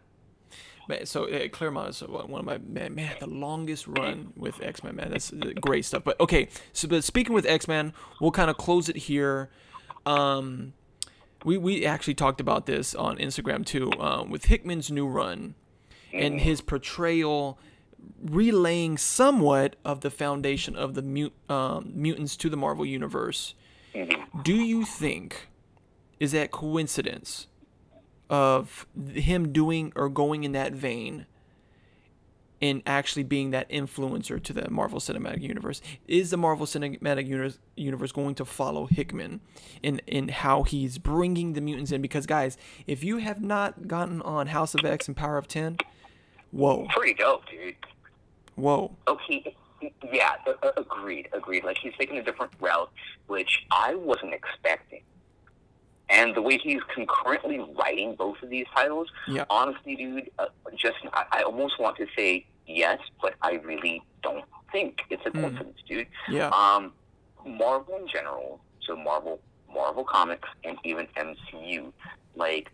So 1.05 1.25
uh, 1.29 1.49
Claremont 1.49 1.91
is 1.91 2.01
one 2.03 2.29
one 2.31 2.41
of 2.41 2.47
my 2.47 2.59
man, 2.59 2.95
man, 2.95 3.17
the 3.21 3.27
longest 3.27 3.87
run 3.87 4.33
with 4.37 4.63
X 4.63 4.83
Men, 4.83 4.97
man. 4.97 5.11
That's 5.11 5.33
uh, 5.33 5.53
great 5.61 5.85
stuff. 5.85 6.05
But 6.05 6.19
okay, 6.21 6.49
so 6.73 6.89
but 6.89 7.05
speaking 7.05 7.35
with 7.35 7.47
X 7.47 7.69
Men, 7.69 7.93
we'll 8.21 8.31
kind 8.31 8.51
of 8.51 8.57
close 8.57 8.89
it 8.89 8.97
here. 8.97 9.51
Um, 10.07 10.73
we 11.45 11.59
we 11.59 11.85
actually 11.85 12.15
talked 12.15 12.41
about 12.41 12.67
this 12.67 12.95
on 12.95 13.19
Instagram 13.19 13.65
too, 13.65 13.93
um, 14.01 14.31
with 14.31 14.47
Hickman's 14.47 14.91
new 14.91 15.07
run 15.07 15.55
and 16.13 16.41
his 16.41 16.61
portrayal 16.61 17.59
relaying 18.23 18.97
somewhat 18.97 19.77
of 19.85 20.01
the 20.01 20.11
foundation 20.11 20.75
of 20.75 20.95
the 20.95 21.03
mut- 21.03 21.33
um, 21.49 21.93
mutants 21.95 22.37
to 22.37 22.49
the 22.49 22.57
Marvel 22.57 22.87
universe. 22.87 23.55
Do 24.43 24.55
you 24.55 24.85
think 24.85 25.49
is 26.21 26.33
that 26.33 26.51
coincidence 26.51 27.47
of 28.31 28.87
him 29.13 29.53
doing 29.53 29.93
or 29.97 30.09
going 30.09 30.45
in 30.45 30.53
that 30.53 30.73
vein 30.73 31.27
and 32.61 32.83
actually 32.87 33.23
being 33.23 33.51
that 33.53 33.71
influencer 33.71 34.43
to 34.43 34.53
the 34.53 34.69
Marvel 34.71 34.99
Cinematic 34.99 35.41
Universe? 35.43 35.81
Is 36.09 36.31
the 36.31 36.37
Marvel 36.37 36.67
Cinematic 36.67 37.27
Universe, 37.77 38.13
going 38.13 38.35
to 38.35 38.45
follow 38.45 38.87
Hickman 38.87 39.41
in, 39.83 40.01
in 40.07 40.29
how 40.29 40.65
he's 40.65 40.99
bringing 40.99 41.53
the 41.53 41.61
mutants 41.61 41.93
in? 41.93 42.03
Because, 42.03 42.27
guys, 42.27 42.57
if 42.87 43.05
you 43.05 43.19
have 43.19 43.41
not 43.43 43.87
gotten 43.87 44.21
on 44.23 44.49
House 44.49 44.75
of 44.75 44.85
X 44.85 45.07
and 45.07 45.17
Power 45.17 45.39
of 45.39 45.47
10, 45.47 45.79
whoa, 46.51 46.87
Pretty 46.91 47.15
dope, 47.15 47.43
dude. 47.49 47.77
whoa. 48.57 48.97
Oh, 49.07 49.13
okay, 49.15 49.55
yeah, 50.13 50.35
a- 50.47 50.67
a- 50.67 50.81
agreed, 50.81 51.29
agreed. 51.33 51.63
Like 51.63 51.79
he's 51.79 51.93
taking 51.97 52.19
a 52.19 52.23
different 52.25 52.51
route, 52.61 52.91
which 53.29 53.65
I 53.71 53.95
wasn't 53.95 54.35
expecting. 54.35 55.03
And 56.11 56.35
the 56.35 56.41
way 56.43 56.59
he's 56.59 56.81
concurrently 56.95 57.59
writing 57.79 58.15
both 58.15 58.43
of 58.43 58.49
these 58.51 58.67
titles, 58.75 59.09
Yeah. 59.27 59.45
honestly, 59.51 59.95
dude, 59.97 60.31
uh, 60.39 60.47
just 60.75 60.97
I, 61.13 61.25
I 61.33 61.43
almost 61.43 61.79
want 61.79 61.97
to 61.99 62.07
say 62.17 62.47
yes, 62.67 62.99
but 63.21 63.35
I 63.43 63.53
really 63.65 64.03
don't 64.23 64.45
think 64.73 65.03
it's 65.11 65.25
a 65.27 65.31
Hmm. 65.31 65.41
coincidence, 65.43 65.79
dude. 65.87 66.07
Yeah. 66.29 66.49
Um, 66.49 66.93
Marvel 67.45 67.97
in 67.97 68.09
general, 68.09 68.61
so 68.81 68.97
Marvel, 68.97 69.41
Marvel 69.73 70.05
Comics, 70.05 70.49
and 70.65 70.79
even 70.85 71.07
MCU, 71.17 71.93
like 72.37 72.71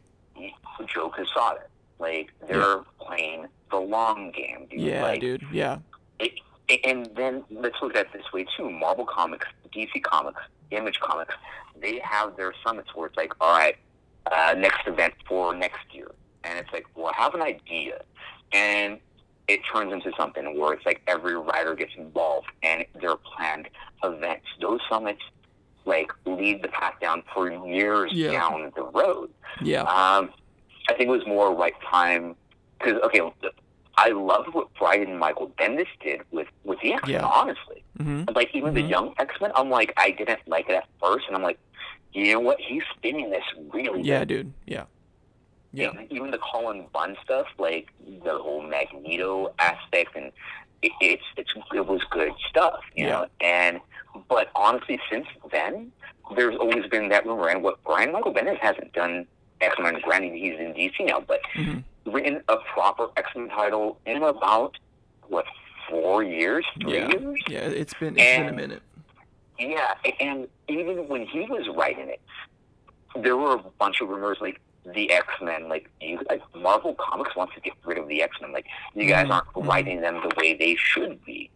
Joe 0.86 1.10
Quesada, 1.10 1.62
like 1.98 2.32
they're 2.48 2.78
playing 3.00 3.46
the 3.70 3.76
long 3.78 4.30
game, 4.30 4.66
dude. 4.70 4.80
Yeah, 4.80 5.02
like, 5.02 5.20
dude. 5.20 5.44
Yeah. 5.52 5.78
it, 6.18 6.32
and 6.84 7.08
then 7.16 7.44
let's 7.50 7.76
look 7.82 7.94
at 7.96 8.06
it 8.06 8.12
this 8.12 8.32
way 8.32 8.46
too. 8.56 8.70
Marvel 8.70 9.04
Comics, 9.06 9.46
DC 9.74 10.02
Comics, 10.02 10.40
Image 10.70 10.98
Comics, 11.00 11.34
they 11.80 11.98
have 12.00 12.36
their 12.36 12.52
summits 12.64 12.94
where 12.94 13.06
it's 13.06 13.16
like, 13.16 13.32
all 13.40 13.56
right, 13.56 13.76
uh, 14.30 14.54
next 14.56 14.86
event 14.86 15.14
for 15.28 15.54
next 15.54 15.92
year, 15.92 16.10
and 16.44 16.58
it's 16.58 16.72
like, 16.72 16.86
well, 16.94 17.12
I 17.16 17.22
have 17.22 17.34
an 17.34 17.42
idea, 17.42 18.00
and 18.52 18.98
it 19.48 19.60
turns 19.70 19.92
into 19.92 20.10
something 20.16 20.58
where 20.58 20.72
it's 20.72 20.86
like 20.86 21.02
every 21.06 21.36
writer 21.36 21.74
gets 21.74 21.92
involved, 21.96 22.46
and 22.62 22.86
they're 23.00 23.16
planned 23.16 23.68
events. 24.02 24.46
Those 24.60 24.80
summits 24.88 25.20
like 25.86 26.10
lead 26.24 26.62
the 26.62 26.68
path 26.68 26.94
down 27.00 27.22
for 27.34 27.50
years 27.66 28.10
Yeah. 28.14 28.30
down 28.32 28.72
the 28.74 28.84
road. 28.84 29.28
Yeah. 29.60 29.82
Um, 29.82 30.30
I 30.88 30.94
think 30.94 31.08
it 31.08 31.12
was 31.12 31.26
more 31.26 31.54
right 31.54 31.74
time 31.90 32.36
because 32.78 32.98
okay, 33.02 33.20
I 34.06 34.10
loved 34.10 34.48
what 34.54 34.68
Brian 34.78 35.18
Michael 35.18 35.48
Bendis 35.58 35.86
did 36.06 36.20
with 36.30 36.48
with 36.64 36.78
the 36.80 36.92
X 36.94 37.02
Men. 37.04 37.12
Yeah. 37.14 37.24
Honestly, 37.26 37.80
Mm-hmm. 37.98 38.34
like 38.34 38.50
even 38.54 38.74
the 38.74 38.82
Mhm. 38.82 38.90
young 38.96 39.14
X 39.18 39.30
Men, 39.40 39.50
I'm 39.54 39.70
like 39.70 39.92
I 39.96 40.10
didn't 40.10 40.40
like 40.46 40.68
it 40.68 40.74
at 40.82 40.86
first, 41.00 41.24
and 41.26 41.36
I'm 41.36 41.42
like, 41.42 41.58
you 42.12 42.32
know 42.32 42.40
what? 42.40 42.58
He's 42.60 42.82
spinning 42.96 43.30
this 43.30 43.44
really 43.72 44.02
Yeah, 44.02 44.20
good. 44.20 44.28
dude. 44.28 44.52
Yeah. 44.66 44.84
Yeah. 45.72 45.90
And 45.90 46.12
even 46.12 46.30
the 46.30 46.38
Cullen 46.50 46.86
Bunn 46.92 47.16
stuff, 47.24 47.46
like 47.58 47.86
the 48.26 48.36
whole 48.44 48.62
Magneto 48.62 49.52
aspect, 49.58 50.14
and 50.16 50.26
it, 50.82 50.92
it's 51.00 51.22
it's 51.36 51.52
it 51.72 51.86
was 51.86 52.02
good 52.10 52.32
stuff, 52.50 52.80
you 52.94 53.06
Yeah. 53.06 53.12
know. 53.12 53.26
And 53.40 53.80
but 54.28 54.50
honestly, 54.54 55.00
since 55.10 55.26
then, 55.50 55.90
there's 56.36 56.56
always 56.56 56.86
been 56.86 57.08
that 57.08 57.26
rumor, 57.26 57.48
and 57.48 57.62
what 57.62 57.82
Brian 57.84 58.12
Michael 58.12 58.32
Bendis 58.34 58.58
hasn't 58.58 58.92
done 58.92 59.26
X 59.64 59.76
Men. 59.80 59.98
Granted, 60.02 60.32
he's 60.34 60.58
in 60.58 60.72
DC 60.74 61.06
now, 61.06 61.20
but 61.26 61.40
hmm 61.54 61.78
written 62.06 62.42
a 62.48 62.56
proper 62.74 63.08
X 63.16 63.30
Men 63.34 63.48
title 63.48 63.98
in 64.04 64.22
about 64.22 64.76
what 65.28 65.46
four 65.88 66.22
years, 66.22 66.64
three 66.82 66.98
Yeah. 66.98 67.08
years. 67.08 67.38
Yeah. 67.48 67.58
It's 67.60 67.94
been 67.94 68.18
it's 68.18 68.38
been 68.38 68.48
a 68.48 68.52
minute. 68.52 68.82
Yeah, 69.58 69.94
and 70.20 70.46
even 70.68 71.08
when 71.08 71.26
he 71.26 71.40
was 71.42 71.66
writing 71.76 72.08
it, 72.08 72.20
there 73.16 73.36
were 73.36 73.54
a 73.54 73.58
bunch 73.78 74.00
of 74.00 74.08
rumors 74.08 74.38
like 74.40 74.60
the 74.84 75.10
X 75.12 75.26
Men, 75.40 75.68
like 75.68 75.88
you, 76.00 76.20
like 76.28 76.42
Marvel 76.54 76.94
Comics 76.94 77.34
wants 77.36 77.54
to 77.54 77.60
get 77.60 77.72
rid 77.84 77.96
of 77.96 78.06
the 78.08 78.22
X 78.22 78.36
Men. 78.42 78.52
Like 78.52 78.66
you 78.94 79.08
guys 79.08 79.26
Mhm, 79.28 79.32
aren't 79.34 79.46
mhm. 79.52 79.66
writing 79.66 80.00
them 80.02 80.20
the 80.28 80.34
way 80.36 80.54
they 80.54 80.74
should 80.76 81.24
be. 81.24 81.50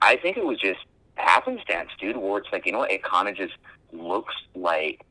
I 0.00 0.16
think 0.16 0.36
it 0.38 0.44
was 0.46 0.58
just 0.58 0.80
happenstance, 1.16 1.90
dude. 2.00 2.16
Where 2.16 2.38
it's 2.38 2.48
like 2.52 2.64
you 2.64 2.72
know 2.72 2.78
what, 2.78 2.90
it 2.92 3.02
kind 3.02 3.28
of 3.28 3.36
just 3.36 3.54
looks 3.92 4.34
like 4.54 5.04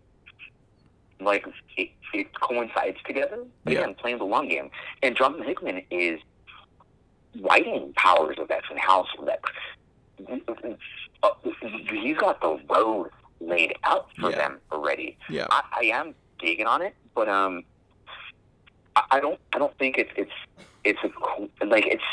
like 1.24 1.46
it, 1.78 1.90
it 2.14 2.40
coincides 2.40 2.98
together. 3.06 3.44
But 3.64 3.74
Yeah. 3.74 3.80
Again, 3.82 3.96
playing 3.96 4.18
the 4.20 4.26
long 4.26 4.48
game, 4.48 4.70
and 5.04 5.16
Jonathan 5.16 5.46
Hickman 5.46 5.82
is 5.92 6.20
writing 7.42 7.94
Powers 7.96 8.38
of 8.40 8.50
X 8.52 8.66
and 8.70 8.80
House 8.80 9.08
of 9.20 9.28
X. 9.28 9.50
Uh, 11.24 11.30
he's 11.92 12.18
got 12.18 12.42
the 12.42 12.60
road 12.70 13.10
laid 13.40 13.74
out 13.84 14.10
for 14.20 14.30
Yeah. 14.32 14.38
them 14.38 14.60
already. 14.72 15.18
Yeah. 15.30 15.48
I, 15.50 15.64
I 15.74 15.84
am 15.86 16.14
digging 16.40 16.68
on 16.68 16.82
it, 16.82 16.96
but 17.16 17.28
um, 17.30 17.64
I, 18.96 19.04
I 19.12 19.20
don't. 19.20 19.40
I 19.54 19.60
don't 19.60 19.76
think 19.78 19.98
it's 19.98 20.12
it's 20.16 20.32
it's 20.84 21.00
a 21.04 21.10
co- 21.10 21.50
like 21.66 21.86
it's 21.88 22.04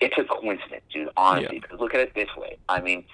it's 0.00 0.16
a 0.18 0.24
coincidence, 0.24 0.82
dude. 0.92 1.08
Honestly, 1.16 1.56
Yeah. 1.56 1.60
because 1.62 1.80
look 1.80 1.94
at 1.94 2.00
it 2.00 2.14
this 2.14 2.28
way. 2.36 2.56
I 2.68 2.80
mean, 2.80 3.04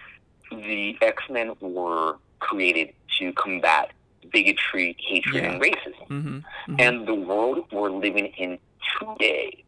the 0.50 0.96
X 1.02 1.22
Men 1.30 1.52
were 1.60 2.16
created 2.40 2.92
to 3.18 3.32
combat 3.34 3.92
bigotry, 4.32 4.96
hatred, 4.98 5.42
Yeah. 5.44 5.52
and 5.52 5.62
racism 5.62 6.06
Mm-hmm. 6.08 6.38
hmm 6.66 6.76
and 6.80 7.06
the 7.06 7.14
world 7.14 7.64
we're 7.72 7.90
living 7.90 8.26
in 8.36 8.58
today, 8.98 9.62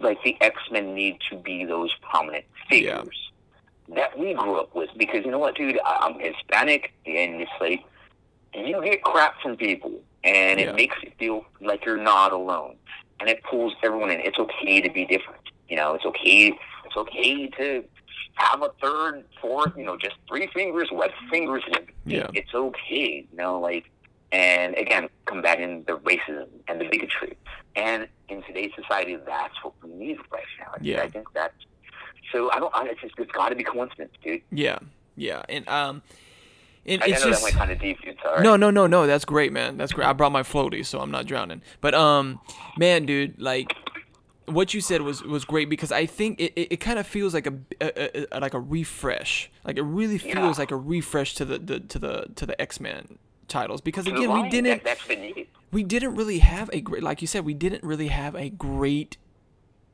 like 0.00 0.22
the 0.22 0.36
X 0.40 0.56
Men 0.70 0.94
need 0.94 1.18
to 1.30 1.36
be 1.36 1.64
those 1.64 1.90
prominent 2.08 2.44
figures 2.68 3.30
that 3.94 4.16
we 4.18 4.34
grew 4.34 4.56
up 4.60 4.74
with. 4.74 4.90
Because 4.96 5.24
you 5.24 5.30
know 5.30 5.38
what, 5.38 5.56
dude, 5.56 5.78
I'm 5.84 6.18
Hispanic, 6.18 6.92
and 7.06 7.40
it's 7.40 7.50
like 7.60 7.82
you 8.54 8.80
get 8.84 9.02
crap 9.02 9.40
from 9.42 9.56
people, 9.56 9.92
and 10.24 10.60
Yeah. 10.60 10.70
it 10.70 10.76
makes 10.76 10.96
you 11.02 11.10
feel 11.18 11.44
like 11.60 11.84
you're 11.84 11.96
not 11.96 12.32
alone, 12.32 12.76
and 13.18 13.28
it 13.28 13.42
pulls 13.42 13.74
everyone 13.82 14.10
in. 14.10 14.20
It's 14.20 14.38
okay 14.38 14.80
to 14.80 14.90
be 14.90 15.04
different. 15.04 15.40
You 15.68 15.76
know, 15.76 15.94
it's 15.94 16.04
okay. 16.04 16.52
It's 16.84 16.96
okay 16.96 17.46
to 17.48 17.84
have 18.34 18.62
a 18.62 18.70
third, 18.80 19.24
fourth, 19.40 19.72
you 19.76 19.84
know, 19.84 19.96
just 19.96 20.16
three 20.28 20.48
fingers, 20.54 20.88
wet 20.92 21.10
fingers. 21.30 21.62
Yeah. 22.04 22.28
It's 22.34 22.54
okay, 22.54 23.26
you 23.30 23.36
know, 23.36 23.60
like 23.60 23.90
and 24.32 24.74
again, 24.76 25.08
combating 25.26 25.82
the 25.84 25.94
racism 25.98 26.46
and 26.68 26.80
the 26.80 26.88
bigotry. 26.88 27.36
And 27.74 28.06
in 28.28 28.42
today's 28.44 28.70
society, 28.76 29.16
that's 29.26 29.54
what 29.62 29.74
we 29.82 29.90
need 29.90 30.18
right 30.30 30.44
now. 30.60 30.72
And 30.76 30.86
Yeah. 30.86 31.02
I 31.02 31.08
think 31.08 31.26
that's 31.34 31.54
so. 32.32 32.50
I 32.52 32.60
don't. 32.60 32.74
I, 32.74 32.86
it's 32.86 33.00
just 33.00 33.14
it's 33.18 33.32
got 33.32 33.48
to 33.48 33.56
be 33.56 33.64
coincidence, 33.64 34.12
dude. 34.22 34.42
Yeah. 34.52 34.78
Yeah. 35.16 35.42
And 35.48 35.68
um, 35.68 36.02
and 36.86 37.02
I, 37.02 37.06
I 37.06 37.08
it's 37.10 37.24
just 37.24 37.48
kind 37.52 37.70
of 37.72 37.80
deep, 37.80 38.00
dude. 38.02 38.16
Sorry. 38.22 38.42
No, 38.42 38.56
no, 38.56 38.70
no, 38.70 38.86
no. 38.86 39.06
That's 39.06 39.24
great, 39.24 39.52
man. 39.52 39.76
That's 39.76 39.92
great. 39.92 40.06
I 40.06 40.12
brought 40.12 40.32
my 40.32 40.42
floaty, 40.42 40.86
so 40.86 41.00
I'm 41.00 41.10
not 41.10 41.26
drowning. 41.26 41.62
But 41.80 41.94
um, 41.94 42.40
man, 42.78 43.06
dude, 43.06 43.40
like 43.40 43.74
what 44.46 44.74
you 44.74 44.80
said 44.80 45.02
was 45.02 45.22
was 45.22 45.44
great 45.44 45.68
because 45.68 45.92
I 45.92 46.06
think 46.06 46.40
it, 46.40 46.52
it, 46.56 46.72
it 46.72 46.76
kind 46.78 46.98
of 46.98 47.06
feels 47.06 47.34
like 47.34 47.46
a, 47.46 47.54
a, 47.80 48.26
a 48.36 48.40
like 48.40 48.54
a 48.54 48.60
refresh. 48.60 49.50
Like 49.64 49.76
it 49.78 49.82
really 49.82 50.18
feels 50.18 50.56
Yeah. 50.56 50.62
like 50.62 50.70
a 50.70 50.76
refresh 50.76 51.34
to 51.36 51.44
the, 51.44 51.58
the 51.58 51.80
to 51.80 51.98
the 51.98 52.26
to 52.36 52.46
the 52.46 52.60
X 52.60 52.80
Men 52.80 53.18
titles 53.48 53.80
because 53.80 54.04
To 54.06 54.14
again 54.14 54.32
we 54.32 54.48
didn't 54.48 54.84
That, 54.84 54.98
we 55.72 55.82
didn't 55.84 56.14
really 56.16 56.38
have 56.38 56.70
a 56.72 56.80
great 56.80 57.02
like 57.02 57.20
you 57.20 57.26
said 57.28 57.44
we 57.44 57.54
didn't 57.54 57.82
really 57.84 58.08
have 58.08 58.34
a 58.34 58.48
great 58.50 59.16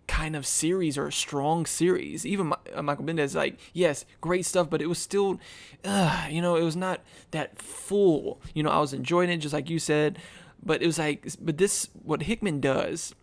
kind 0.06 0.36
of 0.36 0.46
series 0.46 0.96
or 0.96 1.08
a 1.08 1.12
strong 1.12 1.66
series 1.66 2.24
even 2.24 2.52
uh, 2.74 2.80
michael 2.82 3.04
bendis 3.04 3.34
like 3.34 3.58
yes 3.72 4.04
great 4.20 4.46
stuff 4.46 4.70
but 4.70 4.80
it 4.80 4.86
was 4.86 4.98
still 4.98 5.40
uh, 5.84 6.26
you 6.30 6.40
know 6.40 6.54
it 6.54 6.62
was 6.62 6.76
not 6.76 7.00
that 7.32 7.60
full 7.60 8.40
you 8.54 8.62
know 8.62 8.70
i 8.70 8.78
was 8.78 8.92
enjoying 8.92 9.28
it 9.28 9.38
just 9.38 9.52
like 9.52 9.68
you 9.68 9.78
said 9.80 10.18
but 10.62 10.80
it 10.80 10.86
was 10.86 10.98
like 10.98 11.26
but 11.40 11.58
this 11.58 11.88
what 12.04 12.22
hickman 12.22 12.60
does 12.60 13.14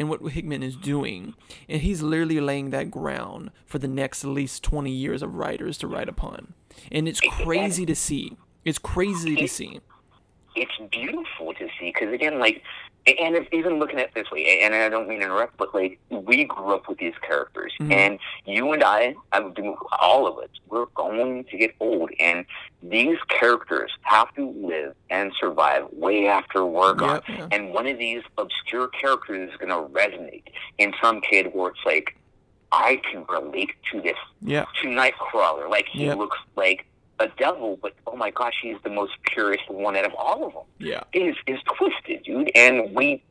and 0.00 0.08
what 0.08 0.22
hickman 0.32 0.62
is 0.62 0.74
doing. 0.76 1.34
And 1.68 1.82
he's 1.82 2.00
literally 2.00 2.40
laying 2.40 2.70
that 2.70 2.90
ground 2.90 3.50
for 3.66 3.78
the 3.78 3.86
next 3.86 4.24
at 4.24 4.30
least 4.30 4.64
20 4.64 4.90
years 4.90 5.22
of 5.22 5.34
writers 5.34 5.76
to 5.78 5.86
write 5.86 6.08
upon. 6.08 6.54
And 6.90 7.06
it's 7.06 7.20
crazy 7.20 7.84
to 7.84 7.94
see. 7.94 8.36
It's 8.64 8.78
crazy 8.78 9.36
to 9.36 9.46
see. 9.46 9.80
it's 10.56 10.72
beautiful 10.90 11.52
to 11.54 11.68
see 11.78 11.92
because 11.94 12.12
again, 12.14 12.38
like, 12.38 12.62
and 13.06 13.34
if, 13.36 13.48
even 13.52 13.78
looking 13.78 13.98
at 13.98 14.12
this 14.14 14.30
way, 14.30 14.60
and 14.60 14.74
I 14.74 14.88
don't 14.88 15.08
mean 15.08 15.20
to 15.20 15.24
interrupt, 15.26 15.56
but 15.56 15.74
like, 15.74 15.98
we 16.10 16.44
grew 16.44 16.74
up 16.74 16.88
with 16.88 16.98
these 16.98 17.14
characters, 17.26 17.72
Mhm. 17.80 17.92
and 17.92 18.18
you 18.44 18.72
and 18.72 18.84
I, 18.84 19.14
I 19.32 19.40
do 19.40 19.76
all 20.00 20.26
of 20.26 20.38
us, 20.38 20.50
we're 20.68 20.86
going 20.94 21.44
to 21.44 21.56
get 21.56 21.74
old, 21.80 22.10
and 22.20 22.44
these 22.82 23.18
characters 23.28 23.90
have 24.02 24.32
to 24.34 24.48
live 24.50 24.94
and 25.08 25.32
survive 25.40 25.86
way 25.92 26.26
after 26.26 26.64
we're 26.64 26.94
gone. 26.94 27.22
Yep, 27.28 27.38
yeah. 27.38 27.48
And 27.52 27.72
one 27.72 27.86
of 27.86 27.98
these 27.98 28.22
obscure 28.38 28.88
characters 28.88 29.50
is 29.50 29.56
going 29.56 29.70
to 29.70 29.88
resonate 29.92 30.44
in 30.78 30.92
some 31.02 31.20
kid 31.20 31.52
where 31.54 31.70
it's 31.70 31.84
like, 31.86 32.16
I 32.72 33.00
can 33.10 33.24
relate 33.28 33.70
to 33.90 34.00
this 34.00 34.16
yeah 34.42 34.64
to 34.80 34.86
Nightcrawler. 34.86 35.68
Like 35.68 35.86
he 35.88 36.04
Yep. 36.04 36.18
looks 36.18 36.38
like 36.54 36.86
a 37.20 37.28
devil, 37.38 37.78
but 37.80 37.92
oh 38.06 38.16
my 38.16 38.30
gosh, 38.30 38.54
he's 38.62 38.76
the 38.82 38.90
most 38.90 39.12
purest 39.22 39.68
one 39.68 39.96
out 39.96 40.04
of 40.06 40.14
all 40.14 40.44
of 40.46 40.52
them. 40.54 40.62
yeah 40.78 41.02
Is 41.12 41.36
is 41.46 41.58
twisted, 41.76 42.22
dude. 42.24 42.50
And 42.54 42.94
we, 42.94 43.22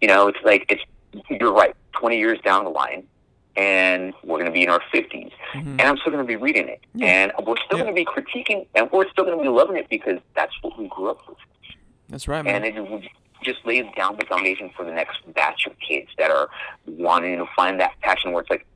you 0.00 0.08
know, 0.08 0.28
it's 0.28 0.38
like 0.44 0.66
it's. 0.68 0.82
You're 1.30 1.52
right. 1.52 1.76
Twenty 1.92 2.18
years 2.18 2.40
down 2.44 2.64
the 2.64 2.70
line, 2.70 3.06
and 3.56 4.12
we're 4.24 4.38
going 4.38 4.46
to 4.46 4.50
be 4.52 4.62
in 4.64 4.68
our 4.68 4.80
50s, 4.92 5.30
Mhm. 5.52 5.62
and 5.78 5.82
I'm 5.82 5.96
still 5.98 6.10
going 6.12 6.24
to 6.24 6.28
be 6.28 6.34
reading 6.34 6.68
it, 6.68 6.80
Yeah. 6.94 7.06
and 7.06 7.46
we're 7.46 7.54
still 7.64 7.78
Yeah. 7.78 7.84
going 7.84 7.94
to 7.94 8.00
be 8.00 8.04
critiquing, 8.04 8.66
and 8.74 8.90
we're 8.90 9.08
still 9.10 9.24
going 9.24 9.36
to 9.38 9.42
be 9.42 9.48
loving 9.48 9.76
it 9.76 9.88
because 9.88 10.18
that's 10.34 10.52
what 10.62 10.76
we 10.76 10.88
grew 10.88 11.10
up 11.10 11.20
with, 11.28 11.38
that's 12.08 12.26
right 12.26 12.44
man 12.44 12.64
and 12.64 12.76
it 12.76 13.10
just 13.44 13.64
lays 13.64 13.84
down 13.96 14.16
the 14.18 14.26
foundation 14.26 14.70
for 14.76 14.84
the 14.84 14.90
next 14.90 15.18
batch 15.34 15.66
of 15.66 15.72
kids 15.78 16.08
that 16.18 16.30
are 16.32 16.48
wanting 16.86 17.38
to 17.38 17.46
find 17.54 17.78
that 17.78 17.92
passion 18.00 18.32
where 18.32 18.40
it's 18.40 18.50
like. 18.50 18.66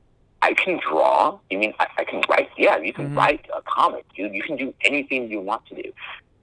I 0.41 0.53
can 0.53 0.79
draw. 0.87 1.37
You 1.49 1.57
mean 1.59 1.73
I, 1.79 1.87
I 1.97 2.03
can 2.05 2.21
write? 2.29 2.49
Yeah, 2.57 2.77
you 2.77 2.93
can 2.93 3.09
Mhm. 3.11 3.17
write 3.17 3.45
a 3.55 3.61
comic, 3.63 4.05
dude. 4.15 4.33
You 4.33 4.41
can 4.43 4.55
do 4.55 4.73
anything 4.81 5.29
you 5.29 5.41
want 5.41 5.65
to 5.67 5.75
do. 5.75 5.91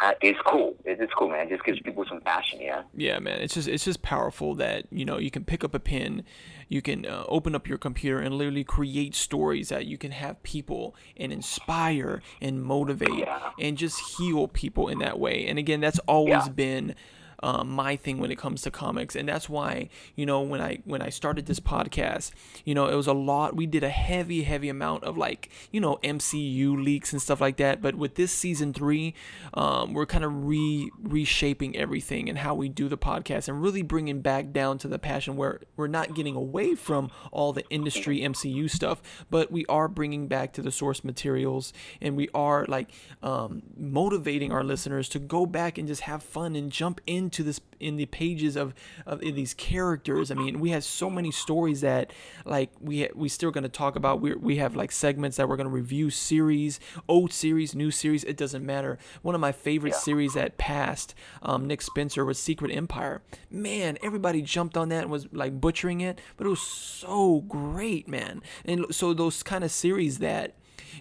uh, 0.01 0.12
it's 0.20 0.38
cool. 0.44 0.76
It's, 0.84 1.01
it's 1.01 1.12
cool, 1.14 1.30
man. 1.30 1.47
It 1.47 1.49
just 1.49 1.64
gives 1.64 1.80
people 1.80 2.05
some 2.07 2.20
passion, 2.20 2.61
yeah. 2.61 2.82
Yeah, 2.94 3.18
man. 3.18 3.40
It's 3.40 3.55
just 3.55 3.66
it's 3.66 3.86
just 3.86 4.03
powerful 4.03 4.55
that 4.57 4.84
you 4.92 5.07
know 5.07 5.16
you 5.16 5.30
can 5.30 5.42
pick 5.42 5.64
up 5.64 5.74
a 5.74 5.80
pen, 5.80 6.22
you 6.68 6.82
can 6.82 7.07
uh, 7.07 7.24
open 7.28 7.55
up 7.55 7.66
your 7.66 7.78
computer 7.78 8.18
and 8.18 8.34
literally 8.34 8.62
create 8.62 9.14
stories 9.14 9.70
that 9.70 9.86
you 9.86 9.97
can 9.97 10.11
have 10.11 10.42
people 10.42 10.94
and 11.16 11.32
inspire 11.32 12.20
and 12.42 12.62
motivate 12.62 13.20
Yeah. 13.20 13.53
and 13.59 13.78
just 13.78 14.18
heal 14.18 14.49
people 14.49 14.88
in 14.90 14.99
that 14.99 15.18
way. 15.18 15.47
And 15.47 15.59
again, 15.59 15.80
that's 15.80 15.99
always 16.01 16.44
Yeah. 16.47 16.53
been 16.53 16.94
um, 17.43 17.68
my 17.68 17.97
thing 17.97 18.18
when 18.18 18.30
it 18.30 18.39
comes 18.39 18.62
to 18.62 18.70
comics, 18.70 19.14
and 19.14 19.28
that's 19.28 19.49
why 19.49 19.89
you 20.14 20.26
know 20.26 20.41
when 20.41 20.61
I 20.61 20.78
when 20.84 21.03
I 21.03 21.11
started 21.11 21.47
this 21.47 21.61
podcast, 21.61 22.32
you 22.64 22.74
know 22.74 22.89
it 22.89 22.95
was 22.95 23.07
a 23.07 23.12
lot. 23.12 23.57
We 23.57 23.66
did 23.66 23.84
a 23.84 23.91
heavy, 23.91 24.43
heavy 24.43 24.68
amount 24.68 25.05
of 25.05 25.16
like 25.16 25.51
you 25.70 25.80
know 25.80 25.99
MCU 26.03 26.82
leaks 26.82 27.12
and 27.12 27.20
stuff 27.20 27.41
like 27.41 27.57
that. 27.59 27.82
But 27.82 27.95
with 27.95 28.14
this 28.14 28.32
season 28.32 28.72
three, 28.72 29.14
um, 29.55 29.93
we're 29.93 30.07
kind 30.07 30.24
of 30.24 30.47
re 30.47 30.91
reshaping 31.03 31.76
everything 31.76 32.28
and 32.28 32.39
how 32.39 32.55
we 32.55 32.68
do 32.68 32.89
the 32.89 32.99
podcast, 32.99 33.49
and 33.49 33.62
really 33.62 33.82
bringing 33.82 34.20
back 34.20 34.53
down 34.53 34.78
to 34.78 34.89
the 34.89 34.99
passion 34.99 35.37
where 35.37 35.61
we're 35.76 35.87
not 35.87 36.14
getting 36.14 36.34
away 36.34 36.74
from 36.74 37.11
all 37.32 37.53
the 37.53 37.68
industry 37.70 38.20
MCU 38.20 38.70
stuff, 38.70 39.26
but 39.30 39.51
we 39.51 39.64
are 39.66 39.89
bringing 39.89 40.28
back 40.28 40.53
to 40.55 40.62
the 40.62 40.72
source 40.72 41.05
materials, 41.05 41.72
and 42.01 42.16
we 42.16 42.28
are 42.34 42.64
like 42.66 42.91
um, 43.22 43.62
motivating 43.76 44.53
our 44.53 44.64
listeners 44.64 45.09
to 45.11 45.18
go 45.18 45.47
back 45.47 45.78
and 45.78 45.89
just 45.89 46.03
have 46.03 46.22
fun 46.22 46.57
and 46.57 46.70
jump 46.70 47.01
into 47.27 47.43
this 47.43 47.61
in 47.79 47.97
the 47.97 48.07
pages 48.07 48.57
of, 48.57 48.72
of 49.05 49.20
these 49.20 49.53
characters. 49.55 50.31
I 50.31 50.35
mean, 50.35 50.61
we 50.61 50.70
have 50.70 50.83
so 50.85 51.11
many 51.11 51.31
stories 51.31 51.81
that 51.83 52.12
like 52.45 52.70
we 52.81 53.09
we 53.14 53.29
still 53.29 53.51
going 53.51 53.64
to 53.64 53.68
talk 53.68 53.97
about. 53.97 54.20
We 54.20 54.35
we 54.35 54.57
have 54.57 54.77
like 54.77 54.93
segments 54.93 55.37
that 55.37 55.49
we're 55.49 55.57
going 55.57 55.68
to 55.68 55.74
review 55.74 56.09
series, 56.11 56.81
old 57.09 57.33
series, 57.33 57.74
new 57.74 57.91
series. 57.91 58.24
It 58.24 58.37
doesn't 58.37 58.64
matter. 58.64 58.99
One 59.22 59.35
of 59.35 59.41
my 59.41 59.53
favorite 59.53 59.91
Yeah. 59.95 59.99
series 59.99 60.35
that 60.35 60.57
passed 60.59 61.14
um, 61.43 61.66
Nick 61.66 61.83
Spencer 61.83 62.24
was 62.24 62.39
Secret 62.39 62.70
Empire. 62.70 63.20
Man, 63.51 63.99
everybody 64.03 64.41
jumped 64.43 64.77
on 64.77 64.89
that 64.91 65.03
and 65.03 65.11
was 65.11 65.27
like 65.33 65.61
butchering 65.61 66.01
it, 66.01 66.20
but 66.37 66.47
it 66.47 66.51
was 66.51 66.62
so 66.62 67.41
great, 67.49 68.09
man. 68.09 68.43
And 68.64 68.87
so 68.91 69.12
those 69.12 69.43
kind 69.43 69.64
of 69.64 69.70
series 69.70 70.18
that 70.18 70.55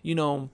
you 0.03 0.15
know 0.15 0.49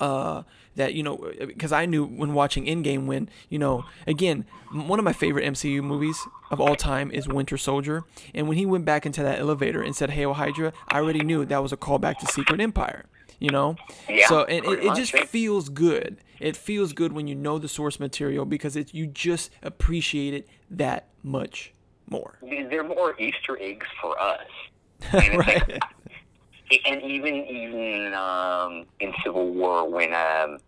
uh, 0.00 0.42
that 0.76 0.94
you 0.94 1.02
know 1.02 1.32
because 1.46 1.72
I 1.72 1.86
knew 1.86 2.04
when 2.04 2.34
watching 2.34 2.66
Endgame 2.66 3.06
when 3.06 3.28
you 3.48 3.58
know 3.58 3.84
again 4.06 4.44
one 4.72 4.98
of 4.98 5.04
my 5.04 5.12
favorite 5.12 5.44
MCU 5.44 5.82
movies 5.82 6.18
of 6.50 6.60
all 6.60 6.76
time 6.76 7.10
is 7.10 7.26
Winter 7.26 7.56
Soldier. 7.56 8.04
And 8.34 8.48
when 8.48 8.56
he 8.56 8.66
went 8.66 8.84
back 8.84 9.06
into 9.06 9.22
that 9.22 9.38
elevator 9.38 9.82
and 9.82 9.94
said 9.94 10.10
Hail 10.10 10.34
Hydra 10.34 10.72
I 10.88 10.98
already 10.98 11.20
knew 11.20 11.44
that 11.44 11.62
was 11.62 11.72
a 11.72 11.76
callback 11.76 12.18
to 12.18 12.26
Secret 12.26 12.60
Empire 12.60 13.06
you 13.40 13.50
know? 13.50 13.76
Yeah, 14.08 14.26
so 14.26 14.44
and 14.44 14.64
it, 14.64 14.84
it 14.84 14.94
just 14.94 15.16
feels 15.28 15.68
good. 15.68 16.18
It 16.40 16.56
feels 16.56 16.92
good 16.92 17.12
when 17.12 17.26
you 17.26 17.34
know 17.34 17.58
the 17.58 17.68
source 17.68 18.00
material 18.00 18.44
because 18.44 18.76
it 18.76 18.94
you 18.94 19.06
just 19.06 19.50
appreciate 19.62 20.34
it 20.34 20.48
that 20.70 21.08
much 21.22 21.72
more. 22.08 22.38
They're 22.42 22.84
more 22.84 23.18
Easter 23.20 23.58
eggs 23.60 23.86
for 24.00 24.20
us. 24.20 24.40
Like- 25.12 25.32
right 25.34 25.82
and 26.86 27.02
even 27.02 27.34
even 27.46 28.14
um, 28.14 28.86
in 29.00 29.12
Civil 29.24 29.50
War 29.52 29.88
when 29.88 30.12
um, 30.14 30.58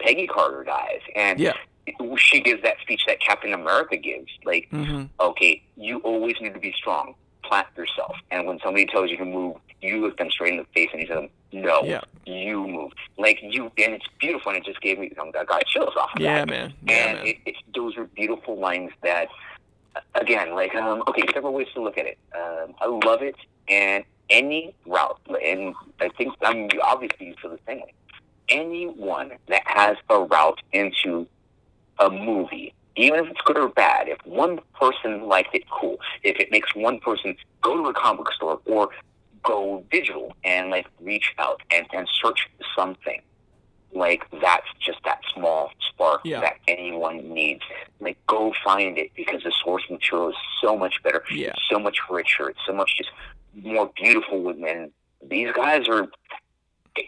Peggy 0.00 0.26
Carter 0.26 0.64
dies, 0.64 1.00
and 1.14 1.38
Yeah. 1.40 1.52
she 2.16 2.40
gives 2.40 2.62
that 2.62 2.76
speech 2.80 3.02
that 3.06 3.20
Captain 3.20 3.52
America 3.52 3.96
gives, 3.96 4.28
like, 4.44 4.68
hmm 4.70 5.04
okay, 5.20 5.62
you 5.76 5.98
always 5.98 6.34
need 6.40 6.54
to 6.54 6.60
be 6.60 6.72
strong, 6.72 7.14
plant 7.44 7.66
yourself, 7.76 8.14
and 8.30 8.46
when 8.46 8.58
somebody 8.64 8.86
tells 8.86 9.10
you 9.10 9.16
to 9.18 9.24
move, 9.24 9.56
you 9.82 10.00
look 10.00 10.16
them 10.16 10.30
straight 10.30 10.52
in 10.54 10.58
the 10.58 10.66
face 10.74 10.88
and 10.92 11.02
you 11.02 11.08
tell 11.08 11.20
them, 11.22 11.30
no, 11.52 11.84
Yeah. 11.84 12.00
you 12.24 12.66
move, 12.66 12.92
like 13.18 13.38
you, 13.42 13.64
and 13.76 13.94
it's 13.94 14.06
beautiful, 14.18 14.52
and 14.52 14.58
it 14.58 14.64
just 14.64 14.80
gave 14.80 14.98
me, 14.98 15.12
I 15.18 15.44
got 15.44 15.66
chills 15.66 15.94
off 15.98 16.10
of 16.16 16.22
yeah 16.22 16.38
that. 16.44 16.48
man 16.48 16.74
yeah 16.86 16.94
and 17.10 17.18
man 17.18 17.26
it, 17.26 17.36
it's 17.44 17.58
those 17.74 17.96
are 17.98 18.04
beautiful 18.16 18.58
lines 18.58 18.92
that 19.02 19.28
again 20.14 20.54
like 20.54 20.74
um 20.74 21.02
okay 21.08 21.22
several 21.32 21.52
ways 21.52 21.68
to 21.74 21.82
look 21.82 21.98
at 21.98 22.06
it. 22.06 22.18
Um 22.34 22.74
i 22.80 22.86
love 22.86 23.22
it 23.22 23.36
and 23.68 24.04
any 24.28 24.74
route 24.86 25.20
and 25.42 25.74
i 26.00 26.08
think 26.10 26.32
i'm 26.42 26.68
obviously 26.82 27.26
you 27.28 27.34
feel 27.40 27.50
the 27.50 27.58
same 27.66 27.80
way 27.80 27.92
anyone 28.48 29.32
that 29.48 29.62
has 29.64 29.96
a 30.08 30.20
route 30.20 30.60
into 30.72 31.26
a 31.98 32.08
movie 32.10 32.72
even 32.96 33.24
if 33.24 33.30
it's 33.30 33.40
good 33.44 33.56
or 33.56 33.68
bad 33.68 34.08
if 34.08 34.18
one 34.24 34.58
person 34.78 35.26
liked 35.26 35.54
it 35.54 35.64
cool. 35.70 35.98
If 36.22 36.38
it 36.38 36.50
makes 36.50 36.74
one 36.74 37.00
person 37.00 37.36
go 37.62 37.76
to 37.76 37.88
a 37.88 37.94
comic 37.94 38.30
store 38.32 38.60
or 38.66 38.90
go 39.42 39.84
digital 39.90 40.34
and 40.44 40.70
like 40.70 40.86
reach 41.00 41.32
out 41.38 41.62
and, 41.70 41.86
and 41.92 42.06
search 42.22 42.48
something 42.76 43.22
like 43.92 44.24
that's 44.40 44.66
just 44.78 44.98
that 45.04 45.20
small 45.34 45.70
spark 45.88 46.20
Yeah. 46.24 46.40
that 46.40 46.56
anyone 46.68 47.32
needs. 47.32 47.62
Like 48.00 48.18
go 48.26 48.52
find 48.64 48.98
it 48.98 49.10
because 49.16 49.42
the 49.42 49.52
source 49.64 49.82
material 49.90 50.30
is 50.30 50.36
so 50.60 50.76
much 50.76 51.02
better, 51.02 51.22
Yeah. 51.30 51.52
so 51.70 51.78
much 51.78 51.98
richer, 52.08 52.48
it's 52.50 52.60
so 52.66 52.72
much 52.72 52.96
just 52.96 53.10
more 53.54 53.90
beautiful. 53.96 54.48
And 54.48 54.90
these 55.28 55.52
guys 55.52 55.88
are. 55.88 56.08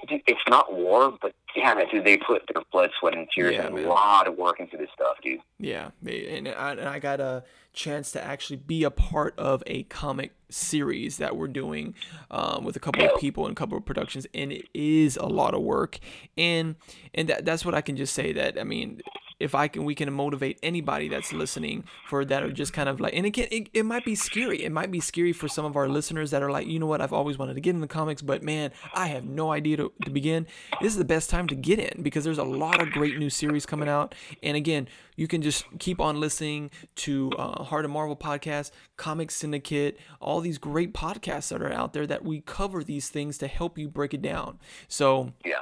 It- 0.08 0.22
It's 0.26 0.40
not 0.48 0.72
war, 0.72 1.16
but 1.20 1.34
damn 1.54 1.78
it, 1.78 1.90
dude! 1.90 2.04
They 2.04 2.16
put 2.16 2.42
their 2.52 2.62
blood, 2.72 2.90
sweat, 2.98 3.14
and 3.14 3.28
tears 3.34 3.54
Yeah, 3.54 3.66
and 3.66 3.74
man. 3.74 3.84
a 3.84 3.88
lot 3.88 4.26
of 4.28 4.36
work 4.36 4.60
into 4.60 4.76
this 4.76 4.88
stuff, 4.94 5.16
dude. 5.22 5.40
Yeah, 5.58 5.90
and 6.06 6.48
I, 6.48 6.70
and 6.72 6.80
I 6.88 6.98
got 6.98 7.20
a 7.20 7.44
chance 7.74 8.12
to 8.12 8.22
actually 8.22 8.56
be 8.56 8.84
a 8.84 8.90
part 8.90 9.34
of 9.38 9.62
a 9.66 9.84
comic 9.84 10.32
series 10.50 11.16
that 11.16 11.36
we're 11.36 11.48
doing 11.48 11.94
um, 12.30 12.64
with 12.64 12.76
a 12.76 12.80
couple 12.80 13.02
of 13.04 13.18
people 13.18 13.46
and 13.46 13.52
a 13.52 13.54
couple 13.54 13.78
of 13.78 13.84
productions, 13.84 14.26
and 14.34 14.52
it 14.52 14.68
is 14.74 15.16
a 15.16 15.26
lot 15.26 15.54
of 15.54 15.62
work. 15.62 15.98
And 16.36 16.76
and 17.14 17.28
that, 17.28 17.44
that's 17.44 17.64
what 17.64 17.74
I 17.74 17.80
can 17.80 17.96
just 17.96 18.12
say. 18.14 18.32
That 18.32 18.58
I 18.58 18.64
mean, 18.64 19.00
if 19.40 19.54
I 19.54 19.68
can, 19.68 19.84
we 19.84 19.94
can 19.94 20.12
motivate 20.12 20.58
anybody 20.62 21.08
that's 21.08 21.32
listening 21.32 21.84
for 22.08 22.24
that 22.24 22.42
are 22.42 22.52
just 22.52 22.72
kind 22.72 22.88
of 22.88 23.00
like, 23.00 23.14
and 23.14 23.26
it 23.26 23.32
can, 23.32 23.46
it, 23.50 23.68
it 23.72 23.84
might 23.84 24.04
be 24.04 24.14
scary. 24.14 24.62
It 24.62 24.72
might 24.72 24.90
be 24.90 25.00
scary 25.00 25.32
for 25.32 25.48
some 25.48 25.64
of 25.64 25.76
our 25.76 25.88
listeners 25.88 26.30
that 26.30 26.42
are 26.42 26.50
like, 26.50 26.66
you 26.66 26.78
know 26.78 26.86
what, 26.86 27.00
I've 27.00 27.12
always 27.12 27.38
wanted 27.38 27.54
to 27.54 27.60
get 27.60 27.74
in 27.74 27.80
the 27.80 27.86
comics, 27.86 28.22
but 28.22 28.42
man, 28.42 28.70
I 28.94 29.08
have 29.08 29.24
no 29.24 29.52
idea 29.52 29.76
to, 29.78 29.92
to 30.04 30.10
begin. 30.10 30.46
This 30.80 30.92
is 30.92 30.98
the 30.98 31.04
best 31.04 31.30
time 31.30 31.46
to 31.48 31.54
get 31.54 31.78
in 31.78 32.02
because 32.02 32.24
there's 32.24 32.38
a 32.38 32.44
lot 32.44 32.80
of 32.80 32.90
great 32.90 33.18
new 33.18 33.30
series 33.30 33.66
coming 33.66 33.88
out. 33.88 34.14
And 34.42 34.56
again, 34.56 34.88
you 35.16 35.28
can 35.28 35.42
just 35.42 35.64
keep 35.78 36.00
on 36.00 36.20
listening 36.20 36.70
to 36.96 37.30
uh, 37.38 37.64
Heart 37.64 37.84
of 37.84 37.90
Marvel 37.90 38.16
podcast, 38.16 38.70
Comic 38.96 39.30
Syndicate, 39.30 39.98
all 40.20 40.40
these 40.40 40.58
great 40.58 40.94
podcasts 40.94 41.48
that 41.48 41.62
are 41.62 41.72
out 41.72 41.92
there 41.92 42.06
that 42.06 42.24
we 42.24 42.40
cover 42.40 42.82
these 42.82 43.08
things 43.08 43.38
to 43.38 43.46
help 43.46 43.76
you 43.78 43.88
break 43.88 44.14
it 44.14 44.22
down. 44.22 44.58
So, 44.88 45.32
Yeah. 45.44 45.60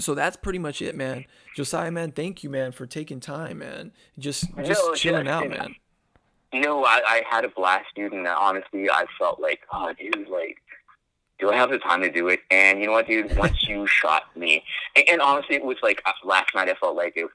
So 0.00 0.14
that's 0.14 0.36
pretty 0.36 0.58
much 0.58 0.82
it, 0.82 0.96
man. 0.96 1.24
Josias, 1.56 1.92
man, 1.92 2.10
thank 2.12 2.42
you, 2.42 2.50
man, 2.50 2.72
for 2.72 2.84
taking 2.86 3.20
time, 3.20 3.58
man. 3.58 3.92
Just 4.18 4.46
just 4.64 4.82
No, 4.84 4.94
chilling 4.94 5.26
yeah, 5.26 5.38
out, 5.38 5.48
man. 5.48 5.76
No, 6.52 6.84
I, 6.84 7.00
I 7.06 7.22
had 7.28 7.44
a 7.44 7.48
blast, 7.48 7.86
dude, 7.96 8.12
and 8.12 8.26
honestly, 8.28 8.88
I 8.90 9.06
felt 9.18 9.40
like, 9.40 9.60
oh, 9.72 9.92
dude, 9.92 10.28
like, 10.28 10.56
do 11.40 11.50
I 11.50 11.56
have 11.56 11.70
the 11.70 11.78
time 11.78 12.00
to 12.02 12.10
do 12.10 12.28
it? 12.28 12.40
And 12.50 12.80
you 12.80 12.86
know 12.86 12.92
what, 12.92 13.06
dude? 13.08 13.36
Once 13.36 13.62
you 13.68 13.86
shot 13.86 14.36
me, 14.36 14.62
and, 14.94 15.08
and 15.08 15.20
honestly, 15.20 15.56
it 15.56 15.64
was 15.64 15.76
like 15.82 16.00
uh, 16.06 16.12
last 16.24 16.54
night. 16.54 16.68
I 16.68 16.74
felt 16.74 16.96
like 16.96 17.14
it 17.16 17.24
was, 17.24 17.32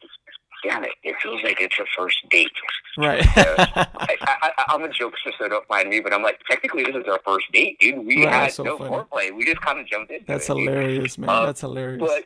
damn 0.64 0.84
it, 0.86 0.91
it 1.03 1.16
feels 1.22 1.41
like 1.43 1.60
it's 1.62 1.78
a 1.80 1.86
first 1.97 2.18
date. 2.30 2.51
Right. 2.97 3.22
I, 3.38 4.51
I'm 4.70 4.84
a 4.84 4.88
jokester, 4.89 5.32
so 5.38 5.47
don't 5.47 5.70
mind 5.70 5.89
me, 5.89 5.99
but 6.01 6.14
I'm 6.14 6.24
like, 6.24 6.39
technically, 6.49 6.84
this 6.84 6.95
is 6.95 7.05
our 7.07 7.20
first 7.26 7.45
date, 7.53 7.78
dude. 7.80 8.05
We 8.05 8.26
Right, 8.26 8.34
had 8.34 8.53
so 8.53 8.64
no 8.64 8.78
funny. 8.78 8.89
foreplay. 8.91 9.36
We 9.36 9.45
just 9.45 9.62
kind 9.62 9.80
of 9.80 9.88
jumped 9.88 10.12
into 10.12 10.26
That's 10.26 10.49
it. 10.49 10.53
dude. 10.55 10.68
hilarious, 10.68 11.18
man. 11.18 11.30
Uh, 11.30 11.45
That's 11.45 11.62
hilarious. 11.62 11.99
But 11.99 12.26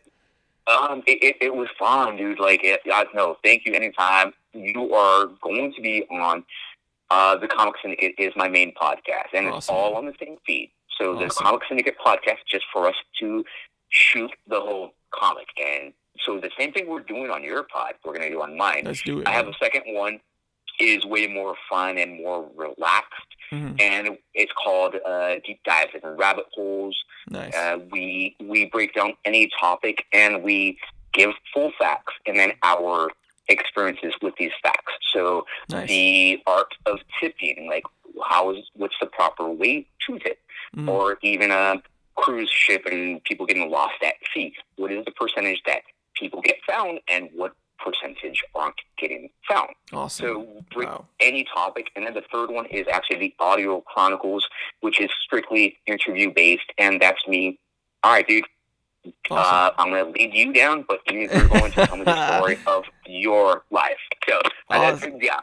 um, 0.68 1.04
it, 1.06 1.24
it, 1.24 1.36
it 1.42 1.56
was 1.56 1.68
fun, 1.78 2.18
dude. 2.18 2.40
Like, 2.40 2.62
it, 2.64 2.82
I 2.92 3.06
no, 3.14 3.38
thank 3.44 3.66
you 3.66 3.74
anytime. 3.74 4.34
You 4.54 4.94
are 4.94 5.28
going 5.42 5.74
to 5.76 5.82
be 5.82 6.06
on 6.10 6.44
uh, 7.10 7.38
the 7.38 7.48
Comic 7.48 7.76
Syndicate 7.82 8.16
is 8.18 8.34
my 8.36 8.48
main 8.48 8.74
podcast, 8.74 9.34
and 9.34 9.48
it's 9.48 9.70
all 9.70 9.96
on 9.96 10.06
the 10.06 10.14
same 10.20 10.38
feed. 10.46 10.72
So 10.98 11.16
the 11.16 11.26
Awesome. 11.26 11.46
Comic 11.46 11.62
Syndicate 11.68 11.96
podcast 12.04 12.38
just 12.50 12.66
for 12.72 12.88
us 12.88 12.96
to 13.20 13.44
shoot 13.90 14.32
the 14.48 14.60
whole 14.60 14.94
comic, 15.12 15.48
and 15.64 15.94
so 16.26 16.40
the 16.40 16.52
same 16.58 16.72
thing 16.72 16.88
we're 16.88 17.02
doing 17.02 17.30
on 17.30 17.44
your 17.44 17.64
pod, 17.64 17.94
we're 18.06 18.14
going 18.14 18.28
to 18.28 18.30
do 18.30 18.42
on 18.42 18.58
mine. 18.58 18.84
Let's 18.86 19.02
do 19.02 19.20
it. 19.20 19.28
I 19.28 19.32
have 19.32 19.48
a 19.48 19.54
second 19.62 19.84
one 19.88 20.20
is 20.84 21.06
way 21.06 21.28
more 21.28 21.56
fun 21.70 21.98
and 21.98 22.18
more 22.22 22.50
relaxed, 22.56 23.28
Mhm. 23.52 23.80
and 23.82 24.18
it's 24.34 24.52
called 24.54 24.96
uh, 25.06 25.36
Deep 25.46 25.62
Dives 25.64 25.92
and 26.02 26.18
Rabbit 26.18 26.46
Holes. 26.54 26.98
Nice. 27.30 27.56
Uh, 27.56 27.80
we 27.92 28.36
we 28.42 28.66
break 28.66 28.94
down 28.94 29.16
any 29.26 29.50
topic 29.60 30.06
and 30.12 30.44
we 30.44 30.78
give 31.14 31.32
full 31.54 31.72
facts 31.80 32.14
and 32.26 32.38
then 32.40 32.54
our 32.64 33.10
experiences 33.50 34.14
with 34.22 34.34
these 34.38 34.52
facts. 34.64 34.94
So 35.14 35.46
nice. 35.70 35.88
the 35.88 36.42
art 36.48 36.74
of 36.86 37.00
tipping, 37.20 37.68
like 37.68 37.84
how 38.24 38.52
is 38.52 38.64
what's 38.74 38.96
the 39.00 39.08
proper 39.08 39.50
way 39.50 39.86
to 40.08 40.20
tip, 40.20 40.40
Mhm. 40.76 40.90
or 40.90 41.18
even 41.22 41.52
a 41.52 41.82
cruise 42.16 42.50
ship 42.50 42.86
and 42.86 43.24
people 43.24 43.46
getting 43.46 43.70
lost 43.70 44.02
at 44.04 44.16
sea. 44.34 44.56
What 44.78 44.92
is 44.92 45.04
the 45.06 45.12
percentage 45.12 45.62
that 45.66 45.82
people 46.16 46.42
get 46.42 46.58
found 46.66 47.00
and 47.08 47.30
what 47.34 47.54
percentage 47.84 48.44
aren't 48.56 48.76
getting 48.98 49.30
found? 49.48 49.70
awesome. 49.92 50.26
So 50.26 50.64
wow. 50.76 51.06
any 51.20 51.46
topic. 51.54 51.88
And 51.96 52.06
then 52.06 52.14
the 52.14 52.24
third 52.32 52.50
one 52.50 52.66
is 52.68 52.86
actually 52.92 53.20
the 53.20 53.36
audio 53.40 53.82
chronicles, 53.82 54.48
which 54.82 55.00
is 55.02 55.10
strictly 55.24 55.78
interview 55.86 56.32
based. 56.34 56.72
And 56.78 57.02
that's 57.02 57.28
me. 57.28 57.60
All 58.04 58.14
right, 58.14 58.28
dude. 58.28 58.46
Awesome. 59.30 59.38
Uh, 59.38 59.70
I'm 59.78 59.90
going 59.90 60.06
to 60.06 60.20
lead 60.20 60.34
you 60.34 60.54
down, 60.54 60.86
but 60.88 61.00
you're 61.12 61.28
going 61.28 61.72
to 61.72 61.86
tell 61.86 61.98
me 61.98 62.04
the 62.06 62.28
story 62.38 62.58
of 62.68 62.86
your 63.06 63.64
life. 63.70 63.98
So, 64.28 64.40
awesome. 64.70 65.18
yeah. 65.22 65.42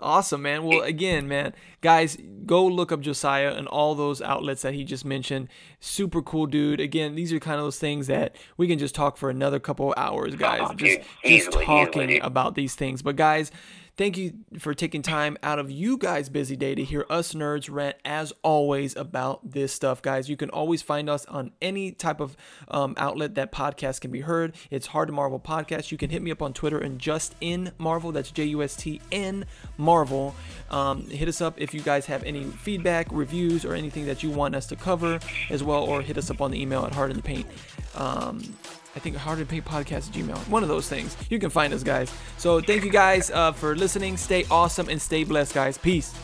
Awesome, 0.00 0.42
man. 0.42 0.64
Well, 0.64 0.80
again, 0.80 1.28
man, 1.28 1.54
guys, 1.82 2.16
go 2.46 2.66
look 2.66 2.90
up 2.90 3.00
Josias 3.00 3.56
and 3.56 3.68
all 3.68 3.94
those 3.94 4.22
outlets 4.22 4.62
that 4.62 4.74
he 4.74 4.82
just 4.82 5.04
mentioned. 5.04 5.48
Super 5.78 6.22
cool 6.22 6.46
dude. 6.46 6.80
Again, 6.80 7.14
these 7.14 7.32
are 7.32 7.38
kind 7.38 7.58
of 7.58 7.66
those 7.66 7.78
things 7.78 8.06
that 8.06 8.36
we 8.56 8.66
can 8.66 8.78
just 8.78 8.94
talk 8.94 9.16
for 9.16 9.28
another 9.28 9.60
couple 9.60 9.92
of 9.92 9.98
hours, 9.98 10.34
guys. 10.36 10.60
Oh, 10.62 10.74
just, 10.74 11.00
just 11.24 11.52
talking 11.52 12.10
easily, 12.10 12.18
about 12.20 12.54
these 12.54 12.74
things. 12.74 13.02
But, 13.02 13.16
guys, 13.16 13.52
Thank 14.00 14.16
you 14.16 14.32
for 14.58 14.72
taking 14.72 15.02
time 15.02 15.36
out 15.42 15.58
of 15.58 15.70
you 15.70 15.98
guys' 15.98 16.30
busy 16.30 16.56
day 16.56 16.74
to 16.74 16.82
hear 16.82 17.04
us 17.10 17.34
nerds 17.34 17.68
rant 17.70 17.98
as 18.02 18.32
always 18.42 18.96
about 18.96 19.50
this 19.50 19.74
stuff, 19.74 20.00
guys. 20.00 20.26
You 20.26 20.38
can 20.38 20.48
always 20.48 20.80
find 20.80 21.10
us 21.10 21.26
on 21.26 21.50
any 21.60 21.92
type 21.92 22.18
of 22.18 22.34
um, 22.68 22.94
outlet 22.96 23.34
that 23.34 23.52
podcast 23.52 24.00
can 24.00 24.10
be 24.10 24.22
heard. 24.22 24.54
It's 24.70 24.86
Hard 24.86 25.08
to 25.08 25.12
Marvel 25.12 25.38
Podcast. 25.38 25.92
You 25.92 25.98
can 25.98 26.08
hit 26.08 26.22
me 26.22 26.30
up 26.30 26.40
on 26.40 26.54
Twitter 26.54 26.78
and 26.78 26.98
just 26.98 27.34
in 27.42 27.72
Marvel. 27.76 28.10
That's 28.10 28.30
J 28.30 28.44
U 28.44 28.62
S 28.62 28.74
T 28.74 29.02
N 29.12 29.44
Marvel. 29.76 30.34
Um, 30.70 31.02
hit 31.10 31.28
us 31.28 31.42
up 31.42 31.60
if 31.60 31.74
you 31.74 31.82
guys 31.82 32.06
have 32.06 32.24
any 32.24 32.44
feedback, 32.44 33.06
reviews, 33.10 33.66
or 33.66 33.74
anything 33.74 34.06
that 34.06 34.22
you 34.22 34.30
want 34.30 34.56
us 34.56 34.64
to 34.68 34.76
cover 34.76 35.20
as 35.50 35.62
well, 35.62 35.84
or 35.84 36.00
hit 36.00 36.16
us 36.16 36.30
up 36.30 36.40
on 36.40 36.52
the 36.52 36.58
email 36.58 36.86
at 36.86 36.94
Hard 36.94 37.10
in 37.10 37.18
the 37.18 37.22
Paint. 37.22 37.46
Um, 37.94 38.56
I 38.96 38.98
think 38.98 39.16
Hard 39.16 39.38
to 39.38 39.46
Paint 39.46 39.64
Podcast 39.64 40.10
Gmail. 40.10 40.36
One 40.48 40.62
of 40.62 40.68
those 40.68 40.88
things. 40.88 41.16
You 41.30 41.38
can 41.38 41.50
find 41.50 41.72
us, 41.72 41.82
guys. 41.82 42.12
So 42.38 42.60
thank 42.60 42.84
you 42.84 42.90
guys 42.90 43.30
uh, 43.30 43.52
for 43.52 43.76
listening. 43.76 44.16
Stay 44.16 44.44
awesome 44.50 44.88
and 44.88 45.00
stay 45.00 45.24
blessed, 45.24 45.54
guys. 45.54 45.78
Peace. 45.78 46.14